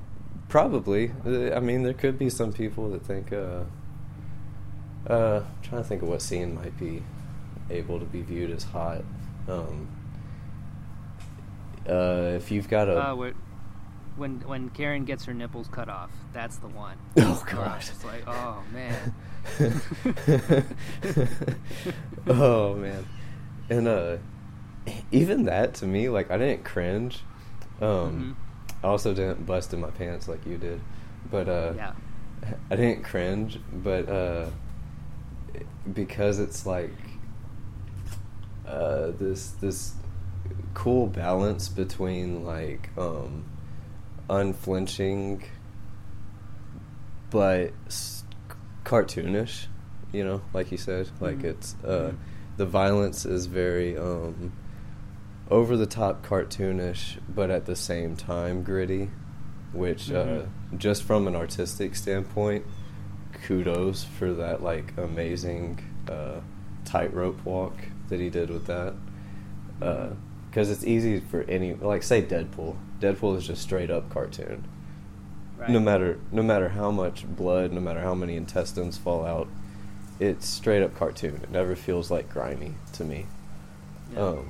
probably 0.47 1.11
Uh, 1.25 1.53
I 1.53 1.59
mean 1.59 1.83
there 1.83 1.93
could 1.93 2.17
be 2.17 2.29
some 2.29 2.53
people 2.53 2.89
that 2.91 3.05
think 3.05 3.33
uh 3.33 3.63
uh 5.09 5.41
I'm 5.43 5.61
trying 5.61 5.81
to 5.83 5.87
think 5.87 6.01
of 6.01 6.07
what 6.07 6.21
scene 6.21 6.55
might 6.55 6.77
be 6.77 7.03
able 7.69 7.99
to 7.99 8.05
be 8.05 8.21
viewed 8.21 8.51
as 8.51 8.63
hot. 8.63 9.03
Um, 9.47 9.87
uh, 11.87 12.33
if 12.35 12.51
you've 12.51 12.69
got 12.69 12.87
a 12.89 13.09
Uh, 13.11 13.31
when 14.17 14.41
when 14.41 14.69
Karen 14.69 15.05
gets 15.05 15.25
her 15.25 15.33
nipples 15.33 15.67
cut 15.69 15.87
off, 15.89 16.11
that's 16.33 16.57
the 16.57 16.67
one. 16.67 16.97
Oh, 17.17 17.43
God. 17.49 17.79
It's 17.79 18.03
like, 18.03 18.23
oh 18.27 18.61
man. 18.73 19.13
oh 22.27 22.75
man, 22.75 23.05
and 23.69 23.87
uh, 23.87 24.17
even 25.11 25.45
that 25.45 25.73
to 25.75 25.87
me, 25.87 26.09
like 26.09 26.29
I 26.31 26.37
didn't 26.37 26.65
cringe. 26.65 27.21
Um, 27.81 28.35
I 28.83 28.87
also 28.87 29.13
didn't 29.13 29.45
bust 29.45 29.73
in 29.73 29.79
my 29.79 29.89
pants 29.91 30.27
like 30.27 30.45
you 30.45 30.57
did, 30.57 30.81
but 31.31 31.47
uh, 31.47 31.73
Yeah. 31.75 31.93
I 32.69 32.75
didn't 32.75 33.03
cringe, 33.03 33.59
but 33.71 34.07
uh, 34.09 34.47
because 35.93 36.39
it's 36.39 36.65
like 36.65 36.91
uh, 38.69 39.11
this 39.17 39.49
this 39.61 39.93
cool 40.73 41.07
balance 41.07 41.67
between 41.69 42.45
like 42.45 42.89
um, 42.97 43.43
unflinching 44.29 45.43
but 47.31 47.71
s- 47.87 48.23
cartoonish, 48.85 49.67
you 50.11 50.23
know, 50.23 50.41
like 50.53 50.71
you 50.71 50.77
said, 50.77 51.09
like 51.19 51.39
Mhm. 51.39 51.43
it's 51.45 51.75
uh, 51.83 52.11
Mhm. 52.11 52.15
the 52.57 52.65
violence 52.65 53.25
is 53.25 53.45
very 53.45 53.97
um, 53.97 54.51
over 55.51 55.77
the 55.77 55.85
top 55.85 56.25
cartoonish, 56.25 57.17
but 57.33 57.49
at 57.51 57.65
the 57.65 57.75
same 57.75 58.15
time 58.15 58.63
gritty, 58.63 59.09
which 59.73 60.09
Mhm. 60.09 60.15
uh, 60.43 60.45
just 60.77 61.03
from 61.03 61.27
an 61.27 61.35
artistic 61.35 61.95
standpoint, 61.95 62.65
kudos 63.43 64.03
for 64.03 64.33
that 64.33 64.63
like 64.63 64.93
amazing 64.97 65.79
uh, 66.09 66.39
tightrope 66.85 67.43
walk 67.45 67.73
that 68.09 68.19
he 68.19 68.29
did 68.29 68.49
with 68.49 68.65
that. 68.67 68.93
Because 70.49 70.69
it's 70.69 70.83
easy 70.83 71.19
for 71.19 71.43
any 71.43 71.73
like 71.73 72.03
say 72.03 72.21
Deadpool. 72.21 72.75
Deadpool 72.99 73.37
is 73.37 73.47
just 73.47 73.61
straight 73.61 73.89
up 73.89 74.09
cartoon. 74.09 74.67
Right. 75.57 75.69
No 75.69 75.79
matter 75.79 76.19
no 76.31 76.41
matter 76.43 76.69
how 76.69 76.91
much 76.91 77.25
blood, 77.25 77.71
no 77.71 77.79
matter 77.81 78.01
how 78.01 78.13
many 78.15 78.35
intestines 78.35 78.97
fall 78.97 79.25
out, 79.25 79.47
it's 80.19 80.47
straight 80.47 80.81
up 80.83 80.95
cartoon. 80.95 81.39
It 81.43 81.51
never 81.51 81.75
feels 81.75 82.09
like 82.11 82.29
grimy 82.29 82.73
to 82.93 83.03
me. 83.03 83.25
Yeah. 84.13 84.19
Um, 84.19 84.49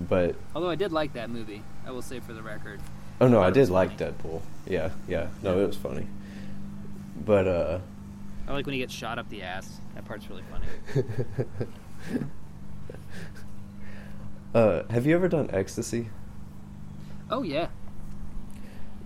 but 0.00 0.34
Although 0.54 0.70
I 0.70 0.74
did 0.74 0.90
like 0.92 1.12
that 1.14 1.30
movie, 1.30 1.62
I 1.86 1.90
will 1.92 2.02
say 2.02 2.18
for 2.20 2.32
the 2.32 2.42
record. 2.42 2.80
oh 3.20 3.28
no, 3.28 3.40
I 3.42 3.50
did 3.50 3.70
like 3.70 3.96
funny. 3.98 4.12
Deadpool. 4.12 4.42
Yeah, 4.66 4.90
yeah. 5.08 5.28
No, 5.42 5.56
Yeah. 5.56 5.62
it 5.64 5.66
was 5.68 5.76
funny. 5.76 6.06
But 7.24 7.46
uh 7.46 7.78
I 8.48 8.52
like 8.52 8.66
when 8.66 8.74
he 8.74 8.80
gets 8.80 8.92
shot 8.92 9.18
up 9.18 9.28
the 9.30 9.42
ass. 9.42 9.78
That 9.94 10.04
part's 10.04 10.28
really 10.28 10.42
funny. 10.50 11.06
uh 14.54 14.82
have 14.90 15.06
you 15.06 15.14
ever 15.14 15.28
done 15.28 15.48
ecstasy? 15.52 16.08
Oh 17.30 17.42
yeah. 17.42 17.68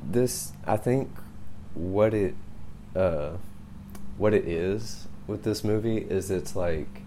this 0.02 0.52
I 0.66 0.76
think 0.76 1.10
what 1.74 2.14
it 2.14 2.34
uh 2.96 3.32
what 4.16 4.34
it 4.34 4.46
is 4.46 5.06
with 5.26 5.44
this 5.44 5.62
movie 5.62 5.98
is 5.98 6.30
it's 6.30 6.56
like 6.56 7.02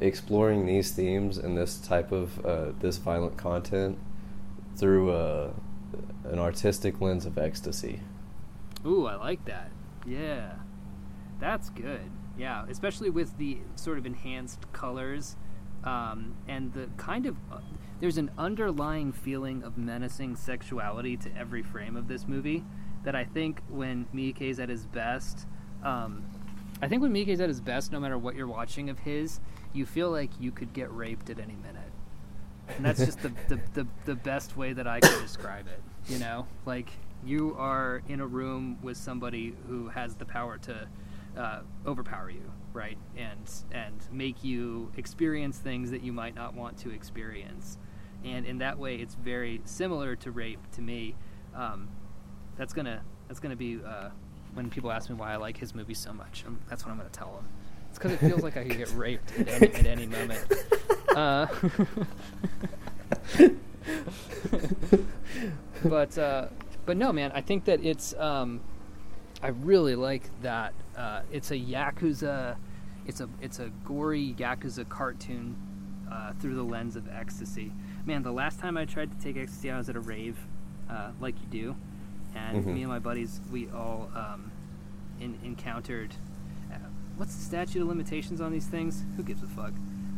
exploring 0.00 0.66
these 0.66 0.90
themes 0.90 1.38
and 1.38 1.56
this 1.56 1.78
type 1.78 2.12
of 2.12 2.44
uh, 2.44 2.72
this 2.80 2.96
violent 2.96 3.36
content 3.36 3.98
through 4.76 5.10
uh, 5.10 5.50
an 6.24 6.38
artistic 6.38 7.00
lens 7.00 7.26
of 7.26 7.38
ecstasy. 7.38 8.00
Ooh, 8.84 9.06
I 9.06 9.14
like 9.14 9.44
that. 9.44 9.70
Yeah. 10.06 10.54
That's 11.38 11.70
good. 11.70 12.10
Yeah, 12.38 12.64
especially 12.68 13.10
with 13.10 13.36
the 13.38 13.58
sort 13.76 13.98
of 13.98 14.06
enhanced 14.06 14.72
colors 14.72 15.36
um, 15.84 16.36
and 16.48 16.72
the 16.72 16.88
kind 16.96 17.26
of. 17.26 17.36
Uh, 17.50 17.58
there's 18.00 18.18
an 18.18 18.30
underlying 18.36 19.12
feeling 19.12 19.62
of 19.62 19.78
menacing 19.78 20.34
sexuality 20.36 21.16
to 21.18 21.36
every 21.36 21.62
frame 21.62 21.96
of 21.96 22.08
this 22.08 22.26
movie 22.26 22.64
that 23.04 23.14
I 23.14 23.24
think 23.24 23.62
when 23.68 24.06
Miike's 24.14 24.58
at 24.58 24.68
his 24.68 24.86
best. 24.86 25.46
Um, 25.84 26.24
I 26.80 26.88
think 26.88 27.00
when 27.00 27.12
Miike's 27.12 27.40
at 27.40 27.48
his 27.48 27.60
best, 27.60 27.92
no 27.92 28.00
matter 28.00 28.18
what 28.18 28.34
you're 28.34 28.48
watching 28.48 28.90
of 28.90 28.98
his, 28.98 29.40
you 29.72 29.86
feel 29.86 30.10
like 30.10 30.30
you 30.40 30.50
could 30.50 30.72
get 30.72 30.92
raped 30.92 31.30
at 31.30 31.38
any 31.38 31.54
minute. 31.54 31.92
And 32.76 32.84
that's 32.84 33.04
just 33.04 33.22
the, 33.22 33.32
the, 33.48 33.60
the, 33.74 33.86
the 34.04 34.14
best 34.14 34.56
way 34.56 34.72
that 34.72 34.86
I 34.86 35.00
can 35.00 35.20
describe 35.20 35.66
it. 35.68 35.80
You 36.08 36.18
know? 36.18 36.46
Like, 36.66 36.88
you 37.24 37.54
are 37.56 38.02
in 38.08 38.20
a 38.20 38.26
room 38.26 38.78
with 38.82 38.96
somebody 38.96 39.54
who 39.68 39.88
has 39.88 40.16
the 40.16 40.24
power 40.24 40.58
to 40.58 40.88
uh, 41.36 41.60
overpower 41.86 42.30
you, 42.30 42.50
right? 42.72 42.98
And, 43.16 43.50
and 43.70 44.06
make 44.10 44.42
you 44.44 44.90
experience 44.96 45.58
things 45.58 45.90
that 45.90 46.02
you 46.02 46.12
might 46.12 46.34
not 46.34 46.54
want 46.54 46.76
to 46.78 46.90
experience. 46.90 47.78
And 48.24 48.46
in 48.46 48.58
that 48.58 48.78
way, 48.78 48.96
it's 48.96 49.14
very 49.14 49.60
similar 49.64 50.16
to 50.16 50.30
rape 50.30 50.60
to 50.72 50.80
me. 50.80 51.16
Um, 51.54 51.88
that's 52.56 52.72
gonna 52.72 53.02
that's 53.28 53.40
gonna 53.40 53.56
be 53.56 53.80
uh, 53.84 54.10
when 54.54 54.70
people 54.70 54.92
ask 54.92 55.08
me 55.10 55.16
why 55.16 55.32
I 55.32 55.36
like 55.36 55.56
his 55.56 55.74
movies 55.74 55.98
so 55.98 56.12
much. 56.12 56.44
Um 56.46 56.60
that's 56.68 56.84
what 56.84 56.92
I'm 56.92 56.98
gonna 56.98 57.08
tell 57.10 57.32
them. 57.34 57.48
It's 57.90 57.98
because 57.98 58.12
it 58.12 58.20
feels 58.20 58.42
like 58.42 58.56
I 58.56 58.64
could 58.64 58.78
get 58.78 58.90
raped 58.94 59.38
at 59.38 59.48
any, 59.48 59.74
at 59.74 59.86
any 59.86 60.06
moment. 60.06 60.46
Uh, 61.14 61.46
but 65.84 66.16
uh, 66.16 66.46
but 66.86 66.96
no, 66.96 67.12
man. 67.12 67.32
I 67.34 67.40
think 67.40 67.64
that 67.66 67.84
it's. 67.84 68.14
Um, 68.14 68.60
I 69.42 69.48
really 69.48 69.96
like 69.96 70.30
that. 70.42 70.72
Uh, 70.96 71.22
it's 71.30 71.50
a 71.50 71.56
yakuza. 71.58 72.56
It's 73.06 73.20
a 73.20 73.28
it's 73.40 73.58
a 73.58 73.70
gory 73.84 74.34
yakuza 74.38 74.88
cartoon 74.88 75.56
uh, 76.10 76.32
through 76.34 76.54
the 76.54 76.62
lens 76.62 76.96
of 76.96 77.08
ecstasy. 77.08 77.72
Man, 78.06 78.22
the 78.22 78.32
last 78.32 78.58
time 78.60 78.76
I 78.76 78.84
tried 78.84 79.10
to 79.10 79.18
take 79.24 79.36
ecstasy, 79.36 79.70
I 79.70 79.78
was 79.78 79.88
at 79.88 79.96
a 79.96 80.00
rave, 80.00 80.38
uh, 80.90 81.10
like 81.20 81.34
you 81.40 81.46
do, 81.48 81.76
and 82.34 82.64
Mhm. 82.64 82.74
me 82.74 82.82
and 82.82 82.88
my 82.90 82.98
buddies, 82.98 83.40
we 83.50 83.68
all 83.70 84.10
um, 84.14 84.50
in, 85.20 85.38
encountered. 85.42 86.14
Uh, 86.72 86.76
what's 87.16 87.34
the 87.34 87.42
statute 87.42 87.80
of 87.82 87.88
limitations 87.88 88.40
on 88.40 88.52
these 88.52 88.66
things? 88.66 89.04
Who 89.16 89.22
gives 89.22 89.42
a 89.42 89.46
fuck? 89.46 89.72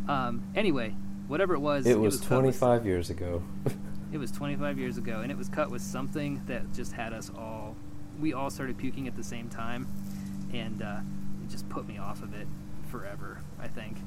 Um, 0.09 0.43
anyway, 0.55 0.95
whatever 1.29 1.55
it 1.55 1.61
was, 1.61 1.87
It 1.87 1.99
was 1.99 2.17
cut 2.21 2.43
with- 2.43 2.59
25 2.59 2.87
years 2.87 3.11
ago. 3.11 3.43
it 4.13 4.19
was 4.19 4.31
25 4.33 4.79
years 4.79 4.99
ago, 4.99 5.21
and 5.21 5.31
it 5.31 5.39
was 5.39 5.49
cut 5.49 5.71
with 5.71 5.83
something 5.83 6.43
that 6.47 6.73
just 6.75 6.93
had 6.93 7.13
us 7.13 7.31
all. 7.37 7.77
We 8.21 8.33
all 8.33 8.51
started 8.51 8.77
puking 8.79 9.09
at 9.09 9.17
the 9.17 9.25
same 9.25 9.49
time, 9.49 9.87
and 10.55 10.83
uh, 10.83 11.01
it 11.45 11.51
just 11.51 11.69
put 11.69 11.87
me 11.87 11.99
off 11.99 12.23
of 12.23 12.35
it 12.35 12.47
forever. 12.91 13.39
I 13.61 13.69
think. 13.69 13.99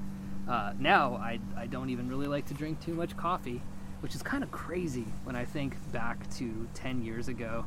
Uh, 0.47 0.73
now 0.79 1.15
I 1.15 1.39
I 1.57 1.67
don't 1.67 1.89
even 1.89 2.07
really 2.07 2.27
like 2.27 2.45
to 2.47 2.53
drink 2.53 2.79
too 2.79 2.93
much 2.93 3.17
coffee, 3.17 3.61
which 3.99 4.15
is 4.15 4.23
kind 4.23 4.43
of 4.43 4.51
crazy 4.51 5.05
when 5.23 5.35
I 5.35 5.45
think 5.45 5.75
back 5.91 6.29
to 6.35 6.67
10 6.73 7.03
years 7.03 7.27
ago, 7.27 7.65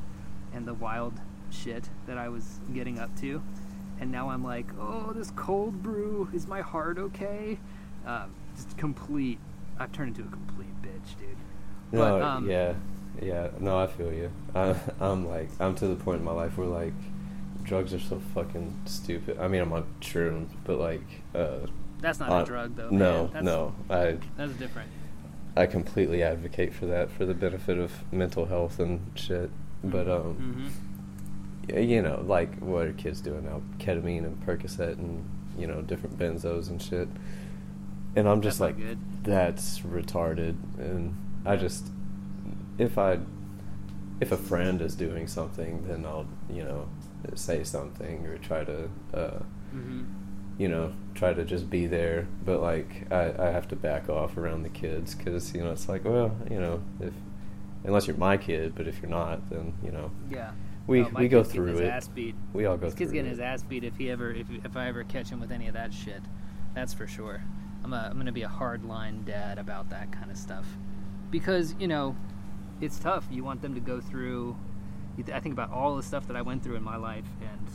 and 0.55 0.67
the 0.67 0.75
wild 0.75 1.15
shit 1.51 1.89
that 2.07 2.17
I 2.17 2.29
was 2.29 2.61
getting 2.73 2.99
up 2.99 3.15
to, 3.21 3.43
and 4.01 4.11
now 4.11 4.31
I'm 4.31 4.43
like, 4.43 4.67
oh, 4.81 5.13
this 5.15 5.31
cold 5.33 5.83
brew 5.83 6.29
is 6.33 6.47
my 6.47 6.63
heart 6.63 6.99
okay? 6.99 7.59
Um, 8.07 8.33
just 8.57 8.77
complete. 8.79 9.39
I've 9.79 9.93
turned 9.93 10.17
into 10.17 10.29
a 10.29 10.33
complete 10.33 10.83
bitch, 10.83 11.19
dude. 11.19 11.37
No, 11.93 12.19
But, 12.19 12.23
um, 12.23 12.49
yeah, 12.49 12.75
yeah. 13.21 13.49
No, 13.59 13.79
I 13.79 13.87
feel 13.87 14.13
you. 14.13 14.31
I, 14.55 14.75
I'm 15.01 15.29
like, 15.29 15.51
I'm 15.61 15.75
to 15.77 15.87
the 15.89 15.97
point 15.97 16.21
in 16.21 16.25
my 16.25 16.33
life 16.33 16.57
where 16.57 16.67
like, 16.67 16.95
drugs 17.71 17.95
are 17.95 18.01
so 18.01 18.21
fucking 18.35 18.83
stupid. 18.85 19.39
I 19.39 19.47
mean, 19.47 19.63
I'm 19.63 19.73
on 19.73 19.87
shrooms, 20.01 20.51
but 20.65 20.81
like, 20.81 21.07
uh, 21.37 21.69
That's 22.01 22.19
not 22.19 22.29
uh, 22.29 22.43
a 22.43 22.45
drug, 22.45 22.75
though. 22.75 22.91
No. 22.91 23.31
That's, 23.33 23.45
no. 23.45 23.73
I 23.89 24.19
That's 24.37 24.53
different. 24.55 24.91
I 25.57 25.67
completely 25.67 26.21
advocate 26.21 26.75
for 26.75 26.87
that 26.87 27.13
for 27.13 27.25
the 27.25 27.33
benefit 27.33 27.79
of 27.79 27.93
mental 28.13 28.47
health 28.47 28.81
and 28.81 29.01
shit. 29.15 29.51
But 29.85 30.09
um, 30.09 30.35
hmm 30.35 30.69
you 31.73 32.03
know, 32.03 32.25
like 32.27 32.59
what 32.59 32.87
are 32.89 32.93
kids 32.93 33.21
doing 33.21 33.45
now? 33.45 33.63
Ketamine 33.79 34.25
and 34.25 34.45
Percocet 34.45 34.95
and 34.95 35.25
you 35.57 35.69
know 35.69 35.81
different 35.83 36.19
benzos 36.19 36.69
and 36.69 36.83
shit. 36.83 37.07
And 38.17 38.29
I'm 38.29 38.43
just 38.43 38.59
That's 38.59 38.77
like, 38.77 38.97
that's 39.23 39.79
retarded. 39.81 40.57
And 40.79 41.15
I 41.47 41.55
just, 41.55 41.87
if 42.79 42.99
I, 42.99 43.21
if 44.21 44.33
a 44.33 44.37
friend 44.37 44.83
is 44.83 44.97
doing 44.97 45.29
something, 45.29 45.87
then 45.87 46.05
I'll 46.05 46.27
you 46.49 46.65
know 46.65 46.89
say 47.35 47.65
something 47.65 48.27
or 48.27 48.39
try 48.39 48.65
to, 48.65 48.89
uh, 49.15 49.39
hmm 49.71 50.05
you 50.59 50.69
know, 50.69 50.93
try 51.15 51.33
to 51.33 51.43
just 51.43 51.71
be 51.71 51.87
there. 51.87 52.27
But 52.45 52.61
like, 52.61 53.11
I, 53.11 53.33
I 53.39 53.51
have 53.51 53.67
to 53.69 53.77
back 53.77 54.11
off 54.11 54.37
around 54.37 54.63
the 54.63 54.69
kids 54.69 55.15
because 55.15 55.55
you 55.55 55.63
know 55.65 55.71
it's 55.73 55.89
like, 55.89 56.05
well, 56.05 56.37
you 56.51 56.61
know, 56.61 56.83
if 57.01 57.15
unless 57.85 58.07
you're 58.07 58.17
my 58.17 58.37
kid, 58.37 58.75
but 58.75 58.87
if 58.87 59.01
you're 59.01 59.11
not, 59.11 59.49
then 59.49 59.73
you 59.83 59.91
know, 59.91 60.11
Yeah. 60.31 60.51
we 60.87 61.01
No, 61.03 61.09
we 61.17 61.29
go 61.29 61.43
through 61.43 61.67
his 61.67 61.81
it. 61.81 61.87
Ass 61.87 62.09
beat. 62.09 62.35
We 62.53 62.67
all 62.67 62.77
go 62.77 62.87
This 62.87 62.95
kid's 62.95 63.11
through 63.11 63.19
getting 63.21 63.29
it. 63.29 63.31
his 63.31 63.41
ass 63.41 63.63
beat 63.63 63.85
if 63.85 63.97
he 63.97 64.11
ever 64.11 64.33
if 64.33 64.47
if 64.65 64.77
I 64.77 64.89
ever 64.89 65.03
catch 65.05 65.31
him 65.31 65.41
with 65.41 65.51
any 65.51 65.67
of 65.69 65.75
that 65.75 65.95
shit. 65.95 66.21
That's 66.75 66.93
for 66.93 67.07
sure. 67.07 67.43
I'm 67.83 67.95
a, 67.95 68.09
I'm 68.11 68.19
gonna 68.19 68.31
be 68.33 68.43
a 68.43 68.49
hard 68.49 68.85
line 68.85 69.25
dad 69.25 69.59
about 69.59 69.89
that 69.91 70.13
kind 70.13 70.31
of 70.31 70.37
stuff, 70.37 70.67
because 71.31 71.75
you 71.79 71.89
know, 71.89 72.15
it's 72.83 72.99
tough. 72.99 73.27
You 73.31 73.45
want 73.45 73.63
them 73.63 73.75
to 73.75 73.81
go 73.81 74.01
through. 74.01 74.57
I 75.33 75.41
think 75.41 75.53
about 75.53 75.71
all 75.73 75.97
the 75.97 76.03
stuff 76.03 76.27
that 76.29 76.37
I 76.37 76.43
went 76.43 76.63
through 76.63 76.77
in 76.77 76.83
my 76.83 76.97
life, 76.97 77.25
and 77.41 77.69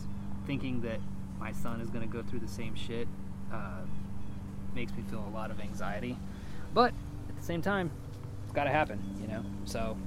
thinking 0.48 0.82
that 0.82 1.00
my 1.40 1.52
son 1.52 1.82
is 1.82 1.90
gonna 1.90 2.08
go 2.08 2.22
through 2.24 2.40
the 2.40 2.48
same 2.48 2.76
shit. 2.76 3.08
Uh, 3.52 3.82
makes 4.74 4.94
me 4.96 5.04
feel 5.10 5.26
a 5.28 5.34
lot 5.34 5.52
of 5.52 5.60
anxiety. 5.62 6.18
But 6.74 6.94
at 7.30 7.38
the 7.38 7.44
same 7.44 7.62
time, 7.62 7.90
it's 8.44 8.52
got 8.54 8.66
to 8.66 8.70
happen, 8.72 9.00
you 9.22 9.28
know. 9.28 9.44
So 9.64 9.98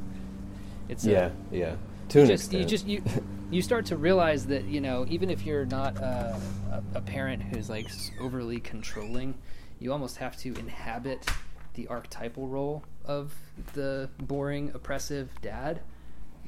it's 0.88 1.06
a- 1.06 1.10
Yeah, 1.10 1.30
yeah. 1.50 1.76
To 2.10 2.20
an 2.22 2.26
just 2.26 2.52
you 2.52 2.64
just 2.66 2.86
you 2.86 3.02
you 3.50 3.62
start 3.62 3.86
to 3.86 3.96
realize 3.96 4.46
that 4.46 4.64
you 4.64 4.80
know 4.80 5.06
even 5.08 5.30
if 5.30 5.46
you're 5.46 5.64
not 5.66 5.96
uh, 6.02 6.38
a, 6.70 6.82
a 6.96 7.00
parent 7.00 7.42
who's 7.42 7.70
like 7.70 7.88
overly 8.20 8.60
controlling, 8.60 9.34
you 9.78 9.92
almost 9.92 10.18
have 10.18 10.36
to 10.38 10.54
inhabit 10.56 11.26
the 11.74 11.86
archetypal 11.88 12.46
role 12.48 12.82
of 13.06 13.34
the 13.74 14.10
boring, 14.18 14.70
oppressive 14.74 15.30
dad, 15.40 15.80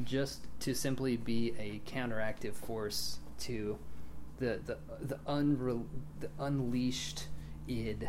just 0.04 0.46
to 0.60 0.74
simply 0.74 1.16
be 1.16 1.54
a 1.58 1.80
counteractive 1.90 2.54
force 2.54 3.18
to 3.40 3.78
the 4.38 4.60
the 4.64 4.78
the 5.00 5.18
unre- 5.26 5.84
the 6.20 6.28
unleashed 6.38 7.26
id 7.68 8.08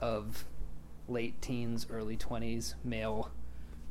of 0.00 0.44
late 1.08 1.40
teens, 1.40 1.86
early 1.90 2.16
twenties 2.16 2.74
male 2.84 3.30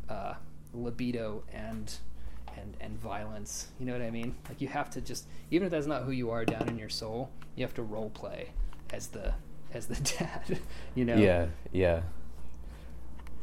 uh, 0.09 0.35
libido 0.73 1.43
and 1.51 1.95
and 2.57 2.77
and 2.79 2.99
violence. 2.99 3.69
You 3.79 3.85
know 3.85 3.93
what 3.93 4.01
I 4.01 4.11
mean? 4.11 4.35
Like 4.47 4.61
you 4.61 4.67
have 4.67 4.89
to 4.91 5.01
just 5.01 5.25
even 5.49 5.65
if 5.65 5.71
that's 5.71 5.87
not 5.87 6.03
who 6.03 6.11
you 6.11 6.29
are 6.31 6.45
down 6.45 6.67
in 6.69 6.77
your 6.77 6.89
soul, 6.89 7.29
you 7.55 7.63
have 7.63 7.73
to 7.75 7.83
role 7.83 8.09
play 8.09 8.51
as 8.91 9.07
the 9.07 9.33
as 9.73 9.87
the 9.87 9.95
dad. 10.17 10.59
You 10.93 11.05
know? 11.05 11.15
Yeah, 11.15 11.45
yeah. 11.71 12.01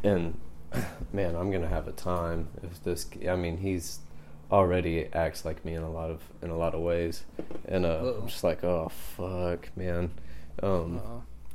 And 0.02 0.38
man, 1.12 1.34
I'm 1.36 1.50
gonna 1.50 1.68
have 1.68 1.88
a 1.88 1.92
time 1.92 2.48
if 2.62 2.82
this. 2.84 3.06
I 3.28 3.36
mean, 3.36 3.58
he's 3.58 4.00
already 4.50 5.06
acts 5.12 5.44
like 5.44 5.64
me 5.64 5.74
in 5.74 5.82
a 5.82 5.90
lot 5.90 6.10
of 6.10 6.20
in 6.42 6.50
a 6.50 6.56
lot 6.56 6.74
of 6.74 6.80
ways, 6.80 7.24
and 7.66 7.84
uh, 7.86 8.14
I'm 8.20 8.28
just 8.28 8.44
like, 8.44 8.64
oh 8.64 8.88
fuck, 8.88 9.68
man. 9.76 10.10
Um. 10.62 11.00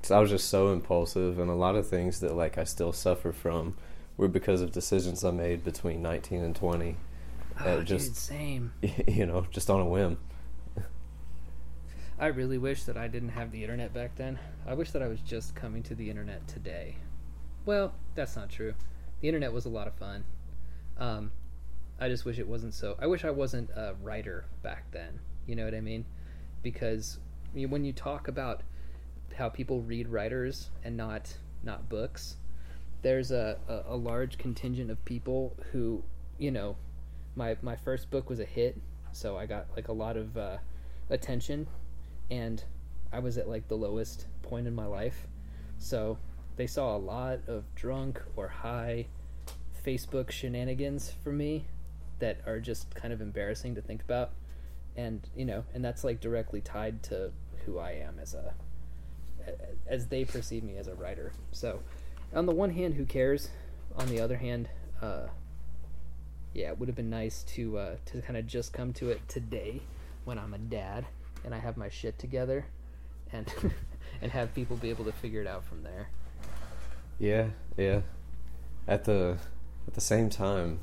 'cause 0.01 0.11
I 0.11 0.19
was 0.19 0.29
just 0.29 0.49
so 0.49 0.73
impulsive, 0.73 1.39
and 1.39 1.49
a 1.49 1.53
lot 1.55 1.75
of 1.75 1.87
things 1.87 2.19
that 2.19 2.35
like 2.35 2.57
I 2.57 2.65
still 2.65 2.91
suffer 2.91 3.31
from 3.31 3.75
were 4.17 4.27
because 4.27 4.59
of 4.61 4.71
decisions 4.73 5.23
I 5.23 5.31
made 5.31 5.63
between 5.63 6.01
19 6.01 6.41
and 6.43 6.53
20. 6.53 6.97
Oh, 7.61 7.63
uh, 7.65 7.77
dude, 7.77 7.87
just- 7.87 8.15
same. 8.17 8.73
You 9.07 9.25
know, 9.25 9.45
just 9.51 9.69
on 9.69 9.79
a 9.79 9.85
whim. 9.85 10.17
I 12.19 12.27
really 12.27 12.57
wish 12.57 12.83
that 12.83 12.95
I 12.97 13.07
didn't 13.07 13.29
have 13.29 13.51
the 13.51 13.63
internet 13.63 13.93
back 13.93 14.15
then. 14.15 14.39
I 14.67 14.73
wish 14.75 14.91
that 14.91 15.01
I 15.01 15.07
was 15.07 15.19
just 15.21 15.55
coming 15.55 15.83
to 15.83 15.95
the 15.95 16.09
internet 16.09 16.47
today. 16.47 16.95
Well, 17.65 17.93
that's 18.13 18.35
not 18.35 18.49
true. 18.49 18.73
The 19.23 19.29
internet 19.29 19.53
was 19.53 19.63
a 19.63 19.69
lot 19.69 19.87
of 19.87 19.93
fun. 19.93 20.25
Um, 20.97 21.31
I 21.97 22.09
just 22.09 22.25
wish 22.25 22.39
it 22.39 22.45
wasn't 22.45 22.73
so. 22.73 22.97
I 22.99 23.07
wish 23.07 23.23
I 23.23 23.29
wasn't 23.29 23.69
a 23.69 23.95
writer 24.03 24.43
back 24.61 24.91
then. 24.91 25.21
You 25.47 25.55
know 25.55 25.63
what 25.63 25.73
I 25.73 25.79
mean? 25.79 26.03
Because 26.61 27.19
when 27.53 27.85
you 27.85 27.93
talk 27.93 28.27
about 28.27 28.63
how 29.37 29.47
people 29.47 29.79
read 29.79 30.09
writers 30.09 30.71
and 30.83 30.97
not 30.97 31.37
not 31.63 31.87
books, 31.87 32.35
there's 33.01 33.31
a, 33.31 33.57
a, 33.69 33.93
a 33.93 33.95
large 33.95 34.37
contingent 34.37 34.91
of 34.91 35.05
people 35.05 35.55
who, 35.71 36.03
you 36.37 36.51
know, 36.51 36.75
my 37.37 37.55
my 37.61 37.77
first 37.77 38.11
book 38.11 38.29
was 38.29 38.41
a 38.41 38.45
hit, 38.45 38.77
so 39.13 39.37
I 39.37 39.45
got 39.45 39.67
like 39.73 39.87
a 39.87 39.93
lot 39.93 40.17
of 40.17 40.35
uh, 40.35 40.57
attention, 41.09 41.65
and 42.29 42.61
I 43.13 43.19
was 43.19 43.37
at 43.37 43.47
like 43.47 43.69
the 43.69 43.77
lowest 43.77 44.25
point 44.41 44.67
in 44.67 44.75
my 44.75 44.85
life, 44.85 45.27
so 45.79 46.17
they 46.55 46.67
saw 46.67 46.95
a 46.95 46.97
lot 46.97 47.39
of 47.47 47.63
drunk 47.75 48.21
or 48.35 48.47
high 48.47 49.07
Facebook 49.85 50.31
shenanigans 50.31 51.13
for 51.23 51.31
me 51.31 51.65
that 52.19 52.39
are 52.45 52.59
just 52.59 52.93
kind 52.95 53.13
of 53.13 53.21
embarrassing 53.21 53.75
to 53.75 53.81
think 53.81 54.01
about, 54.01 54.31
and 54.95 55.27
you 55.35 55.45
know, 55.45 55.63
and 55.73 55.83
that's 55.83 56.03
like 56.03 56.19
directly 56.19 56.61
tied 56.61 57.03
to 57.03 57.31
who 57.65 57.79
I 57.79 57.91
am 57.91 58.19
as 58.19 58.33
a 58.33 58.53
as 59.87 60.07
they 60.07 60.23
perceive 60.25 60.63
me 60.63 60.77
as 60.77 60.87
a 60.87 60.95
writer. 60.95 61.33
So, 61.51 61.79
on 62.33 62.45
the 62.45 62.53
one 62.53 62.71
hand, 62.71 62.93
who 62.93 63.05
cares? 63.05 63.49
On 63.97 64.07
the 64.07 64.19
other 64.19 64.37
hand, 64.37 64.69
uh, 65.01 65.27
yeah, 66.53 66.69
it 66.69 66.79
would 66.79 66.87
have 66.87 66.95
been 66.95 67.09
nice 67.09 67.43
to 67.55 67.77
uh, 67.77 67.95
to 68.05 68.21
kind 68.21 68.37
of 68.37 68.47
just 68.47 68.73
come 68.73 68.93
to 68.93 69.09
it 69.09 69.27
today 69.27 69.81
when 70.23 70.37
I'm 70.39 70.53
a 70.53 70.59
dad 70.59 71.05
and 71.43 71.53
I 71.53 71.59
have 71.59 71.77
my 71.77 71.89
shit 71.89 72.17
together, 72.17 72.65
and 73.31 73.51
and 74.21 74.31
have 74.31 74.53
people 74.53 74.77
be 74.77 74.89
able 74.89 75.05
to 75.05 75.11
figure 75.11 75.41
it 75.41 75.47
out 75.47 75.65
from 75.65 75.83
there. 75.83 76.09
Yeah, 77.19 77.47
yeah. 77.77 78.01
At 78.87 79.05
the 79.05 79.37
at 79.87 79.93
the 79.93 80.01
same 80.01 80.29
time, 80.29 80.79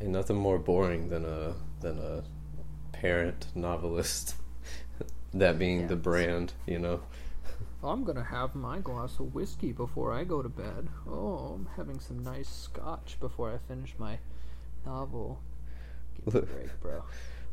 ain't 0.00 0.10
nothing 0.10 0.36
more 0.36 0.58
boring 0.58 1.08
than 1.08 1.24
a 1.24 1.54
than 1.80 1.98
a 1.98 2.22
parent 2.92 3.46
novelist. 3.54 4.34
that 5.34 5.58
being 5.58 5.82
Yeah. 5.82 5.86
the 5.88 5.96
brand, 5.96 6.52
you 6.66 6.78
know. 6.78 7.00
I'm 7.82 8.02
gonna 8.04 8.24
have 8.24 8.54
my 8.54 8.78
glass 8.80 9.20
of 9.20 9.34
whiskey 9.34 9.72
before 9.72 10.12
I 10.12 10.24
go 10.24 10.42
to 10.42 10.48
bed. 10.48 10.88
Oh, 11.08 11.54
I'm 11.54 11.68
having 11.76 12.00
some 12.00 12.18
nice 12.22 12.48
scotch 12.48 13.16
before 13.20 13.52
I 13.52 13.58
finish 13.68 13.94
my 13.98 14.18
novel. 14.84 15.40
Give 16.24 16.34
me 16.34 16.40
a 16.40 16.42
Look- 16.42 16.52
break, 16.52 16.80
bro. 16.80 17.02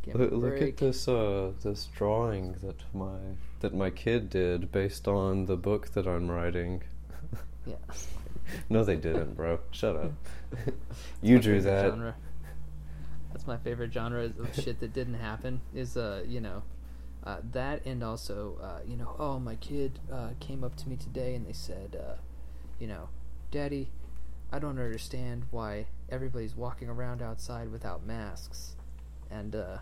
Give 0.02 0.16
Look, 0.16 0.32
a 0.32 0.36
look 0.36 0.62
at 0.62 0.78
this 0.78 1.08
uh 1.08 1.52
this 1.64 1.88
drawing 1.96 2.54
that 2.64 2.84
my 2.94 3.18
that 3.62 3.74
my 3.74 3.90
kid 3.90 4.30
did 4.30 4.72
based 4.72 5.08
on 5.08 5.46
the 5.46 5.58
book 5.58 5.90
that 5.94 6.06
I'm 6.08 6.30
writing. 6.30 6.84
Yeah. 7.66 7.76
no, 8.70 8.84
they 8.84 8.96
didn't, 8.96 9.36
bro. 9.36 9.60
Shut 9.72 9.96
up. 9.96 10.12
you 11.22 11.40
drew 11.40 11.62
that. 11.62 11.90
Genre. 11.90 12.16
That's 13.32 13.48
my 13.48 13.58
favorite 13.58 13.92
genre 13.92 14.26
of 14.26 14.56
shit 14.64 14.80
that 14.80 14.94
didn't 14.94 15.16
happen. 15.16 15.62
Is 15.74 15.98
uh, 15.98 16.24
you 16.28 16.42
know, 16.42 16.64
uh, 17.24 17.38
that 17.52 17.86
and 17.86 18.04
also 18.04 18.58
uh, 18.62 18.80
you 18.88 18.96
know, 18.96 19.16
oh 19.20 19.40
my 19.40 19.56
kid 19.56 20.00
uh, 20.12 20.30
came 20.40 20.64
up 20.64 20.76
to 20.78 20.90
me 20.90 20.96
today 20.96 21.36
and 21.36 21.46
they 21.46 21.54
said, 21.54 22.00
uh, 22.00 22.16
you 22.80 22.88
know, 22.88 23.10
Daddy, 23.52 23.90
I 24.52 24.60
don't 24.60 24.80
understand 24.80 25.46
why 25.52 25.88
everybody's 26.10 26.56
walking 26.56 26.88
around 26.88 27.22
outside 27.22 27.72
without 27.72 28.06
masks, 28.06 28.76
and 29.30 29.56
uh, 29.56 29.78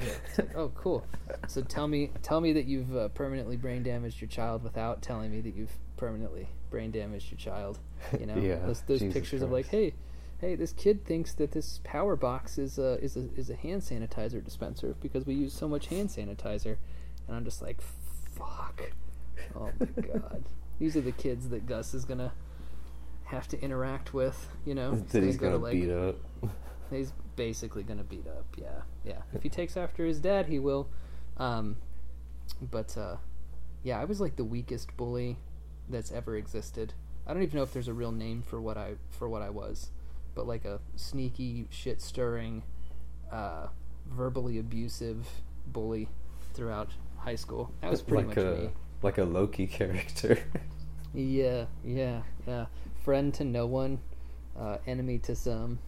yeah, 0.00 0.12
like, 0.38 0.56
oh 0.56 0.68
cool. 0.74 1.06
So 1.48 1.62
tell 1.62 1.88
me, 1.88 2.10
tell 2.22 2.40
me 2.40 2.52
that 2.52 2.66
you've 2.66 2.94
uh, 2.96 3.08
permanently 3.08 3.56
brain 3.56 3.82
damaged 3.82 4.20
your 4.20 4.28
child 4.28 4.62
without 4.62 5.02
telling 5.02 5.30
me 5.30 5.40
that 5.40 5.54
you've 5.54 5.72
permanently 5.96 6.48
brain 6.74 6.90
damaged 6.90 7.30
your 7.30 7.38
child. 7.38 7.78
You 8.20 8.26
know, 8.26 8.36
Yeah, 8.36 8.56
those, 8.66 8.82
those 8.82 9.02
pictures 9.02 9.40
of 9.40 9.50
like, 9.50 9.68
hey, 9.68 9.94
hey, 10.38 10.56
this 10.56 10.74
kid 10.74 11.06
thinks 11.06 11.32
that 11.34 11.52
this 11.52 11.80
power 11.84 12.16
box 12.16 12.58
is 12.58 12.78
a 12.78 13.02
is 13.02 13.16
a 13.16 13.28
is 13.34 13.48
a 13.48 13.54
hand 13.56 13.80
sanitizer 13.80 14.44
dispenser 14.44 14.94
because 15.00 15.24
we 15.24 15.34
use 15.34 15.54
so 15.54 15.66
much 15.66 15.86
hand 15.86 16.10
sanitizer, 16.10 16.76
and 17.26 17.36
I'm 17.36 17.44
just 17.44 17.62
like, 17.62 17.80
fuck, 17.80 18.92
oh 19.56 19.70
my 19.80 20.02
god, 20.02 20.44
these 20.78 20.96
are 20.96 21.00
the 21.00 21.12
kids 21.12 21.48
that 21.48 21.66
Gus 21.66 21.94
is 21.94 22.04
gonna 22.04 22.32
have 23.24 23.48
to 23.48 23.60
interact 23.62 24.12
with. 24.12 24.48
You 24.66 24.74
know, 24.74 24.96
that 24.96 25.22
he's 25.22 25.38
go 25.38 25.52
to, 25.52 25.58
gonna 25.58 25.72
beat 25.72 25.90
up. 25.90 26.16
He's 26.90 27.14
basically 27.34 27.82
gonna 27.82 28.04
beat 28.04 28.26
up. 28.26 28.44
Yeah, 28.58 28.82
yeah. 29.02 29.22
If 29.32 29.42
he 29.42 29.48
takes 29.48 29.76
after 29.76 30.04
his 30.04 30.20
dad, 30.20 30.46
he 30.46 30.58
will. 30.58 30.90
Um, 31.38 31.76
but 32.60 32.96
uh, 32.98 33.16
yeah, 33.82 33.98
I 33.98 34.04
was 34.04 34.20
like 34.20 34.36
the 34.36 34.44
weakest 34.44 34.94
bully 34.98 35.38
that's 35.88 36.12
ever 36.12 36.36
existed. 36.36 36.94
I 37.26 37.32
don't 37.32 37.42
even 37.42 37.56
know 37.56 37.62
if 37.62 37.72
there's 37.72 37.88
a 37.88 37.94
real 37.94 38.12
name 38.12 38.42
for 38.42 38.60
what 38.60 38.76
I 38.76 38.94
for 39.10 39.28
what 39.28 39.42
I 39.42 39.50
was, 39.50 39.90
but 40.34 40.46
like 40.46 40.64
a 40.64 40.80
sneaky, 40.96 41.66
shit 41.70 42.00
stirring, 42.02 42.62
uh, 43.32 43.68
verbally 44.06 44.58
abusive 44.58 45.26
bully 45.66 46.08
throughout 46.52 46.90
high 47.18 47.34
school. 47.36 47.72
That 47.80 47.90
was 47.90 48.02
pretty 48.02 48.26
like 48.28 48.36
much 48.36 48.44
a 48.44 48.50
me. 48.58 48.70
like 49.02 49.18
a 49.18 49.24
Loki 49.24 49.66
character. 49.78 50.38
Yeah, 51.14 51.66
yeah, 51.84 52.22
yeah. 52.46 52.66
Friend 53.04 53.32
to 53.34 53.44
no 53.44 53.66
one, 53.66 54.00
uh, 54.58 54.78
enemy 54.86 55.18
to 55.18 55.36
some, 55.36 55.78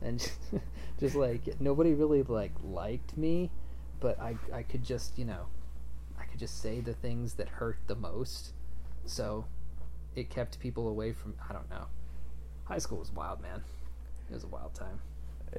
and 0.00 0.18
just, 0.18 0.38
just 1.00 1.14
like 1.16 1.60
nobody 1.60 1.94
really 1.94 2.22
like 2.22 2.52
liked 2.62 3.16
me, 3.16 3.50
but 4.00 4.20
I 4.20 4.36
I 4.52 4.62
could 4.62 4.84
just 4.84 5.18
you 5.18 5.24
know, 5.24 5.46
I 6.18 6.24
could 6.24 6.38
just 6.38 6.62
say 6.62 6.80
the 6.80 6.94
things 6.94 7.34
that 7.34 7.48
hurt 7.48 7.78
the 7.86 7.96
most, 7.96 8.52
so 9.06 9.44
it 10.16 10.30
kept 10.30 10.58
people 10.60 10.88
away 10.88 11.12
from 11.12 11.34
I 11.48 11.52
don't 11.52 11.68
know. 11.70 11.86
High 12.64 12.78
school 12.78 12.98
was 12.98 13.12
wild, 13.12 13.40
man. 13.42 13.62
It 14.30 14.34
was 14.34 14.44
a 14.44 14.48
wild 14.48 14.74
time. 14.74 15.00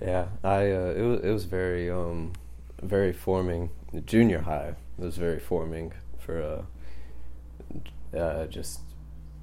Yeah, 0.01 0.27
I 0.43 0.71
uh, 0.71 0.93
it 0.97 1.01
was 1.01 1.19
it 1.21 1.31
was 1.31 1.45
very 1.45 1.89
um 1.89 2.33
very 2.81 3.13
forming. 3.13 3.69
Junior 4.05 4.41
high 4.41 4.75
was 4.97 5.17
very 5.17 5.39
forming 5.39 5.93
for 6.19 6.65
uh, 8.13 8.17
uh 8.17 8.45
just 8.47 8.79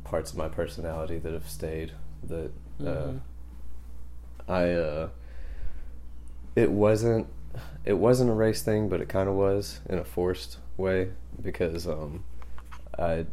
parts 0.05 0.31
of 0.33 0.37
my 0.37 0.49
personality 0.49 1.19
that 1.19 1.33
have 1.33 1.49
stayed. 1.49 1.93
That 2.25 2.51
uh, 2.85 3.13
Mhm. 3.13 3.21
I 4.49 4.73
uh, 4.73 5.09
it 6.57 6.71
wasn't 6.71 7.27
it 7.85 7.95
wasn't 7.95 8.31
a 8.31 8.35
race 8.35 8.63
thing, 8.63 8.89
but 8.89 9.01
it 9.01 9.09
kind 9.09 9.29
of 9.29 9.35
was 9.35 9.81
in 9.89 9.99
a 9.99 10.05
forced 10.05 10.59
way 10.77 11.11
because 11.43 11.87
um 11.87 12.25
I 12.99 13.27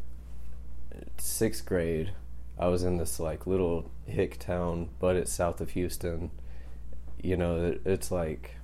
sixth 1.20 1.66
grade 1.66 2.12
I 2.60 2.68
was 2.70 2.84
in 2.84 2.98
this 2.98 3.20
like 3.20 3.46
little 3.46 3.92
hick 4.08 4.40
town, 4.40 4.90
but 5.00 5.16
it's 5.16 5.32
south 5.32 5.62
of 5.62 5.72
Houston. 5.72 6.32
You 7.22 7.38
know, 7.38 7.66
it, 7.68 7.82
it's 7.86 8.10
like 8.12 8.56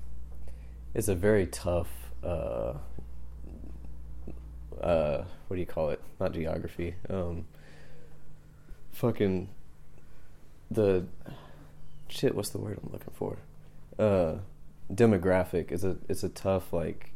it's 0.95 1.07
a 1.07 1.15
very 1.15 1.45
tough 1.45 1.89
uh, 2.23 2.73
uh, 4.81 5.23
what 5.47 5.55
do 5.55 5.59
you 5.59 5.65
call 5.65 5.89
it? 5.91 6.01
Not 6.19 6.33
geography. 6.33 6.95
Um, 7.09 7.45
fucking 8.91 9.49
the 10.71 11.05
shit. 12.09 12.33
What's 12.35 12.49
the 12.49 12.57
word 12.59 12.79
I'm 12.83 12.91
looking 12.91 13.13
for? 13.13 13.37
Uh, 13.99 14.37
demographic 14.91 15.71
is 15.71 15.83
a 15.83 15.97
it's 16.09 16.23
a 16.23 16.29
tough 16.29 16.73
like 16.73 17.11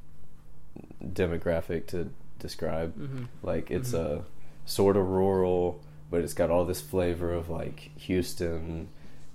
demographic 1.04 1.88
to 1.88 2.10
describe. 2.40 2.96
Mm-hmm. 2.98 3.24
Like 3.42 3.72
it's 3.72 3.92
Mhm. 3.94 4.00
a 4.20 4.24
sort 4.68 4.96
of 4.98 5.08
rural, 5.08 5.82
but 6.12 6.22
it's 6.22 6.34
got 6.36 6.52
all 6.52 6.64
this 6.66 6.82
flavor 6.82 7.34
of 7.34 7.50
like 7.50 7.90
Houston, 7.98 8.90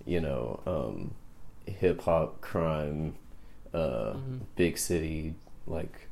you 0.07 0.21
know, 0.21 0.61
um, 0.67 1.15
hip 1.67 2.03
hop, 2.03 2.41
crime, 2.41 3.15
uh, 3.75 4.13
Mhm. 4.15 4.41
big 4.55 4.79
city, 4.79 5.35
like 5.67 6.07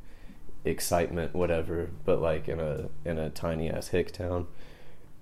excitement, 0.64 1.34
whatever. 1.34 1.90
But 2.04 2.20
like 2.20 2.48
in 2.48 2.58
a 2.60 2.88
in 3.04 3.18
a 3.18 3.30
tiny 3.30 3.70
ass 3.70 3.88
hick 3.88 4.10
town, 4.12 4.46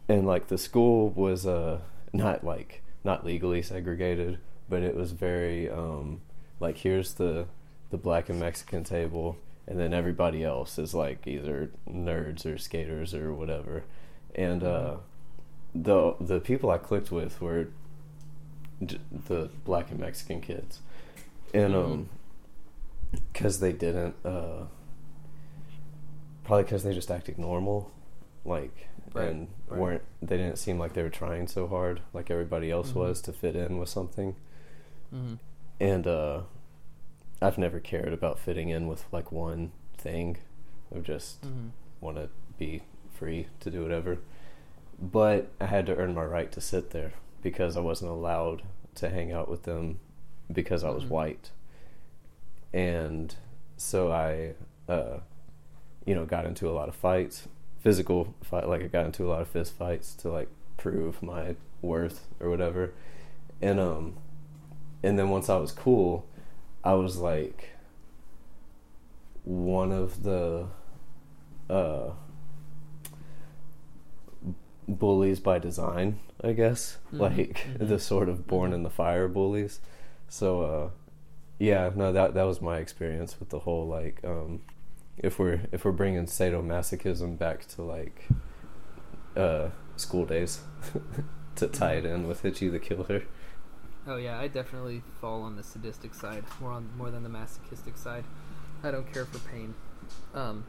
and 0.09 0.27
like 0.27 0.49
the 0.49 0.59
school 0.59 1.11
was 1.11 1.47
uh 1.47 1.81
not 2.13 2.45
like 2.45 2.83
not 3.05 3.25
legally 3.27 3.63
segregated, 3.63 4.39
but 4.69 4.83
it 4.83 4.95
was 4.97 5.13
very 5.13 5.69
um 5.69 6.21
like 6.61 6.79
here's 6.79 7.15
the 7.15 7.47
the 7.91 7.97
black 7.99 8.29
and 8.29 8.39
Mexican 8.41 8.85
table 8.85 9.37
and 9.69 9.79
then 9.79 9.93
everybody 9.93 10.43
else 10.43 10.79
is 10.79 10.95
like 10.95 11.27
either 11.27 11.71
nerds 11.89 12.45
or 12.47 12.57
skaters 12.59 13.15
or 13.15 13.33
whatever. 13.35 13.85
And 14.35 14.65
uh 14.65 14.97
the 15.75 16.15
the 16.21 16.41
people 16.41 16.71
I 16.71 16.79
clicked 16.79 17.11
with 17.13 17.41
were 17.41 17.69
the 18.81 19.51
black 19.65 19.91
and 19.91 20.01
Mexican 20.01 20.41
kids. 20.41 20.81
And 21.55 21.75
um 21.77 22.09
cuz 23.35 23.61
they 23.61 23.73
didn't 23.73 24.17
uh 24.25 24.65
probably 26.45 26.65
cuz 26.65 26.83
they 26.83 26.95
just 26.95 27.11
acted 27.11 27.39
normal 27.39 27.91
like 28.45 28.89
Right, 29.15 29.29
and 29.31 29.49
right. 29.69 29.81
weren't 29.81 30.03
they 30.21 30.37
didn't 30.37 30.59
seem 30.59 30.79
like 30.79 30.93
they 30.93 31.03
were 31.03 31.09
trying 31.09 31.49
so 31.49 31.67
hard 31.67 32.03
like 32.13 32.31
everybody 32.31 32.71
else 32.71 32.93
Mhm. 32.93 32.97
was 32.97 33.21
to 33.23 33.33
fit 33.33 33.57
in 33.57 33.79
with 33.79 33.89
something 33.89 34.37
Mm-hmm. 35.15 35.35
and 35.81 36.07
uh 36.07 36.43
I've 37.41 37.59
never 37.59 37.81
cared 37.81 38.13
about 38.13 38.39
fitting 38.39 38.69
in 38.69 38.89
with 38.89 39.05
like 39.13 39.31
one 39.33 39.73
thing. 39.97 40.39
I 40.95 40.99
just 41.01 41.43
Mm-hmm. 41.43 41.69
want 42.01 42.17
to 42.17 42.29
be 42.59 42.83
free 43.13 43.47
to 43.61 43.71
do 43.71 43.83
whatever. 43.83 44.19
But 45.01 45.51
I 45.61 45.67
had 45.67 45.87
to 45.87 45.97
earn 45.97 46.15
my 46.15 46.25
right 46.25 46.51
to 46.53 46.61
sit 46.61 46.91
there 46.91 47.13
because 47.43 47.77
I 47.77 47.81
wasn't 47.81 48.11
allowed 48.11 48.63
to 48.97 49.09
hang 49.11 49.31
out 49.33 49.49
with 49.49 49.63
them 49.63 50.01
because 50.53 50.83
I 50.83 50.91
was 50.91 51.05
Mhm. 51.05 51.09
white. 51.11 51.51
And 52.73 53.35
so 53.77 54.11
I 54.13 54.55
uh 54.91 55.21
you 56.05 56.15
know 56.15 56.25
got 56.25 56.47
into 56.47 56.69
a 56.69 56.73
lot 56.73 56.89
of 56.89 56.95
fights, 56.97 57.47
physical 57.81 58.35
fight 58.43 58.69
like 58.69 58.83
I 58.83 58.87
got 58.89 59.07
into 59.07 59.27
a 59.27 59.31
lot 59.31 59.43
of 59.43 59.49
fist 59.49 59.75
fights 59.75 60.15
to 60.17 60.31
like 60.31 60.49
prove 60.77 61.23
my 61.23 61.55
worth 61.83 62.27
or 62.41 62.51
whatever. 62.51 62.93
And 63.63 63.79
um 63.79 64.15
and 65.03 65.19
then 65.19 65.31
once 65.31 65.49
I 65.49 65.57
was 65.57 65.71
cool, 65.73 66.27
I 66.85 66.95
was 66.95 67.17
like 67.19 67.71
one 69.45 69.93
of 69.93 70.23
the 70.23 70.67
uh 71.71 72.11
bullies 74.87 75.41
by 75.41 75.59
design, 75.59 76.19
I 76.43 76.53
guess. 76.53 76.99
Mhm, 77.13 77.21
Like 77.21 77.67
mhm. 77.79 77.89
the 77.89 77.99
sort 77.99 78.29
of 78.29 78.47
born 78.47 78.71
Mhm. 78.71 78.75
in 78.75 78.83
the 78.85 78.91
fire 78.91 79.29
bullies. 79.29 79.81
So 80.29 80.63
uh 80.63 80.91
yeah, 81.59 81.91
no 81.95 82.13
that 82.13 82.35
that 82.35 82.45
was 82.45 82.61
my 82.61 82.79
experience 82.79 83.39
with 83.41 83.49
the 83.51 83.61
whole 83.61 83.87
like 83.87 84.21
um 84.25 84.61
if 85.17 85.39
we're 85.39 85.63
if 85.73 85.85
we're 85.85 85.93
bringing 85.93 86.27
sadomasochism 86.27 87.37
back 87.39 87.67
to 87.69 87.83
like 87.83 88.29
uh 89.37 89.69
school 89.97 90.25
days 90.25 90.61
to 91.57 91.67
tie 91.67 91.95
it 91.95 92.05
in 92.05 92.27
with 92.29 92.45
Ichi 92.45 92.69
the 92.69 92.79
Killer. 92.79 93.25
Oh 94.09 94.17
yeah, 94.17 94.39
I 94.39 94.49
definitely 94.49 95.03
fall 95.21 95.43
on 95.43 95.57
the 95.57 95.63
sadistic 95.63 96.15
side 96.15 96.43
more 96.61 96.73
on 96.73 96.89
more 96.97 97.11
than 97.11 97.23
the 97.23 97.29
masochistic 97.29 97.99
side. 97.99 98.25
I 98.83 98.91
don't 98.91 99.13
care 99.13 99.27
for 99.27 99.39
pain, 99.51 99.75
um, 100.35 100.65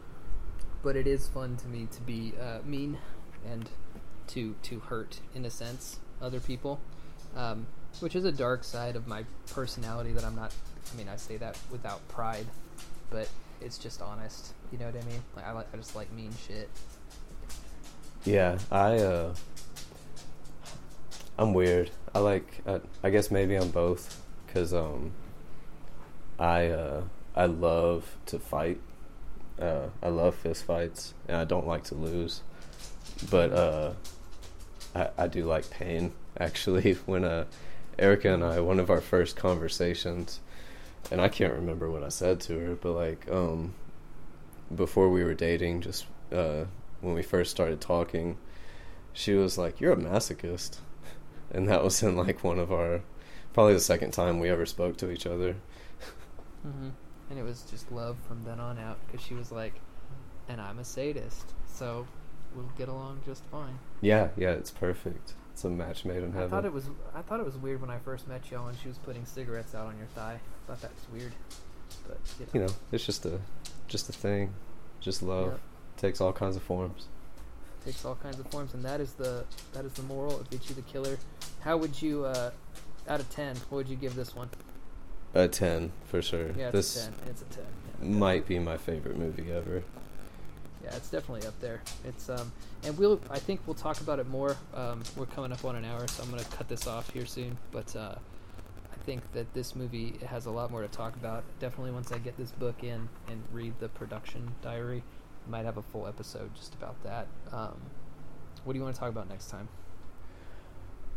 but 0.83 0.97
it 0.97 1.07
is 1.07 1.29
fun 1.29 1.55
to 1.57 1.67
me 1.67 1.87
to 1.89 2.01
be 2.01 2.33
uh, 2.39 2.59
mean 2.65 2.97
and 3.49 3.69
to 4.27 4.55
to 4.63 4.79
hurt 4.79 5.21
in 5.33 5.45
a 5.45 5.49
sense 5.49 5.99
other 6.21 6.41
people, 6.41 6.81
um, 7.37 7.65
which 8.01 8.13
is 8.13 8.25
a 8.25 8.31
dark 8.31 8.65
side 8.65 8.97
of 8.97 9.07
my 9.07 9.23
personality 9.51 10.11
that 10.11 10.25
I'm 10.25 10.35
not. 10.35 10.53
I 10.93 10.97
mean, 10.97 11.07
I 11.07 11.15
say 11.15 11.37
that 11.37 11.57
without 11.71 12.05
pride, 12.09 12.47
but 13.09 13.29
it's 13.61 13.77
just 13.77 14.01
honest. 14.01 14.53
You 14.69 14.79
know 14.79 14.85
what 14.87 14.95
I 14.95 15.05
mean? 15.05 15.23
Like 15.37 15.47
I 15.47 15.57
I 15.57 15.77
just 15.77 15.95
like 15.95 16.11
mean 16.11 16.33
shit. 16.45 16.69
Yeah, 18.25 18.57
I 18.69 18.97
uh 18.97 19.33
I'm 21.39 21.53
weird. 21.53 21.89
I 22.13 22.19
like 22.19 22.61
I, 22.67 22.81
I 23.01 23.09
guess 23.11 23.31
maybe 23.31 23.55
I'm 23.55 23.69
both 23.69 24.21
cuz 24.49 24.73
um 24.73 25.13
I 26.37 26.67
uh 26.67 27.03
I 27.33 27.45
love 27.45 28.17
to 28.25 28.39
fight. 28.39 28.81
Uh 29.57 29.87
I 30.03 30.09
love 30.09 30.35
fist 30.35 30.65
fights 30.65 31.13
and 31.29 31.37
I 31.37 31.45
don't 31.45 31.65
like 31.65 31.85
to 31.85 31.95
lose. 31.95 32.41
But 33.31 33.53
uh 33.53 33.93
I 34.93 35.09
I 35.17 35.27
do 35.27 35.45
like 35.45 35.69
pain 35.69 36.11
actually 36.37 36.95
when 37.05 37.23
uh 37.23 37.45
Erica 37.97 38.33
and 38.33 38.43
I 38.43 38.59
one 38.59 38.81
of 38.81 38.89
our 38.89 38.99
first 38.99 39.37
conversations 39.37 40.41
and 41.09 41.21
I 41.21 41.29
can't 41.29 41.53
remember 41.53 41.89
what 41.89 42.03
I 42.03 42.09
said 42.09 42.41
to 42.41 42.59
her 42.59 42.75
but 42.75 42.91
like 42.91 43.31
um 43.31 43.75
before 44.75 45.07
we 45.09 45.23
were 45.23 45.33
dating 45.33 45.79
just 45.79 46.05
uh 46.33 46.65
when 46.99 47.13
we 47.15 47.23
first 47.23 47.51
started 47.51 47.79
talking, 47.79 48.37
she 49.13 49.33
was 49.33 49.57
like, 49.57 49.79
"You're 49.79 49.93
a 49.93 49.95
masochist," 49.95 50.79
and 51.51 51.67
that 51.69 51.83
was 51.83 52.01
in 52.03 52.15
like 52.15 52.43
one 52.43 52.59
of 52.59 52.71
our, 52.71 53.01
probably 53.53 53.73
the 53.73 53.79
second 53.79 54.11
time 54.11 54.39
we 54.39 54.49
ever 54.49 54.65
spoke 54.65 54.97
to 54.97 55.11
each 55.11 55.25
other. 55.25 55.55
Mm-hmm. 56.65 56.89
And 57.29 57.39
it 57.39 57.43
was 57.43 57.61
just 57.69 57.91
love 57.91 58.17
from 58.27 58.43
then 58.43 58.59
on 58.59 58.79
out 58.79 58.97
because 59.05 59.25
she 59.25 59.33
was 59.35 59.51
like, 59.51 59.73
and 60.47 60.59
I'm 60.59 60.79
a 60.79 60.83
sadist, 60.85 61.53
so 61.67 62.07
we'll 62.55 62.71
get 62.77 62.89
along 62.89 63.21
just 63.25 63.43
fine. 63.45 63.77
Yeah, 64.01 64.29
yeah, 64.35 64.51
it's 64.51 64.71
perfect. 64.71 65.33
It's 65.53 65.63
a 65.63 65.69
match 65.69 66.05
made 66.05 66.23
in 66.23 66.31
heaven. 66.31 66.47
I 66.47 66.49
thought 66.49 66.65
it 66.65 66.73
was 66.73 66.89
I 67.13 67.21
thought 67.21 67.39
it 67.39 67.45
was 67.45 67.57
weird 67.57 67.81
when 67.81 67.89
I 67.89 67.99
first 67.99 68.27
met 68.27 68.49
y'all 68.49 68.67
and 68.67 68.77
she 68.79 68.87
was 68.87 68.97
putting 68.97 69.25
cigarettes 69.25 69.75
out 69.75 69.87
on 69.87 69.97
your 69.97 70.07
thigh. 70.07 70.39
I 70.39 70.67
thought 70.67 70.81
that 70.81 70.91
was 70.95 71.21
weird, 71.21 71.33
but 72.07 72.17
you 72.39 72.45
know, 72.45 72.51
you 72.53 72.59
know, 72.61 72.73
it's 72.91 73.05
just 73.05 73.25
a, 73.25 73.39
just 73.87 74.09
a 74.09 74.13
thing, 74.13 74.53
just 74.99 75.21
love. 75.21 75.47
Yep. 75.51 75.59
Takes 75.97 76.21
all 76.21 76.31
kinds 76.31 76.55
of 76.55 76.63
forms. 76.63 77.07
takes 77.83 78.05
all 78.05 78.15
kinds 78.15 78.39
of 78.39 78.47
forms, 78.47 78.73
and 78.73 78.83
that 78.83 79.01
is 79.01 79.13
the 79.13 79.45
that 79.73 79.85
is 79.85 79.93
the 79.93 80.03
moral 80.03 80.39
of 80.39 80.47
Ichi 80.51 80.73
the 80.73 80.81
Killer. 80.81 81.17
How 81.61 81.77
would 81.77 82.01
you, 82.01 82.25
uh, 82.25 82.51
out 83.07 83.19
of 83.19 83.29
ten, 83.29 83.55
what 83.69 83.77
would 83.77 83.89
you 83.89 83.95
give 83.95 84.15
this 84.15 84.35
one? 84.35 84.49
A 85.33 85.47
ten 85.47 85.91
for 86.05 86.21
sure. 86.21 86.51
Yeah, 86.57 86.67
it's 86.67 86.93
this 86.93 87.07
a 87.07 87.11
ten. 87.11 87.19
It's 87.27 87.41
a 87.41 87.45
ten. 87.45 87.65
Yeah, 88.01 88.09
might 88.09 88.47
be 88.47 88.59
my 88.59 88.77
favorite 88.77 89.17
movie 89.17 89.51
ever. 89.51 89.83
Yeah, 90.83 90.95
it's 90.95 91.09
definitely 91.09 91.47
up 91.47 91.59
there. 91.59 91.81
It's 92.05 92.29
um, 92.29 92.51
and 92.83 92.97
we'll 92.97 93.19
I 93.29 93.39
think 93.39 93.61
we'll 93.65 93.75
talk 93.75 93.99
about 94.01 94.19
it 94.19 94.27
more. 94.27 94.55
Um, 94.73 95.03
we're 95.15 95.25
coming 95.25 95.51
up 95.51 95.65
on 95.65 95.75
an 95.75 95.85
hour, 95.85 96.07
so 96.07 96.23
I'm 96.23 96.29
gonna 96.29 96.43
cut 96.45 96.67
this 96.69 96.87
off 96.87 97.11
here 97.11 97.25
soon. 97.25 97.57
But 97.71 97.95
uh, 97.95 98.15
I 98.91 98.95
think 99.05 99.21
that 99.33 99.53
this 99.53 99.75
movie 99.75 100.15
has 100.25 100.45
a 100.45 100.51
lot 100.51 100.71
more 100.71 100.81
to 100.81 100.87
talk 100.87 101.15
about. 101.15 101.43
Definitely 101.59 101.91
once 101.91 102.11
I 102.11 102.17
get 102.17 102.37
this 102.37 102.51
book 102.51 102.83
in 102.83 103.09
and 103.27 103.43
read 103.51 103.73
the 103.79 103.89
production 103.89 104.55
diary, 104.61 105.03
I 105.45 105.51
might 105.51 105.65
have 105.65 105.77
a 105.77 105.83
full 105.83 106.07
episode 106.07 106.55
just 106.55 106.73
about 106.73 107.03
that. 107.03 107.27
Um, 107.51 107.79
what 108.63 108.73
do 108.73 108.79
you 108.79 108.83
want 108.83 108.95
to 108.95 108.99
talk 108.99 109.09
about 109.09 109.29
next 109.29 109.49
time? 109.49 109.67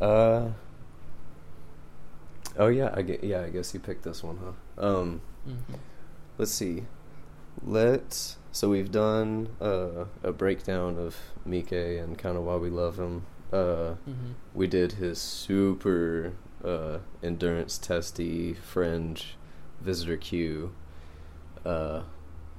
Uh. 0.01 0.49
Oh 2.57 2.67
yeah, 2.67 2.91
I 2.93 3.01
get, 3.01 3.23
yeah. 3.23 3.41
I 3.41 3.49
guess 3.49 3.73
you 3.73 3.79
picked 3.79 4.03
this 4.03 4.23
one, 4.23 4.37
huh? 4.77 4.87
Um. 4.87 5.21
Mm-hmm. 5.47 5.73
let's 6.37 6.51
see. 6.51 6.83
Let's. 7.63 8.37
So 8.51 8.69
we've 8.69 8.91
done 8.91 9.49
uh, 9.59 10.05
a 10.23 10.31
breakdown 10.31 10.97
of 10.99 11.17
Miike 11.47 12.03
and 12.03 12.17
kind 12.17 12.37
of 12.37 12.43
why 12.43 12.55
we 12.57 12.69
love 12.69 12.99
him. 12.99 13.25
Uh, 13.51 13.95
Mm-hmm. 14.09 14.31
we 14.53 14.67
did 14.67 14.93
his 14.93 15.19
super 15.19 16.33
uh, 16.63 16.99
endurance 17.21 17.77
testy 17.77 18.53
fringe 18.53 19.35
visitor 19.81 20.17
Q. 20.17 20.73
Uh, 21.65 22.01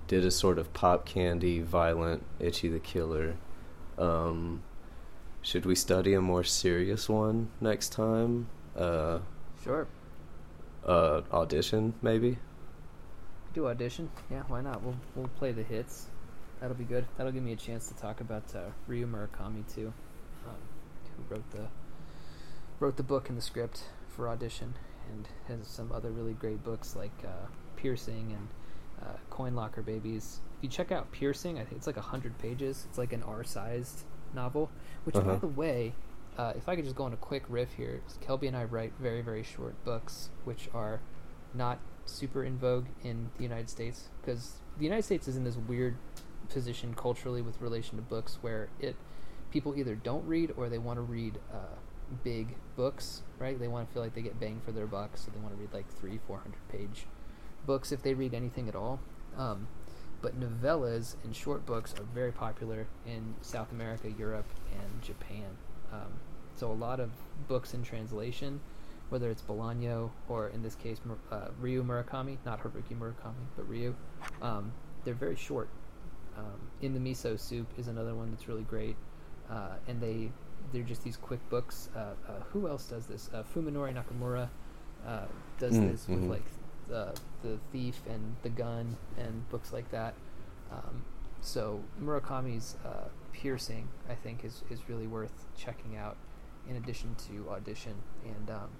did 0.08 0.24
a 0.24 0.30
sort 0.30 0.58
of 0.58 0.72
pop 0.72 1.04
candy, 1.06 1.60
violent, 1.60 2.24
Ichi 2.40 2.68
the 2.68 2.78
Killer. 2.80 3.36
Um, 3.98 4.62
should 5.44 5.64
we 5.66 5.74
study 5.76 6.14
a 6.14 6.20
more 6.20 6.42
serious 6.42 7.08
one 7.08 7.50
next 7.60 7.90
time? 7.92 8.48
Uh, 8.76 9.18
Sure. 9.62 9.86
uh, 10.84 11.20
audition 11.32 11.94
maybe. 12.02 12.38
Do 13.54 13.68
audition? 13.68 14.10
Yeah, 14.30 14.42
why 14.48 14.60
not? 14.62 14.82
We'll 14.82 14.96
we'll 15.14 15.28
play 15.28 15.52
the 15.52 15.62
hits. 15.62 16.08
That'll 16.60 16.76
be 16.76 16.84
good. 16.84 17.04
That'll 17.16 17.32
give 17.32 17.42
me 17.42 17.52
a 17.52 17.56
chance 17.56 17.86
to 17.88 17.94
talk 17.94 18.20
about 18.20 18.42
uh, 18.54 18.70
Ryu 18.88 19.06
Murakami 19.06 19.62
too, 19.72 19.92
um, 20.46 20.56
who 21.16 21.34
wrote 21.34 21.50
the 21.52 21.68
wrote 22.80 22.96
the 22.96 23.02
book 23.04 23.28
and 23.28 23.38
the 23.38 23.42
script 23.42 23.84
for 24.08 24.28
audition, 24.28 24.74
and 25.12 25.28
has 25.46 25.68
some 25.68 25.92
other 25.92 26.10
really 26.10 26.32
great 26.32 26.64
books 26.64 26.96
like 26.96 27.12
uh, 27.24 27.46
Piercing 27.76 28.32
and 28.36 28.48
uh, 29.06 29.16
Coin 29.30 29.54
Locker 29.54 29.82
Babies. 29.82 30.40
If 30.58 30.64
you 30.64 30.68
check 30.68 30.90
out 30.90 31.12
Piercing, 31.12 31.58
I 31.58 31.64
think 31.64 31.76
it's 31.76 31.86
like 31.86 31.96
hundred 31.96 32.36
pages. 32.38 32.86
It's 32.88 32.98
like 32.98 33.12
an 33.12 33.22
R-sized 33.22 34.02
novel. 34.34 34.70
Which, 35.04 35.14
by 35.14 35.20
Uh-huh. 35.20 35.36
the 35.36 35.46
way, 35.48 35.94
uh, 36.36 36.52
if 36.56 36.68
I 36.68 36.74
could 36.76 36.84
just 36.84 36.96
go 36.96 37.04
on 37.04 37.12
a 37.12 37.16
quick 37.16 37.44
riff 37.48 37.74
here, 37.74 38.00
Kelby 38.20 38.48
and 38.48 38.56
I 38.56 38.64
write 38.64 38.92
very 39.00 39.22
very 39.22 39.42
short 39.42 39.82
books, 39.84 40.30
which 40.44 40.68
are 40.74 41.00
not 41.52 41.78
super 42.06 42.42
in 42.44 42.58
vogue 42.58 42.86
in 43.02 43.30
the 43.36 43.42
United 43.42 43.70
States 43.70 44.08
because 44.20 44.58
the 44.76 44.84
United 44.84 45.04
States 45.04 45.26
is 45.28 45.36
in 45.36 45.44
this 45.44 45.56
weird 45.56 45.96
position 46.48 46.94
culturally 46.94 47.40
with 47.40 47.60
relation 47.60 47.96
to 47.96 48.02
books 48.02 48.38
where 48.42 48.68
it 48.78 48.96
people 49.50 49.74
either 49.76 49.94
don't 49.94 50.26
read 50.26 50.52
or 50.56 50.68
they 50.68 50.78
want 50.78 50.98
to 50.98 51.02
read 51.02 51.38
uh, 51.52 51.76
big 52.22 52.56
books, 52.76 53.22
right? 53.38 53.58
They 53.58 53.68
want 53.68 53.86
to 53.88 53.94
feel 53.94 54.02
like 54.02 54.14
they 54.14 54.20
get 54.20 54.38
bang 54.40 54.60
for 54.64 54.72
their 54.72 54.86
buck, 54.86 55.16
so 55.16 55.30
they 55.32 55.40
want 55.40 55.54
to 55.54 55.60
read 55.60 55.72
like 55.72 55.88
three, 55.88 56.18
four 56.26 56.38
hundred 56.38 56.66
page 56.68 57.06
books 57.64 57.92
if 57.92 58.02
they 58.02 58.12
read 58.14 58.34
anything 58.34 58.68
at 58.68 58.74
all. 58.74 59.00
Um, 59.38 59.68
but 60.24 60.40
novellas 60.40 61.16
and 61.22 61.36
short 61.36 61.66
books 61.66 61.92
are 62.00 62.04
very 62.14 62.32
popular 62.32 62.86
in 63.06 63.34
South 63.42 63.70
America, 63.72 64.10
Europe, 64.18 64.46
and 64.72 65.02
Japan. 65.02 65.44
Um, 65.92 66.14
so 66.56 66.72
a 66.72 66.72
lot 66.72 66.98
of 66.98 67.10
books 67.46 67.74
in 67.74 67.82
translation, 67.82 68.58
whether 69.10 69.28
it's 69.30 69.42
Bolaño 69.42 70.08
or 70.30 70.48
in 70.48 70.62
this 70.62 70.76
case 70.76 70.98
uh, 71.30 71.48
Ryu 71.60 71.84
Murakami, 71.84 72.38
not 72.46 72.62
Haruki 72.62 72.98
Murakami, 72.98 73.44
but 73.54 73.68
Ryu, 73.68 73.94
um, 74.40 74.72
they're 75.04 75.12
very 75.12 75.36
short. 75.36 75.68
Um, 76.38 76.58
in 76.80 76.94
the 76.94 77.00
miso 77.00 77.38
soup 77.38 77.66
is 77.76 77.88
another 77.88 78.14
one 78.14 78.30
that's 78.30 78.48
really 78.48 78.62
great, 78.62 78.96
uh, 79.50 79.76
and 79.86 80.00
they 80.00 80.32
they're 80.72 80.82
just 80.82 81.04
these 81.04 81.18
quick 81.18 81.46
books. 81.50 81.90
Uh, 81.94 81.98
uh, 81.98 82.40
who 82.50 82.66
else 82.66 82.86
does 82.86 83.06
this? 83.06 83.28
Uh, 83.34 83.42
Fuminori 83.54 83.94
Nakamura 83.94 84.48
uh, 85.06 85.26
does 85.58 85.74
Mm, 85.74 85.92
this 85.92 86.08
with 86.08 86.22
mhm. 86.22 86.30
like 86.30 86.46
the 86.88 87.14
the 87.42 87.58
thief 87.72 88.00
and 88.08 88.36
the 88.42 88.48
gun 88.48 88.96
and 89.18 89.48
books 89.50 89.72
like 89.72 89.90
that. 89.90 90.14
Um, 90.72 91.04
so 91.40 91.82
Murakami's 92.02 92.76
uh, 92.84 93.08
Piercing, 93.32 93.88
I 94.08 94.14
think, 94.14 94.44
is 94.44 94.62
is 94.70 94.88
really 94.88 95.06
worth 95.06 95.46
checking 95.56 95.96
out. 95.96 96.16
In 96.68 96.76
addition 96.76 97.14
to 97.28 97.50
Audition 97.50 97.94
and 98.24 98.48
um, 98.48 98.70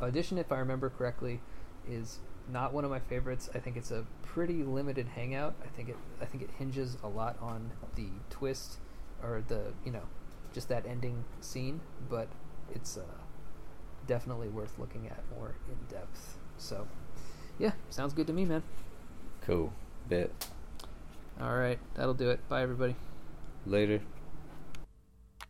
Audition, 0.00 0.38
if 0.38 0.50
I 0.50 0.58
remember 0.58 0.90
correctly, 0.90 1.40
is 1.88 2.18
not 2.52 2.72
one 2.72 2.84
of 2.84 2.90
my 2.90 2.98
favorites. 2.98 3.48
I 3.54 3.58
think 3.58 3.76
it's 3.76 3.90
a 3.90 4.04
pretty 4.22 4.64
limited 4.64 5.06
hangout. 5.08 5.54
I 5.64 5.68
think 5.68 5.88
it 5.88 5.96
I 6.20 6.24
think 6.24 6.42
it 6.42 6.50
hinges 6.58 6.96
a 7.02 7.08
lot 7.08 7.36
on 7.40 7.70
the 7.94 8.08
twist 8.30 8.78
or 9.22 9.42
the 9.46 9.72
you 9.84 9.92
know 9.92 10.02
just 10.52 10.68
that 10.68 10.86
ending 10.86 11.24
scene, 11.40 11.80
but 12.08 12.28
it's 12.74 12.96
uh, 12.96 13.02
definitely 14.06 14.48
worth 14.48 14.78
looking 14.78 15.06
at 15.06 15.22
more 15.36 15.54
in 15.68 15.76
depth. 15.94 16.38
So, 16.56 16.86
yeah, 17.58 17.72
sounds 17.90 18.12
good 18.12 18.26
to 18.26 18.32
me, 18.32 18.44
man. 18.44 18.62
Cool. 19.42 19.72
Bet. 20.08 20.30
All 21.40 21.56
right, 21.56 21.78
that'll 21.94 22.14
do 22.14 22.30
it. 22.30 22.46
Bye, 22.48 22.62
everybody. 22.62 22.96
Later. 23.66 24.00